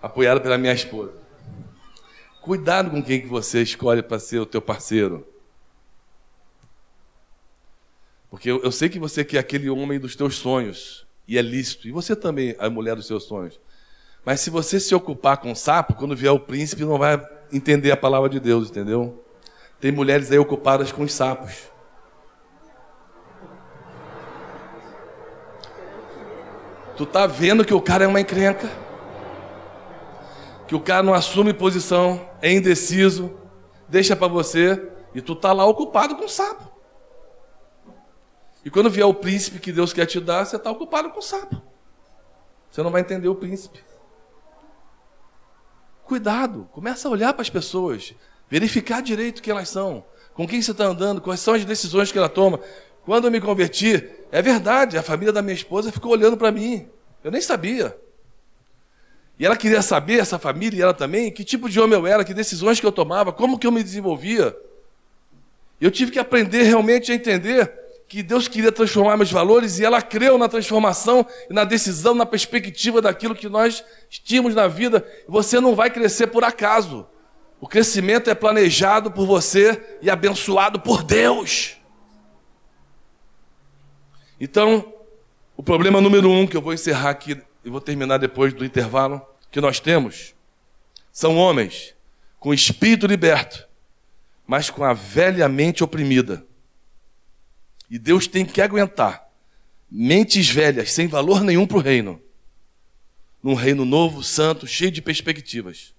apoiado 0.01 0.41
pela 0.41 0.57
minha 0.57 0.73
esposa. 0.73 1.13
Cuidado 2.41 2.91
com 2.91 3.01
quem 3.01 3.21
que 3.21 3.27
você 3.27 3.63
escolhe 3.63 4.03
para 4.03 4.19
ser 4.19 4.39
o 4.39 4.45
teu 4.45 4.61
parceiro. 4.61 5.25
Porque 8.29 8.51
eu, 8.51 8.61
eu 8.61 8.71
sei 8.71 8.89
que 8.89 8.99
você 8.99 9.23
quer 9.23 9.39
aquele 9.39 9.69
homem 9.69 9.99
dos 9.99 10.15
teus 10.15 10.35
sonhos, 10.35 11.07
e 11.27 11.37
é 11.37 11.41
lícito, 11.41 11.87
e 11.87 11.91
você 11.91 12.15
também, 12.15 12.55
a 12.59 12.69
mulher 12.69 12.95
dos 12.95 13.07
seus 13.07 13.23
sonhos. 13.23 13.59
Mas 14.23 14.41
se 14.41 14.49
você 14.49 14.79
se 14.79 14.93
ocupar 14.93 15.37
com 15.37 15.51
o 15.51 15.55
sapo, 15.55 15.93
quando 15.93 16.15
vier 16.15 16.31
o 16.31 16.39
príncipe, 16.39 16.83
não 16.83 16.97
vai 16.97 17.19
entender 17.51 17.91
a 17.91 17.97
palavra 17.97 18.27
de 18.27 18.39
Deus, 18.39 18.69
entendeu? 18.69 19.23
Tem 19.79 19.91
mulheres 19.91 20.31
aí 20.31 20.37
ocupadas 20.37 20.91
com 20.91 21.03
os 21.03 21.13
sapos. 21.13 21.74
Tu 26.97 27.05
tá 27.05 27.27
vendo 27.27 27.65
que 27.65 27.73
o 27.73 27.81
cara 27.81 28.05
é 28.05 28.07
uma 28.07 28.21
encrenca? 28.21 28.69
Que 30.67 30.75
o 30.75 30.79
cara 30.79 31.03
não 31.03 31.13
assume 31.13 31.53
posição, 31.53 32.29
é 32.41 32.51
indeciso, 32.51 33.37
deixa 33.87 34.15
para 34.15 34.27
você 34.27 34.91
e 35.13 35.21
tu 35.21 35.35
tá 35.35 35.53
lá 35.53 35.65
ocupado 35.65 36.15
com 36.15 36.25
o 36.25 36.29
sapo. 36.29 36.71
E 38.63 38.69
quando 38.69 38.89
vier 38.89 39.05
o 39.05 39.13
príncipe 39.13 39.59
que 39.59 39.71
Deus 39.71 39.93
quer 39.93 40.05
te 40.05 40.19
dar, 40.19 40.45
você 40.45 40.55
está 40.55 40.71
ocupado 40.71 41.11
com 41.11 41.19
o 41.19 41.23
sapo. 41.23 41.61
Você 42.71 42.81
não 42.81 42.91
vai 42.91 43.01
entender 43.01 43.27
o 43.27 43.35
príncipe. 43.35 43.83
Cuidado, 46.03 46.67
começa 46.71 47.07
a 47.07 47.11
olhar 47.11 47.33
para 47.33 47.41
as 47.41 47.49
pessoas, 47.49 48.13
verificar 48.49 49.01
direito 49.01 49.41
quem 49.41 49.51
elas 49.51 49.69
são, 49.69 50.03
com 50.33 50.47
quem 50.47 50.61
você 50.61 50.71
está 50.71 50.85
andando, 50.85 51.21
quais 51.21 51.39
são 51.39 51.53
as 51.53 51.63
decisões 51.63 52.11
que 52.11 52.17
ela 52.17 52.29
toma. 52.29 52.59
Quando 53.06 53.26
eu 53.26 53.32
me 53.32 53.39
converti, 53.39 54.03
é 54.32 54.41
verdade, 54.41 54.97
a 54.97 55.03
família 55.03 55.32
da 55.32 55.41
minha 55.41 55.53
esposa 55.53 55.91
ficou 55.91 56.12
olhando 56.12 56.36
para 56.36 56.51
mim. 56.51 56.89
Eu 57.24 57.32
nem 57.32 57.39
sabia. 57.39 57.95
E 59.38 59.45
ela 59.45 59.56
queria 59.56 59.82
saber, 59.82 60.20
essa 60.20 60.39
família 60.39 60.80
e 60.80 60.82
ela 60.82 60.93
também, 60.93 61.32
que 61.32 61.43
tipo 61.43 61.70
de 61.70 61.80
homem 61.80 61.97
eu 61.97 62.08
era, 62.08 62.24
que 62.24 62.34
decisões 62.34 62.80
que 62.80 62.86
eu 62.86 62.91
tomava, 62.91 63.32
como 63.32 63.60
que 63.60 63.68
eu 63.68 63.72
me 63.72 63.84
desenvolvia. 63.84 64.58
Eu 65.80 65.91
tive 65.91 66.12
que 66.12 66.20
aprender 66.20 66.64
realmente 66.64 67.12
a 67.12 67.16
entender 67.16 67.72
que 68.08 68.24
Deus 68.24 68.47
queria 68.47 68.72
transformar 68.72 69.18
meus 69.18 69.32
valores 69.32 69.78
e 69.78 69.86
ela 69.86 70.01
creu 70.01 70.38
na 70.38 70.47
transformação 70.47 71.26
e 71.49 71.53
na 71.53 71.64
decisão, 71.64 72.16
na 72.16 72.26
perspectiva 72.26 73.01
daquilo 73.01 73.36
que 73.36 73.49
nós 73.49 73.84
tínhamos 74.10 74.56
na 74.56 74.68
vida. 74.68 75.06
Você 75.28 75.60
não 75.60 75.76
vai 75.76 75.89
crescer 75.89 76.28
por 76.28 76.43
acaso. 76.43 77.06
O 77.60 77.68
crescimento 77.68 78.30
é 78.30 78.36
planejado 78.36 79.12
por 79.12 79.26
você 79.26 79.97
e 80.01 80.10
abençoado 80.10 80.80
por 80.80 81.03
Deus. 81.03 81.74
Então, 84.39 84.93
o 85.55 85.63
problema 85.63 86.01
número 86.01 86.29
um 86.29 86.45
que 86.45 86.57
eu 86.57 86.61
vou 86.61 86.73
encerrar 86.73 87.11
aqui 87.11 87.41
e 87.63 87.69
vou 87.69 87.81
terminar 87.81 88.17
depois 88.17 88.53
do 88.53 88.65
intervalo 88.65 89.21
que 89.51 89.61
nós 89.61 89.79
temos 89.79 90.33
são 91.11 91.38
homens 91.38 91.95
com 92.39 92.53
espírito 92.53 93.07
liberto, 93.07 93.67
mas 94.45 94.69
com 94.69 94.83
a 94.83 94.93
velha 94.93 95.47
mente 95.47 95.83
oprimida 95.83 96.45
e 97.89 97.99
Deus 97.99 98.27
tem 98.27 98.45
que 98.45 98.61
aguentar 98.61 99.25
mentes 99.89 100.49
velhas, 100.49 100.91
sem 100.91 101.07
valor 101.07 101.41
nenhum 101.41 101.65
para 101.67 101.77
o 101.77 101.81
reino, 101.81 102.21
num 103.41 103.53
reino 103.53 103.86
novo, 103.86 104.23
santo, 104.23 104.65
cheio 104.65 104.91
de 104.91 105.01
perspectivas. 105.01 105.93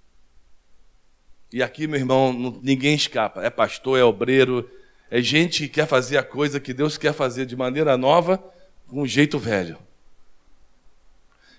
E 1.52 1.62
aqui, 1.62 1.86
meu 1.86 1.98
irmão, 1.98 2.60
ninguém 2.62 2.94
escapa. 2.94 3.42
É 3.42 3.48
pastor, 3.48 3.98
é 3.98 4.02
obreiro, 4.02 4.68
é 5.10 5.20
gente 5.22 5.64
que 5.64 5.68
quer 5.68 5.86
fazer 5.86 6.18
a 6.18 6.22
coisa 6.22 6.60
que 6.60 6.72
Deus 6.72 6.98
quer 6.98 7.12
fazer 7.12 7.46
de 7.46 7.56
maneira 7.56 7.96
nova, 7.96 8.42
com 8.88 9.02
um 9.02 9.06
jeito 9.06 9.38
velho. 9.38 9.78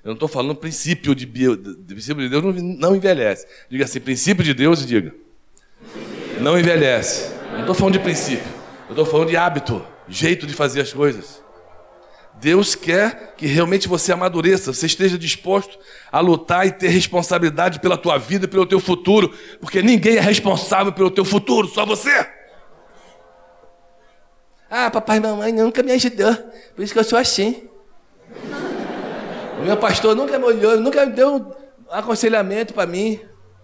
Eu 0.03 0.09
não 0.09 0.13
estou 0.13 0.29
falando 0.29 0.55
princípio 0.55 1.13
de, 1.13 1.25
princípio 1.25 2.23
de 2.23 2.29
Deus 2.29 2.43
não, 2.43 2.51
não 2.53 2.95
envelhece. 2.95 3.45
Diga 3.69 3.85
assim, 3.85 3.99
princípio 3.99 4.43
de 4.43 4.53
Deus 4.53 4.85
diga. 4.85 5.13
Não 6.39 6.57
envelhece. 6.57 7.33
Não 7.51 7.61
estou 7.61 7.75
falando 7.75 7.93
de 7.93 7.99
princípio. 7.99 8.47
Eu 8.87 8.91
estou 8.91 9.05
falando 9.05 9.29
de 9.29 9.37
hábito 9.37 9.85
jeito 10.07 10.47
de 10.47 10.53
fazer 10.53 10.81
as 10.81 10.93
coisas. 10.93 11.41
Deus 12.39 12.75
quer 12.75 13.33
que 13.35 13.47
realmente 13.47 13.87
você 13.87 14.11
amadureça, 14.11 14.71
você 14.71 14.85
esteja 14.85 15.17
disposto 15.17 15.77
a 16.11 16.19
lutar 16.19 16.67
e 16.67 16.71
ter 16.71 16.89
responsabilidade 16.89 17.79
pela 17.79 17.97
tua 17.97 18.17
vida 18.17 18.47
pelo 18.47 18.65
teu 18.65 18.79
futuro, 18.79 19.33
porque 19.59 19.81
ninguém 19.81 20.17
é 20.17 20.21
responsável 20.21 20.93
pelo 20.93 21.09
teu 21.09 21.25
futuro, 21.25 21.67
só 21.67 21.85
você. 21.85 22.36
Ah, 24.69 24.91
papai 24.91 25.17
e 25.17 25.19
mamãe 25.21 25.51
nunca 25.51 25.81
me 25.81 25.93
ajudou, 25.93 26.33
por 26.75 26.83
isso 26.83 26.93
que 26.93 26.99
eu 26.99 27.03
sou 27.03 27.17
assim. 27.17 27.69
O 29.59 29.63
meu 29.63 29.77
pastor 29.77 30.15
nunca 30.15 30.37
me 30.37 30.45
olhou, 30.45 30.77
nunca 30.79 31.05
me 31.05 31.13
deu 31.13 31.35
um 31.35 31.51
aconselhamento 31.89 32.73
para 32.73 32.85
mim. 32.85 33.19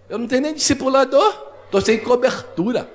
Eu 0.08 0.18
não 0.18 0.26
tenho 0.26 0.42
nem 0.42 0.54
discipulador, 0.54 1.52
estou 1.66 1.80
sem 1.80 1.98
cobertura. 1.98 2.88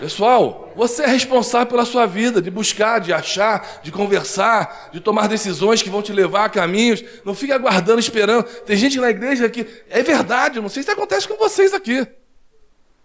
Pessoal, 0.00 0.72
Você 0.74 1.02
é 1.02 1.06
responsável 1.06 1.66
pela 1.66 1.84
sua 1.84 2.06
vida, 2.06 2.40
de 2.40 2.50
buscar, 2.50 3.00
de 3.00 3.12
achar, 3.12 3.80
de 3.82 3.92
conversar, 3.92 4.88
de 4.92 4.98
tomar 4.98 5.28
decisões 5.28 5.82
que 5.82 5.90
vão 5.90 6.00
te 6.00 6.10
levar 6.10 6.46
a 6.46 6.48
caminhos. 6.48 7.04
Não 7.22 7.34
fique 7.34 7.52
aguardando, 7.52 8.00
esperando. 8.00 8.44
Tem 8.44 8.76
gente 8.76 8.98
na 8.98 9.10
igreja 9.10 9.48
que. 9.50 9.66
É 9.90 10.02
verdade, 10.02 10.58
não 10.58 10.70
sei 10.70 10.82
se 10.82 10.90
acontece 10.90 11.28
com 11.28 11.36
vocês 11.36 11.74
aqui. 11.74 12.06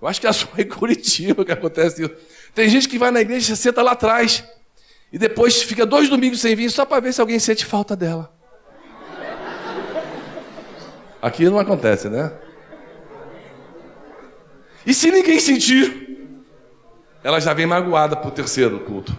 Eu 0.01 0.07
acho 0.07 0.19
que 0.19 0.27
é 0.27 0.31
só 0.31 0.47
em 0.57 0.67
Curitiba 0.67 1.43
que 1.43 1.51
acontece 1.51 2.03
isso. 2.03 2.13
Tem 2.53 2.69
gente 2.69 2.87
que 2.87 2.97
vai 2.97 3.11
na 3.11 3.21
igreja 3.21 3.53
e 3.53 3.57
senta 3.57 3.81
lá 3.81 3.91
atrás. 3.91 4.43
E 5.11 5.17
depois 5.17 5.61
fica 5.61 5.85
dois 5.85 6.09
domingos 6.09 6.41
sem 6.41 6.55
vir 6.55 6.69
só 6.69 6.85
para 6.85 6.99
ver 6.99 7.13
se 7.13 7.21
alguém 7.21 7.39
sente 7.39 7.65
falta 7.65 7.95
dela. 7.95 8.33
Aqui 11.21 11.45
não 11.45 11.57
acontece, 11.57 12.09
né? 12.09 12.31
E 14.85 14.93
se 14.93 15.09
ninguém 15.09 15.39
sentir? 15.39 16.05
ela 17.25 17.39
já 17.39 17.55
vem 17.55 17.65
magoada 17.65 18.15
para 18.15 18.27
o 18.27 18.31
terceiro 18.31 18.79
culto. 18.81 19.17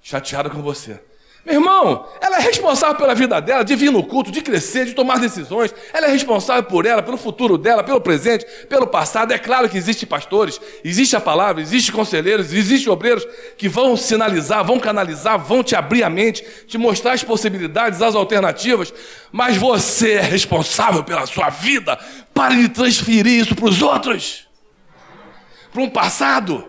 Chateada 0.00 0.48
com 0.48 0.62
você. 0.62 1.02
Meu 1.44 1.56
irmão, 1.56 2.08
ela 2.20 2.38
é 2.38 2.40
responsável 2.40 2.96
pela 2.96 3.14
vida 3.14 3.38
dela, 3.40 3.62
de 3.62 3.76
vir 3.76 3.90
no 3.92 4.02
culto, 4.02 4.30
de 4.30 4.40
crescer, 4.40 4.86
de 4.86 4.94
tomar 4.94 5.18
decisões. 5.18 5.74
Ela 5.92 6.06
é 6.06 6.10
responsável 6.10 6.62
por 6.64 6.86
ela, 6.86 7.02
pelo 7.02 7.18
futuro 7.18 7.58
dela, 7.58 7.84
pelo 7.84 8.00
presente, 8.00 8.46
pelo 8.68 8.86
passado. 8.86 9.32
É 9.32 9.38
claro 9.38 9.68
que 9.68 9.76
existem 9.76 10.08
pastores, 10.08 10.60
existe 10.82 11.14
a 11.14 11.20
palavra, 11.20 11.60
existe 11.60 11.92
conselheiros, 11.92 12.52
existem 12.52 12.90
obreiros 12.90 13.26
que 13.58 13.68
vão 13.68 13.96
sinalizar, 13.96 14.64
vão 14.64 14.80
canalizar, 14.80 15.38
vão 15.38 15.62
te 15.62 15.76
abrir 15.76 16.02
a 16.02 16.08
mente, 16.08 16.42
te 16.66 16.78
mostrar 16.78 17.12
as 17.12 17.22
possibilidades, 17.22 18.00
as 18.00 18.14
alternativas. 18.14 18.92
Mas 19.30 19.56
você 19.56 20.12
é 20.12 20.22
responsável 20.22 21.04
pela 21.04 21.26
sua 21.26 21.50
vida. 21.50 21.98
Pare 22.32 22.56
de 22.56 22.68
transferir 22.70 23.26
isso 23.26 23.54
para 23.54 23.66
os 23.66 23.82
outros 23.82 24.44
para 25.74 25.82
um 25.82 25.90
passado, 25.90 26.64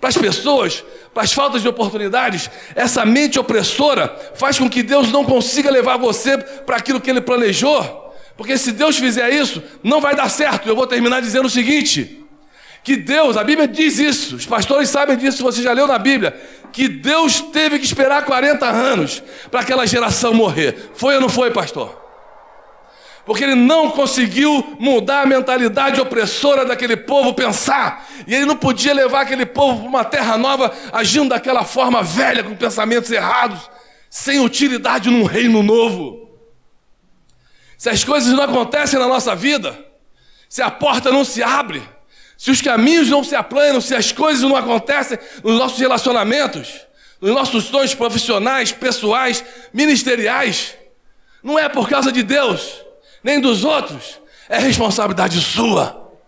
para 0.00 0.08
as 0.08 0.16
pessoas, 0.16 0.84
para 1.12 1.22
as 1.22 1.32
faltas 1.32 1.62
de 1.62 1.68
oportunidades. 1.68 2.50
Essa 2.74 3.04
mente 3.04 3.38
opressora 3.38 4.14
faz 4.34 4.58
com 4.58 4.68
que 4.68 4.82
Deus 4.82 5.10
não 5.10 5.24
consiga 5.24 5.70
levar 5.70 5.96
você 5.96 6.38
para 6.38 6.76
aquilo 6.76 7.00
que 7.00 7.10
Ele 7.10 7.20
planejou. 7.20 8.14
Porque 8.36 8.56
se 8.56 8.70
Deus 8.72 8.96
fizer 8.96 9.30
isso, 9.30 9.62
não 9.82 10.00
vai 10.00 10.14
dar 10.14 10.28
certo. 10.28 10.68
Eu 10.68 10.76
vou 10.76 10.86
terminar 10.86 11.20
dizendo 11.20 11.46
o 11.46 11.50
seguinte: 11.50 12.24
que 12.84 12.96
Deus, 12.96 13.36
a 13.36 13.42
Bíblia 13.42 13.66
diz 13.66 13.98
isso, 13.98 14.36
os 14.36 14.46
pastores 14.46 14.88
sabem 14.88 15.16
disso, 15.16 15.42
você 15.42 15.60
já 15.60 15.72
leu 15.72 15.86
na 15.86 15.98
Bíblia, 15.98 16.40
que 16.72 16.88
Deus 16.88 17.40
teve 17.40 17.78
que 17.78 17.84
esperar 17.84 18.24
40 18.24 18.64
anos 18.64 19.22
para 19.50 19.60
aquela 19.60 19.86
geração 19.86 20.32
morrer. 20.32 20.90
Foi 20.94 21.16
ou 21.16 21.20
não 21.20 21.28
foi, 21.28 21.50
pastor? 21.50 22.07
Porque 23.28 23.44
ele 23.44 23.54
não 23.54 23.90
conseguiu 23.90 24.74
mudar 24.80 25.20
a 25.20 25.26
mentalidade 25.26 26.00
opressora 26.00 26.64
daquele 26.64 26.96
povo 26.96 27.34
pensar, 27.34 28.08
e 28.26 28.34
ele 28.34 28.46
não 28.46 28.56
podia 28.56 28.94
levar 28.94 29.20
aquele 29.20 29.44
povo 29.44 29.80
para 29.80 29.88
uma 29.88 30.02
terra 30.02 30.38
nova 30.38 30.72
agindo 30.90 31.28
daquela 31.28 31.62
forma 31.62 32.02
velha, 32.02 32.42
com 32.42 32.56
pensamentos 32.56 33.10
errados, 33.10 33.70
sem 34.08 34.40
utilidade 34.40 35.10
num 35.10 35.24
reino 35.24 35.62
novo. 35.62 36.30
Se 37.76 37.90
as 37.90 38.02
coisas 38.02 38.32
não 38.32 38.44
acontecem 38.44 38.98
na 38.98 39.06
nossa 39.06 39.36
vida, 39.36 39.78
se 40.48 40.62
a 40.62 40.70
porta 40.70 41.12
não 41.12 41.22
se 41.22 41.42
abre, 41.42 41.82
se 42.34 42.50
os 42.50 42.62
caminhos 42.62 43.10
não 43.10 43.22
se 43.22 43.36
aplanam, 43.36 43.82
se 43.82 43.94
as 43.94 44.10
coisas 44.10 44.42
não 44.42 44.56
acontecem 44.56 45.18
nos 45.44 45.58
nossos 45.58 45.78
relacionamentos, 45.78 46.80
nos 47.20 47.34
nossos 47.34 47.64
sonhos 47.64 47.94
profissionais, 47.94 48.72
pessoais, 48.72 49.44
ministeriais, 49.70 50.74
não 51.42 51.58
é 51.58 51.68
por 51.68 51.90
causa 51.90 52.10
de 52.10 52.22
Deus, 52.22 52.87
nem 53.28 53.42
dos 53.42 53.62
outros, 53.62 54.18
é 54.48 54.58
responsabilidade 54.58 55.38
sua. 55.42 56.18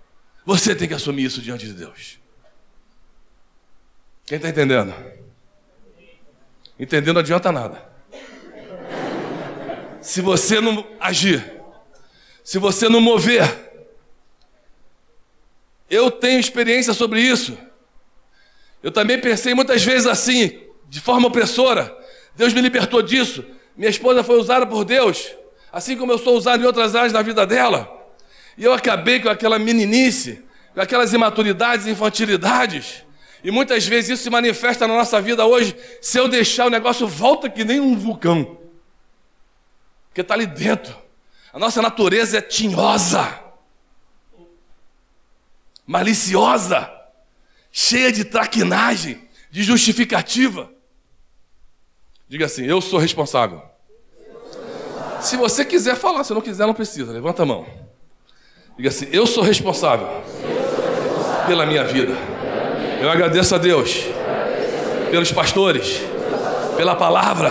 Você 0.44 0.74
tem 0.74 0.86
que 0.86 0.92
assumir 0.92 1.24
isso 1.24 1.40
diante 1.40 1.64
de 1.66 1.72
Deus. 1.72 2.18
Quem 4.26 4.36
está 4.36 4.50
entendendo? 4.50 4.94
Entendendo 6.78 7.14
não 7.14 7.20
adianta 7.22 7.50
nada. 7.50 7.90
Se 10.02 10.20
você 10.20 10.60
não 10.60 10.86
agir, 11.00 11.42
se 12.44 12.58
você 12.58 12.86
não 12.86 13.00
mover, 13.00 13.48
eu 15.88 16.10
tenho 16.10 16.38
experiência 16.38 16.92
sobre 16.92 17.22
isso. 17.22 17.56
Eu 18.82 18.92
também 18.92 19.18
pensei 19.18 19.54
muitas 19.54 19.82
vezes 19.82 20.06
assim, 20.06 20.66
de 20.86 21.00
forma 21.00 21.28
opressora. 21.28 21.96
Deus 22.36 22.52
me 22.52 22.60
libertou 22.60 23.00
disso. 23.00 23.42
Minha 23.74 23.90
esposa 23.90 24.22
foi 24.22 24.38
usada 24.38 24.66
por 24.66 24.84
Deus 24.84 25.39
assim 25.72 25.96
como 25.96 26.12
eu 26.12 26.18
sou 26.18 26.36
usado 26.36 26.62
em 26.62 26.66
outras 26.66 26.94
áreas 26.94 27.12
da 27.12 27.22
vida 27.22 27.46
dela. 27.46 27.88
E 28.56 28.64
eu 28.64 28.72
acabei 28.72 29.20
com 29.20 29.28
aquela 29.28 29.58
meninice, 29.58 30.44
com 30.74 30.80
aquelas 30.80 31.12
imaturidades 31.12 31.86
infantilidades. 31.86 33.04
E 33.42 33.50
muitas 33.50 33.86
vezes 33.86 34.10
isso 34.10 34.24
se 34.24 34.30
manifesta 34.30 34.86
na 34.86 34.94
nossa 34.94 35.20
vida 35.20 35.46
hoje. 35.46 35.74
Se 36.02 36.18
eu 36.18 36.28
deixar 36.28 36.66
o 36.66 36.70
negócio, 36.70 37.06
volta 37.06 37.48
que 37.48 37.64
nem 37.64 37.80
um 37.80 37.96
vulcão. 37.96 38.58
Porque 40.08 40.20
está 40.20 40.34
ali 40.34 40.46
dentro. 40.46 40.96
A 41.52 41.58
nossa 41.58 41.80
natureza 41.80 42.38
é 42.38 42.40
tinhosa, 42.40 43.40
maliciosa, 45.86 46.88
cheia 47.72 48.12
de 48.12 48.24
traquinagem, 48.24 49.28
de 49.50 49.62
justificativa. 49.62 50.70
Diga 52.28 52.46
assim: 52.46 52.64
eu 52.64 52.80
sou 52.80 52.98
responsável 53.00 53.69
se 55.20 55.36
você 55.36 55.64
quiser 55.64 55.96
falar, 55.96 56.24
se 56.24 56.32
não 56.32 56.40
quiser, 56.40 56.66
não 56.66 56.74
precisa. 56.74 57.12
Levanta 57.12 57.42
a 57.42 57.46
mão. 57.46 57.66
Diga 58.76 58.88
assim: 58.88 59.08
Eu 59.12 59.26
sou 59.26 59.42
responsável 59.42 60.08
pela 61.46 61.66
minha 61.66 61.84
vida. 61.84 62.14
Eu 63.00 63.10
agradeço 63.10 63.54
a 63.54 63.58
Deus 63.58 64.06
pelos 65.10 65.32
pastores, 65.32 66.00
pela 66.76 66.94
palavra, 66.94 67.50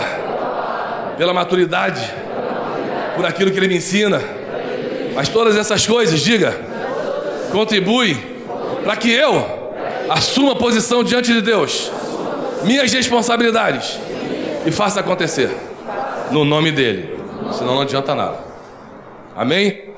pela 1.18 1.34
maturidade, 1.34 2.08
por 3.16 3.26
aquilo 3.26 3.50
que 3.50 3.58
Ele 3.58 3.68
me 3.68 3.76
ensina. 3.76 4.22
Mas 5.14 5.28
todas 5.28 5.56
essas 5.56 5.86
coisas, 5.86 6.20
diga, 6.20 6.58
contribuem 7.52 8.16
para 8.84 8.96
que 8.96 9.10
eu 9.10 9.44
assuma 10.08 10.52
a 10.52 10.56
posição 10.56 11.04
diante 11.04 11.32
de 11.32 11.40
Deus, 11.40 11.90
minhas 12.64 12.92
responsabilidades 12.92 13.98
e 14.66 14.70
faça 14.70 15.00
acontecer. 15.00 15.50
No 16.30 16.44
nome 16.44 16.70
dEle. 16.70 17.19
Senão 17.52 17.74
não 17.74 17.82
adianta 17.82 18.14
nada. 18.14 18.38
Amém? 19.36 19.90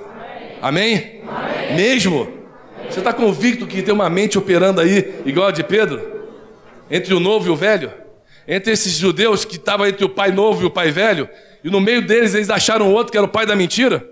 Amém? 0.60 1.22
Amém? 1.26 1.74
Mesmo? 1.74 2.42
Você 2.88 2.98
está 2.98 3.12
convicto 3.12 3.66
que 3.66 3.82
tem 3.82 3.94
uma 3.94 4.10
mente 4.10 4.38
operando 4.38 4.80
aí, 4.80 5.22
igual 5.24 5.48
a 5.48 5.50
de 5.50 5.64
Pedro? 5.64 6.26
Entre 6.90 7.14
o 7.14 7.20
novo 7.20 7.46
e 7.46 7.50
o 7.50 7.56
velho? 7.56 7.92
Entre 8.46 8.72
esses 8.72 8.92
judeus 8.92 9.44
que 9.44 9.56
estavam 9.56 9.86
entre 9.86 10.04
o 10.04 10.08
pai 10.08 10.30
novo 10.30 10.62
e 10.62 10.66
o 10.66 10.70
pai 10.70 10.90
velho? 10.90 11.28
E 11.64 11.70
no 11.70 11.80
meio 11.80 12.06
deles 12.06 12.34
eles 12.34 12.50
acharam 12.50 12.92
outro 12.92 13.10
que 13.10 13.16
era 13.16 13.26
o 13.26 13.30
pai 13.30 13.46
da 13.46 13.56
mentira? 13.56 14.06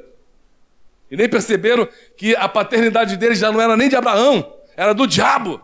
E 1.10 1.16
nem 1.16 1.28
perceberam 1.28 1.88
que 2.16 2.36
a 2.36 2.48
paternidade 2.48 3.16
deles 3.16 3.38
já 3.38 3.50
não 3.50 3.60
era 3.60 3.76
nem 3.76 3.88
de 3.88 3.96
Abraão, 3.96 4.54
era 4.76 4.94
do 4.94 5.06
diabo. 5.06 5.60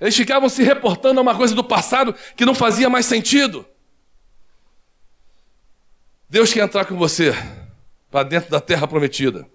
Eles 0.00 0.14
ficavam 0.14 0.48
se 0.48 0.62
reportando 0.62 1.18
a 1.18 1.22
uma 1.22 1.34
coisa 1.34 1.54
do 1.54 1.64
passado 1.64 2.14
que 2.36 2.44
não 2.44 2.54
fazia 2.54 2.88
mais 2.88 3.06
sentido. 3.06 3.66
Deus 6.28 6.52
quer 6.52 6.64
entrar 6.64 6.84
com 6.84 6.96
você 6.96 7.32
para 8.10 8.24
dentro 8.24 8.50
da 8.50 8.60
terra 8.60 8.86
prometida. 8.88 9.46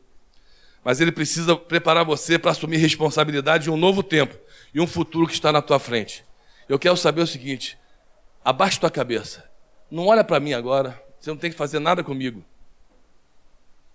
Mas 0.84 1.02
Ele 1.02 1.12
precisa 1.12 1.56
preparar 1.56 2.06
você 2.06 2.40
para 2.40 2.52
assumir 2.52 2.78
responsabilidade 2.78 3.66
de 3.66 3.70
um 3.70 3.76
novo 3.76 4.02
tempo 4.02 4.38
e 4.74 4.80
um 4.80 4.88
futuro 4.88 5.28
que 5.28 5.34
está 5.34 5.52
na 5.52 5.62
tua 5.62 5.80
frente. 5.80 6.24
Eu 6.70 6.80
quero 6.80 6.96
saber 6.96 7.22
o 7.22 7.28
seguinte: 7.28 7.78
abaixa 8.44 8.80
tua 8.80 8.90
cabeça. 8.90 9.44
Não 9.92 10.08
olha 10.08 10.24
para 10.24 10.40
mim 10.40 10.54
agora. 10.54 11.00
Você 11.20 11.30
não 11.30 11.38
tem 11.38 11.52
que 11.52 11.58
fazer 11.58 11.80
nada 11.80 12.04
comigo. 12.04 12.44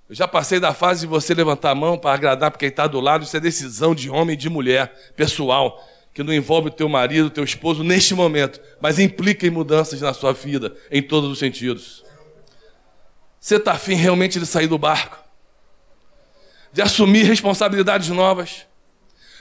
Eu 0.09 0.15
já 0.15 0.29
passei 0.29 0.61
da 0.61 0.73
fase 0.73 1.01
de 1.01 1.07
você 1.07 1.35
levantar 1.35 1.71
a 1.71 1.75
mão 1.75 1.99
para 1.99 2.15
agradar 2.15 2.51
para 2.51 2.61
quem 2.61 2.69
está 2.69 2.87
do 2.87 3.01
lado. 3.01 3.25
Isso 3.25 3.37
é 3.37 3.41
decisão 3.41 3.95
de 3.95 4.11
homem 4.11 4.35
e 4.35 4.37
de 4.37 4.49
mulher, 4.49 4.95
pessoal, 5.17 5.83
que 6.15 6.23
não 6.23 6.33
envolve 6.33 6.69
o 6.69 6.73
teu 6.73 6.89
marido, 6.89 7.27
o 7.27 7.31
teu 7.31 7.43
esposo 7.43 7.83
neste 7.83 8.15
momento, 8.15 8.61
mas 8.81 8.99
implica 9.01 9.47
em 9.47 9.51
mudanças 9.51 10.01
na 10.01 10.15
sua 10.15 10.33
vida, 10.33 10.77
em 10.91 11.03
todos 11.03 11.31
os 11.31 11.39
sentidos. 11.39 12.06
Você 13.47 13.59
está 13.59 13.75
afim 13.75 13.95
realmente 13.95 14.41
de 14.41 14.45
sair 14.45 14.67
do 14.67 14.77
barco? 14.77 15.17
De 16.73 16.83
assumir 16.83 17.23
responsabilidades 17.23 18.09
novas? 18.09 18.67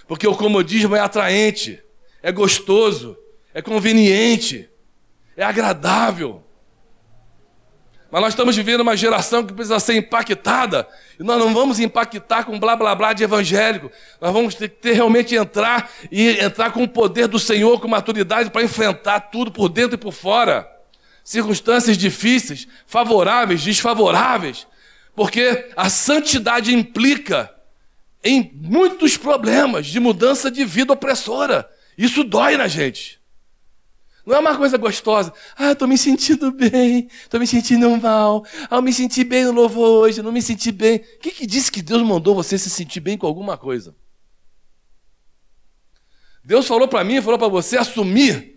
Porque 0.07 0.27
o 0.27 0.35
comodismo 0.35 0.95
é 0.95 0.99
atraente, 0.99 1.81
é 2.21 2.31
gostoso, 2.31 3.17
é 3.51 3.63
conveniente, 3.63 4.69
é 5.35 5.43
agradável. 5.43 6.43
Mas 8.11 8.21
nós 8.21 8.33
estamos 8.33 8.55
vivendo 8.55 8.81
uma 8.81 8.95
geração 8.95 9.43
que 9.43 9.51
precisa 9.51 9.79
ser 9.79 9.95
impactada. 9.95 10.87
E 11.19 11.23
nós 11.23 11.39
não 11.39 11.51
vamos 11.51 11.79
impactar 11.79 12.43
com 12.43 12.59
blá 12.59 12.75
blá 12.75 12.93
blá 12.93 13.11
de 13.11 13.23
evangélico. 13.23 13.89
Nós 14.21 14.31
vamos 14.31 14.53
ter 14.53 14.69
que 14.69 14.91
realmente 14.91 15.33
entrar 15.33 15.89
e 16.11 16.29
entrar 16.37 16.71
com 16.71 16.83
o 16.83 16.87
poder 16.87 17.27
do 17.27 17.39
Senhor, 17.39 17.81
com 17.81 17.87
maturidade 17.87 18.51
para 18.51 18.61
enfrentar 18.61 19.19
tudo 19.19 19.51
por 19.51 19.67
dentro 19.67 19.95
e 19.95 19.97
por 19.97 20.13
fora 20.13 20.74
circunstâncias 21.25 21.97
difíceis, 21.97 22.67
favoráveis, 22.85 23.63
desfavoráveis, 23.63 24.67
porque 25.15 25.71
a 25.75 25.89
santidade 25.89 26.73
implica 26.73 27.51
em 28.23 28.51
muitos 28.53 29.17
problemas 29.17 29.87
de 29.87 29.99
mudança 29.99 30.51
de 30.51 30.63
vida 30.63 30.93
opressora. 30.93 31.67
Isso 31.97 32.23
dói 32.23 32.55
na 32.57 32.67
gente. 32.67 33.19
Não 34.23 34.35
é 34.35 34.39
uma 34.39 34.55
coisa 34.55 34.77
gostosa. 34.77 35.33
Ah, 35.57 35.71
estou 35.71 35.87
me 35.87 35.97
sentindo 35.97 36.51
bem, 36.51 37.09
estou 37.23 37.39
me 37.39 37.47
sentindo 37.47 37.89
mal. 37.97 38.45
Ah, 38.69 38.75
eu 38.75 38.81
me 38.81 38.93
senti 38.93 39.23
bem 39.23 39.45
no 39.45 39.51
louvor 39.51 40.03
hoje, 40.03 40.21
não 40.21 40.31
me 40.31 40.41
senti 40.41 40.71
bem. 40.71 40.97
O 40.97 41.19
que, 41.19 41.31
que 41.31 41.47
disse 41.47 41.71
que 41.71 41.81
Deus 41.81 42.03
mandou 42.03 42.35
você 42.35 42.57
se 42.57 42.69
sentir 42.69 42.99
bem 42.99 43.17
com 43.17 43.25
alguma 43.25 43.57
coisa? 43.57 43.95
Deus 46.43 46.67
falou 46.67 46.87
para 46.87 47.03
mim, 47.03 47.21
falou 47.21 47.39
para 47.39 47.47
você 47.47 47.77
assumir 47.77 48.54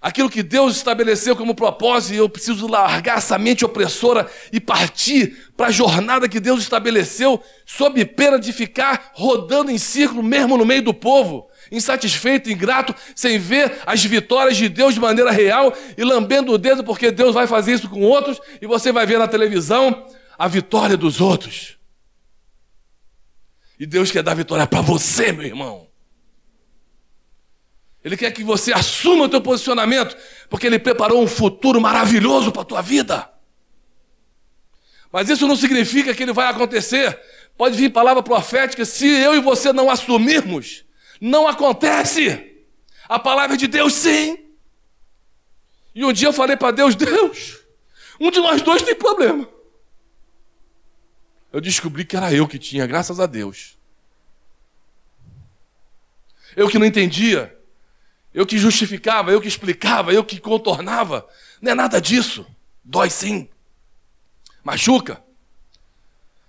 aquilo 0.00 0.30
que 0.30 0.42
Deus 0.42 0.76
estabeleceu 0.76 1.36
como 1.36 1.54
propósito, 1.54 2.14
e 2.14 2.16
eu 2.16 2.28
preciso 2.28 2.66
largar 2.66 3.18
essa 3.18 3.36
mente 3.36 3.64
opressora 3.64 4.30
e 4.52 4.58
partir 4.58 5.52
para 5.56 5.66
a 5.66 5.70
jornada 5.70 6.28
que 6.28 6.40
Deus 6.40 6.62
estabeleceu, 6.62 7.42
sob 7.66 8.04
pena 8.04 8.38
de 8.38 8.52
ficar 8.52 9.12
rodando 9.14 9.70
em 9.70 9.78
círculo 9.78 10.22
mesmo 10.22 10.56
no 10.56 10.64
meio 10.64 10.82
do 10.82 10.94
povo 10.94 11.50
insatisfeito, 11.70 12.50
ingrato, 12.50 12.94
sem 13.14 13.38
ver 13.38 13.80
as 13.86 14.04
vitórias 14.04 14.56
de 14.56 14.68
Deus 14.68 14.94
de 14.94 15.00
maneira 15.00 15.30
real 15.30 15.72
e 15.96 16.02
lambendo 16.02 16.52
o 16.52 16.58
dedo 16.58 16.82
porque 16.82 17.10
Deus 17.10 17.34
vai 17.34 17.46
fazer 17.46 17.74
isso 17.74 17.88
com 17.88 18.02
outros 18.02 18.40
e 18.60 18.66
você 18.66 18.90
vai 18.90 19.06
ver 19.06 19.18
na 19.18 19.28
televisão 19.28 20.06
a 20.38 20.48
vitória 20.48 20.96
dos 20.96 21.20
outros. 21.20 21.78
E 23.78 23.86
Deus 23.86 24.10
quer 24.10 24.22
dar 24.22 24.34
vitória 24.34 24.66
para 24.66 24.80
você, 24.80 25.32
meu 25.32 25.46
irmão. 25.46 25.89
Ele 28.04 28.16
quer 28.16 28.30
que 28.32 28.42
você 28.42 28.72
assuma 28.72 29.24
o 29.24 29.28
teu 29.28 29.40
posicionamento, 29.40 30.16
porque 30.48 30.66
ele 30.66 30.78
preparou 30.78 31.22
um 31.22 31.26
futuro 31.26 31.80
maravilhoso 31.80 32.50
para 32.50 32.62
a 32.62 32.64
tua 32.64 32.80
vida. 32.80 33.30
Mas 35.12 35.28
isso 35.28 35.46
não 35.46 35.56
significa 35.56 36.14
que 36.14 36.22
ele 36.22 36.32
vai 36.32 36.46
acontecer. 36.46 37.18
Pode 37.56 37.76
vir 37.76 37.90
palavra 37.90 38.22
profética 38.22 38.84
se 38.84 39.06
eu 39.06 39.34
e 39.34 39.40
você 39.40 39.72
não 39.72 39.90
assumirmos 39.90 40.84
não 41.20 41.46
acontece. 41.46 42.46
A 43.08 43.18
palavra 43.18 43.56
de 43.56 43.66
Deus, 43.66 43.92
sim. 43.92 44.38
E 45.94 46.04
um 46.04 46.12
dia 46.12 46.28
eu 46.28 46.32
falei 46.32 46.56
para 46.56 46.70
Deus: 46.70 46.94
Deus, 46.94 47.58
um 48.18 48.30
de 48.30 48.40
nós 48.40 48.62
dois 48.62 48.82
tem 48.82 48.94
problema. 48.94 49.46
Eu 51.52 51.60
descobri 51.60 52.04
que 52.04 52.16
era 52.16 52.32
eu 52.32 52.46
que 52.46 52.58
tinha, 52.58 52.86
graças 52.86 53.18
a 53.20 53.26
Deus. 53.26 53.76
Eu 56.56 56.68
que 56.68 56.78
não 56.78 56.86
entendia, 56.86 57.56
eu 58.32 58.46
que 58.46 58.58
justificava, 58.58 59.32
eu 59.32 59.40
que 59.40 59.48
explicava, 59.48 60.12
eu 60.12 60.24
que 60.24 60.38
contornava. 60.38 61.28
Não 61.60 61.72
é 61.72 61.74
nada 61.74 62.00
disso. 62.00 62.46
Dói 62.84 63.10
sim. 63.10 63.48
Machuca. 64.62 65.22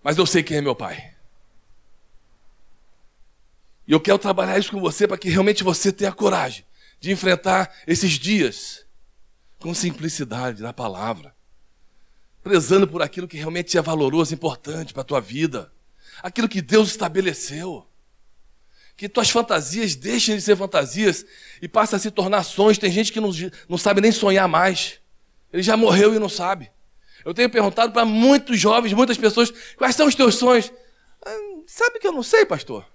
Mas 0.03 0.17
eu 0.17 0.25
sei 0.25 0.43
quem 0.43 0.57
é 0.57 0.61
meu 0.61 0.75
pai. 0.75 1.11
E 3.87 3.91
eu 3.91 3.99
quero 3.99 4.19
trabalhar 4.19 4.57
isso 4.57 4.71
com 4.71 4.79
você 4.79 5.07
para 5.07 5.17
que 5.17 5.29
realmente 5.29 5.63
você 5.63 5.91
tenha 5.91 6.11
coragem 6.11 6.65
de 6.99 7.11
enfrentar 7.11 7.75
esses 7.87 8.11
dias 8.11 8.85
com 9.59 9.73
simplicidade 9.73 10.61
na 10.61 10.71
palavra, 10.71 11.35
prezando 12.43 12.87
por 12.87 13.01
aquilo 13.01 13.27
que 13.27 13.37
realmente 13.37 13.77
é 13.77 13.81
valoroso, 13.81 14.33
importante 14.33 14.93
para 14.93 15.01
a 15.01 15.05
tua 15.05 15.19
vida, 15.19 15.71
aquilo 16.21 16.47
que 16.47 16.61
Deus 16.61 16.89
estabeleceu. 16.89 17.87
Que 19.01 19.09
tuas 19.09 19.31
fantasias 19.31 19.95
deixem 19.95 20.35
de 20.35 20.43
ser 20.43 20.55
fantasias 20.55 21.25
e 21.59 21.67
passem 21.67 21.97
a 21.97 21.99
se 21.99 22.11
tornar 22.11 22.43
sonhos. 22.43 22.77
Tem 22.77 22.91
gente 22.91 23.11
que 23.11 23.19
não, 23.19 23.31
não 23.67 23.75
sabe 23.75 23.99
nem 23.99 24.11
sonhar 24.11 24.47
mais. 24.47 24.99
Ele 25.51 25.63
já 25.63 25.75
morreu 25.75 26.13
e 26.13 26.19
não 26.19 26.29
sabe. 26.29 26.69
Eu 27.25 27.33
tenho 27.33 27.49
perguntado 27.49 27.91
para 27.91 28.05
muitos 28.05 28.59
jovens, 28.59 28.93
muitas 28.93 29.17
pessoas, 29.17 29.51
quais 29.75 29.95
são 29.95 30.05
os 30.05 30.13
teus 30.13 30.35
sonhos? 30.35 30.71
Ah, 31.25 31.35
sabe 31.65 31.97
que 31.97 32.05
eu 32.05 32.11
não 32.11 32.21
sei, 32.21 32.45
pastor. 32.45 32.85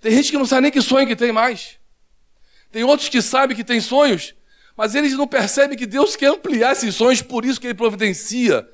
Tem 0.00 0.10
gente 0.10 0.32
que 0.32 0.36
não 0.36 0.44
sabe 0.44 0.62
nem 0.62 0.72
que 0.72 0.82
sonho 0.82 1.06
que 1.06 1.14
tem 1.14 1.30
mais. 1.30 1.78
Tem 2.72 2.82
outros 2.82 3.08
que 3.08 3.22
sabem 3.22 3.56
que 3.56 3.62
tem 3.62 3.80
sonhos, 3.80 4.34
mas 4.76 4.96
eles 4.96 5.12
não 5.12 5.28
percebem 5.28 5.78
que 5.78 5.86
Deus 5.86 6.16
quer 6.16 6.30
ampliar 6.30 6.72
esses 6.72 6.96
sonhos, 6.96 7.22
por 7.22 7.44
isso 7.44 7.60
que 7.60 7.68
Ele 7.68 7.74
providencia 7.74 8.68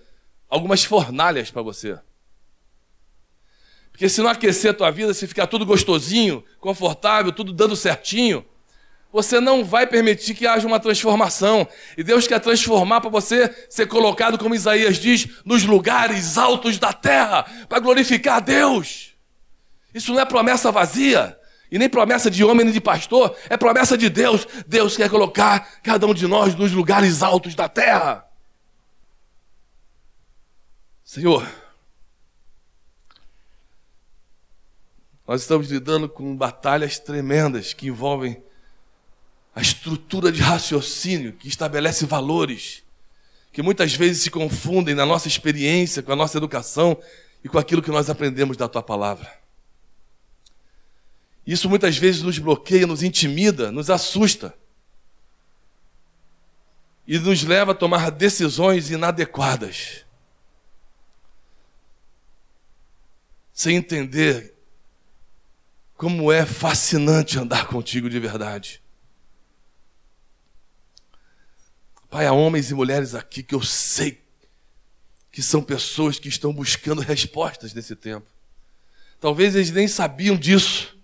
algumas 0.48 0.82
fornalhas 0.82 1.50
para 1.50 1.60
você. 1.60 1.98
Porque 3.98 4.08
se 4.08 4.22
não 4.22 4.30
aquecer 4.30 4.70
a 4.70 4.74
tua 4.74 4.92
vida, 4.92 5.12
se 5.12 5.26
ficar 5.26 5.48
tudo 5.48 5.66
gostosinho, 5.66 6.44
confortável, 6.60 7.32
tudo 7.32 7.52
dando 7.52 7.74
certinho, 7.74 8.46
você 9.12 9.40
não 9.40 9.64
vai 9.64 9.88
permitir 9.88 10.36
que 10.36 10.46
haja 10.46 10.68
uma 10.68 10.78
transformação. 10.78 11.66
E 11.96 12.04
Deus 12.04 12.24
quer 12.24 12.38
transformar 12.38 13.00
para 13.00 13.10
você 13.10 13.52
ser 13.68 13.88
colocado, 13.88 14.38
como 14.38 14.54
Isaías 14.54 14.98
diz, 14.98 15.26
nos 15.44 15.64
lugares 15.64 16.38
altos 16.38 16.78
da 16.78 16.92
terra, 16.92 17.42
para 17.68 17.80
glorificar 17.80 18.36
a 18.36 18.40
Deus. 18.40 19.16
Isso 19.92 20.12
não 20.12 20.20
é 20.20 20.24
promessa 20.24 20.70
vazia. 20.70 21.36
E 21.68 21.76
nem 21.76 21.88
promessa 21.88 22.30
de 22.30 22.44
homem 22.44 22.66
nem 22.66 22.72
de 22.72 22.80
pastor, 22.80 23.36
é 23.50 23.56
promessa 23.56 23.98
de 23.98 24.08
Deus. 24.08 24.46
Deus 24.64 24.96
quer 24.96 25.10
colocar 25.10 25.80
cada 25.82 26.06
um 26.06 26.14
de 26.14 26.28
nós 26.28 26.54
nos 26.54 26.70
lugares 26.70 27.20
altos 27.20 27.56
da 27.56 27.68
terra. 27.68 28.24
Senhor, 31.02 31.44
nós 35.28 35.42
estamos 35.42 35.70
lidando 35.70 36.08
com 36.08 36.34
batalhas 36.34 36.98
tremendas 36.98 37.74
que 37.74 37.88
envolvem 37.88 38.42
a 39.54 39.60
estrutura 39.60 40.32
de 40.32 40.40
raciocínio 40.40 41.34
que 41.34 41.48
estabelece 41.48 42.06
valores 42.06 42.82
que 43.52 43.60
muitas 43.60 43.92
vezes 43.92 44.22
se 44.22 44.30
confundem 44.30 44.94
na 44.94 45.04
nossa 45.04 45.28
experiência, 45.28 46.02
com 46.02 46.12
a 46.12 46.16
nossa 46.16 46.38
educação 46.38 46.98
e 47.44 47.48
com 47.48 47.58
aquilo 47.58 47.82
que 47.82 47.90
nós 47.90 48.08
aprendemos 48.08 48.56
da 48.56 48.68
tua 48.68 48.82
palavra. 48.82 49.30
Isso 51.46 51.68
muitas 51.68 51.98
vezes 51.98 52.22
nos 52.22 52.38
bloqueia, 52.38 52.86
nos 52.86 53.02
intimida, 53.02 53.70
nos 53.70 53.90
assusta. 53.90 54.54
E 57.06 57.18
nos 57.18 57.42
leva 57.42 57.72
a 57.72 57.74
tomar 57.74 58.10
decisões 58.10 58.90
inadequadas. 58.90 60.04
Sem 63.52 63.76
entender 63.76 64.57
como 65.98 66.32
é 66.32 66.46
fascinante 66.46 67.38
andar 67.38 67.66
contigo 67.66 68.08
de 68.08 68.18
verdade. 68.18 68.80
Pai, 72.08 72.24
há 72.24 72.32
homens 72.32 72.70
e 72.70 72.74
mulheres 72.74 73.14
aqui 73.14 73.42
que 73.42 73.54
eu 73.54 73.62
sei 73.62 74.24
que 75.30 75.42
são 75.42 75.62
pessoas 75.62 76.18
que 76.18 76.28
estão 76.28 76.54
buscando 76.54 77.02
respostas 77.02 77.74
nesse 77.74 77.94
tempo. 77.94 78.26
Talvez 79.20 79.54
eles 79.54 79.70
nem 79.70 79.86
sabiam 79.86 80.34
disso 80.34 80.96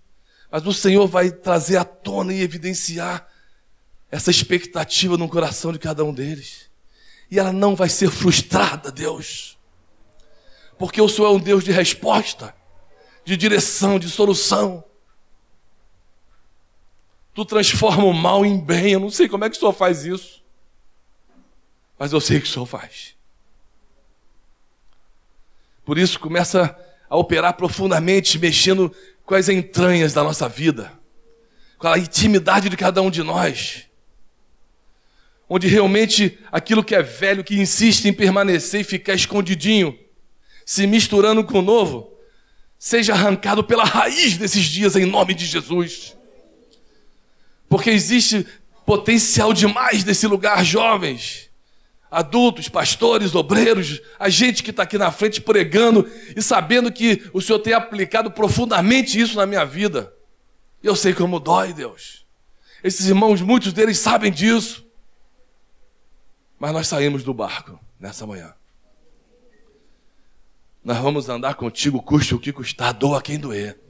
mas 0.55 0.65
o 0.69 0.73
Senhor 0.73 1.09
vai 1.09 1.33
trazer 1.33 1.79
à 1.79 1.85
tona 1.85 2.33
e 2.33 2.41
evidenciar 2.41 3.27
essa 4.09 4.31
expectativa 4.31 5.17
no 5.17 5.29
coração 5.29 5.73
de 5.73 5.81
cada 5.81 6.05
um 6.05 6.15
deles. 6.15 6.71
E 7.29 7.41
ela 7.41 7.53
não 7.53 7.75
vai 7.75 7.89
ser 7.89 8.09
frustrada, 8.09 8.93
Deus. 8.93 9.59
Porque 10.79 11.01
o 11.01 11.09
Senhor 11.09 11.27
é 11.27 11.31
um 11.33 11.41
Deus 11.41 11.65
de 11.65 11.73
resposta, 11.73 12.55
de 13.25 13.37
direção, 13.37 13.99
de 13.99 14.09
solução. 14.09 14.85
Tu 17.33 17.45
transforma 17.45 18.05
o 18.05 18.13
mal 18.13 18.45
em 18.45 18.59
bem. 18.59 18.93
Eu 18.93 19.01
não 19.01 19.11
sei 19.11 19.29
como 19.29 19.45
é 19.45 19.51
que 19.51 19.57
o 19.57 19.59
Senhor 19.59 19.73
faz 19.73 20.05
isso. 20.05 20.43
Mas 21.99 22.13
eu 22.13 22.21
sei 22.21 22.41
que 22.41 22.47
o 22.47 22.51
Senhor 22.51 22.67
faz. 22.67 23.15
Por 25.85 25.99
isso 25.99 26.19
começa 26.19 26.79
a 27.09 27.17
operar 27.17 27.55
profundamente, 27.55 28.39
mexendo 28.39 28.95
com 29.25 29.35
as 29.35 29.49
entranhas 29.49 30.13
da 30.13 30.23
nossa 30.23 30.49
vida, 30.49 30.93
com 31.79 31.89
a 31.89 31.99
intimidade 31.99 32.69
de 32.69 32.77
cada 32.77 33.03
um 33.03 33.11
de 33.11 33.23
nós, 33.23 33.87
onde 35.49 35.67
realmente 35.67 36.39
aquilo 36.51 36.85
que 36.85 36.95
é 36.95 37.03
velho, 37.03 37.45
que 37.45 37.59
insiste 37.61 38.07
em 38.07 38.13
permanecer 38.13 38.81
e 38.81 38.85
ficar 38.85 39.15
escondidinho, 39.15 39.99
se 40.65 40.87
misturando 40.87 41.45
com 41.45 41.59
o 41.59 41.63
novo, 41.63 42.14
seja 42.79 43.13
arrancado 43.13 43.65
pela 43.65 43.85
raiz 43.85 44.37
desses 44.37 44.65
dias 44.65 44.97
em 44.97 45.07
nome 45.07 45.35
de 45.35 45.47
Jesus. 45.47 46.17
Porque 47.69 47.91
existe 47.91 48.47
potencial 48.85 49.53
demais 49.53 50.05
nesse 50.05 50.27
lugar, 50.27 50.65
jovens 50.65 51.51
adultos, 52.15 52.69
pastores, 52.69 53.35
obreiros, 53.35 54.01
a 54.19 54.29
gente 54.29 54.63
que 54.63 54.71
está 54.71 54.85
aqui 54.85 54.97
na 54.97 55.11
frente 55.11 55.41
pregando 55.41 56.09
e 56.37 56.41
sabendo 56.41 56.93
que 56.93 57.29
o 57.33 57.41
Senhor 57.41 57.59
tem 57.59 57.73
aplicado 57.73 58.31
profundamente 58.31 59.21
isso 59.21 59.37
na 59.37 59.45
minha 59.45 59.65
vida. 59.65 60.15
Eu 60.83 60.95
sei 60.95 61.13
como 61.13 61.41
dói, 61.41 61.73
Deus. 61.73 62.25
Esses 62.85 63.07
irmãos, 63.07 63.41
muitos 63.41 63.73
deles 63.73 63.99
sabem 63.99 64.31
disso. 64.31 64.87
Mas 66.59 66.73
nós 66.73 66.87
saímos 66.87 67.25
do 67.25 67.35
barco 67.35 67.81
nessa 67.99 68.27
manhã. 68.27 68.55
Nós 70.85 70.99
vamos 70.99 71.29
andar 71.31 71.55
contigo, 71.55 72.03
custe 72.03 72.35
o 72.35 72.39
que 72.39 72.53
custar, 72.53 72.93
doa 72.93 73.23
quem 73.23 73.39
doer. 73.39 73.81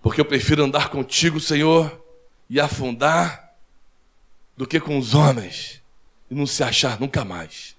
Porque 0.00 0.20
eu 0.20 0.24
prefiro 0.24 0.62
andar 0.62 0.90
contigo, 0.90 1.40
Senhor, 1.40 2.00
e 2.48 2.60
afundar 2.60 3.56
do 4.56 4.66
que 4.66 4.78
com 4.78 4.96
os 4.96 5.14
homens 5.14 5.82
e 6.30 6.34
não 6.34 6.46
se 6.46 6.62
achar 6.62 7.00
nunca 7.00 7.24
mais. 7.24 7.74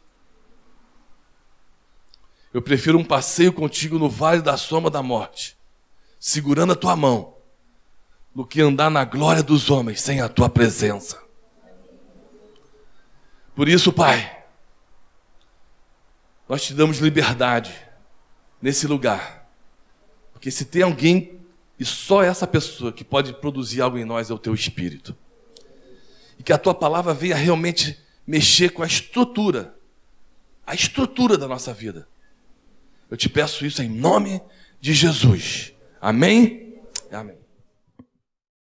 Eu 2.54 2.62
prefiro 2.62 2.98
um 2.98 3.06
passeio 3.06 3.54
contigo 3.54 3.98
no 3.98 4.10
vale 4.10 4.42
da 4.42 4.58
sombra 4.58 4.90
da 4.90 5.04
morte, 5.04 5.58
segurando 6.20 6.74
a 6.74 6.76
tua 6.76 6.96
mão, 6.96 7.36
do 8.34 8.46
que 8.46 8.62
andar 8.62 8.90
na 8.90 9.06
glória 9.06 9.42
dos 9.42 9.70
homens 9.70 10.02
sem 10.02 10.20
a 10.20 10.28
tua 10.28 10.50
presença. 10.50 11.22
Por 13.56 13.70
isso, 13.70 13.94
Pai, 13.94 14.45
nós 16.48 16.64
te 16.64 16.74
damos 16.74 17.00
liberdade 17.00 17.74
nesse 18.62 18.88
lugar. 18.88 19.50
Porque 20.34 20.52
se 20.52 20.66
tem 20.66 20.84
alguém, 20.84 21.40
e 21.80 21.86
só 21.86 22.24
essa 22.24 22.46
pessoa 22.46 22.92
que 22.92 23.04
pode 23.04 23.34
produzir 23.34 23.82
algo 23.82 23.98
em 23.98 24.06
nós 24.06 24.30
é 24.30 24.34
o 24.34 24.40
teu 24.40 24.54
espírito. 24.54 25.16
E 26.38 26.44
que 26.44 26.54
a 26.54 26.58
tua 26.58 26.74
palavra 26.74 27.14
venha 27.14 27.36
realmente 27.36 28.00
mexer 28.28 28.70
com 28.70 28.84
a 28.84 28.88
estrutura, 28.88 29.76
a 30.66 30.74
estrutura 30.74 31.38
da 31.38 31.48
nossa 31.48 31.74
vida. 31.74 32.08
Eu 33.10 33.18
te 33.18 33.30
peço 33.30 33.66
isso 33.66 33.82
em 33.82 33.90
nome 33.90 34.42
de 34.80 34.94
Jesus. 34.94 35.74
Amém? 36.02 36.76
Amém. 37.12 37.45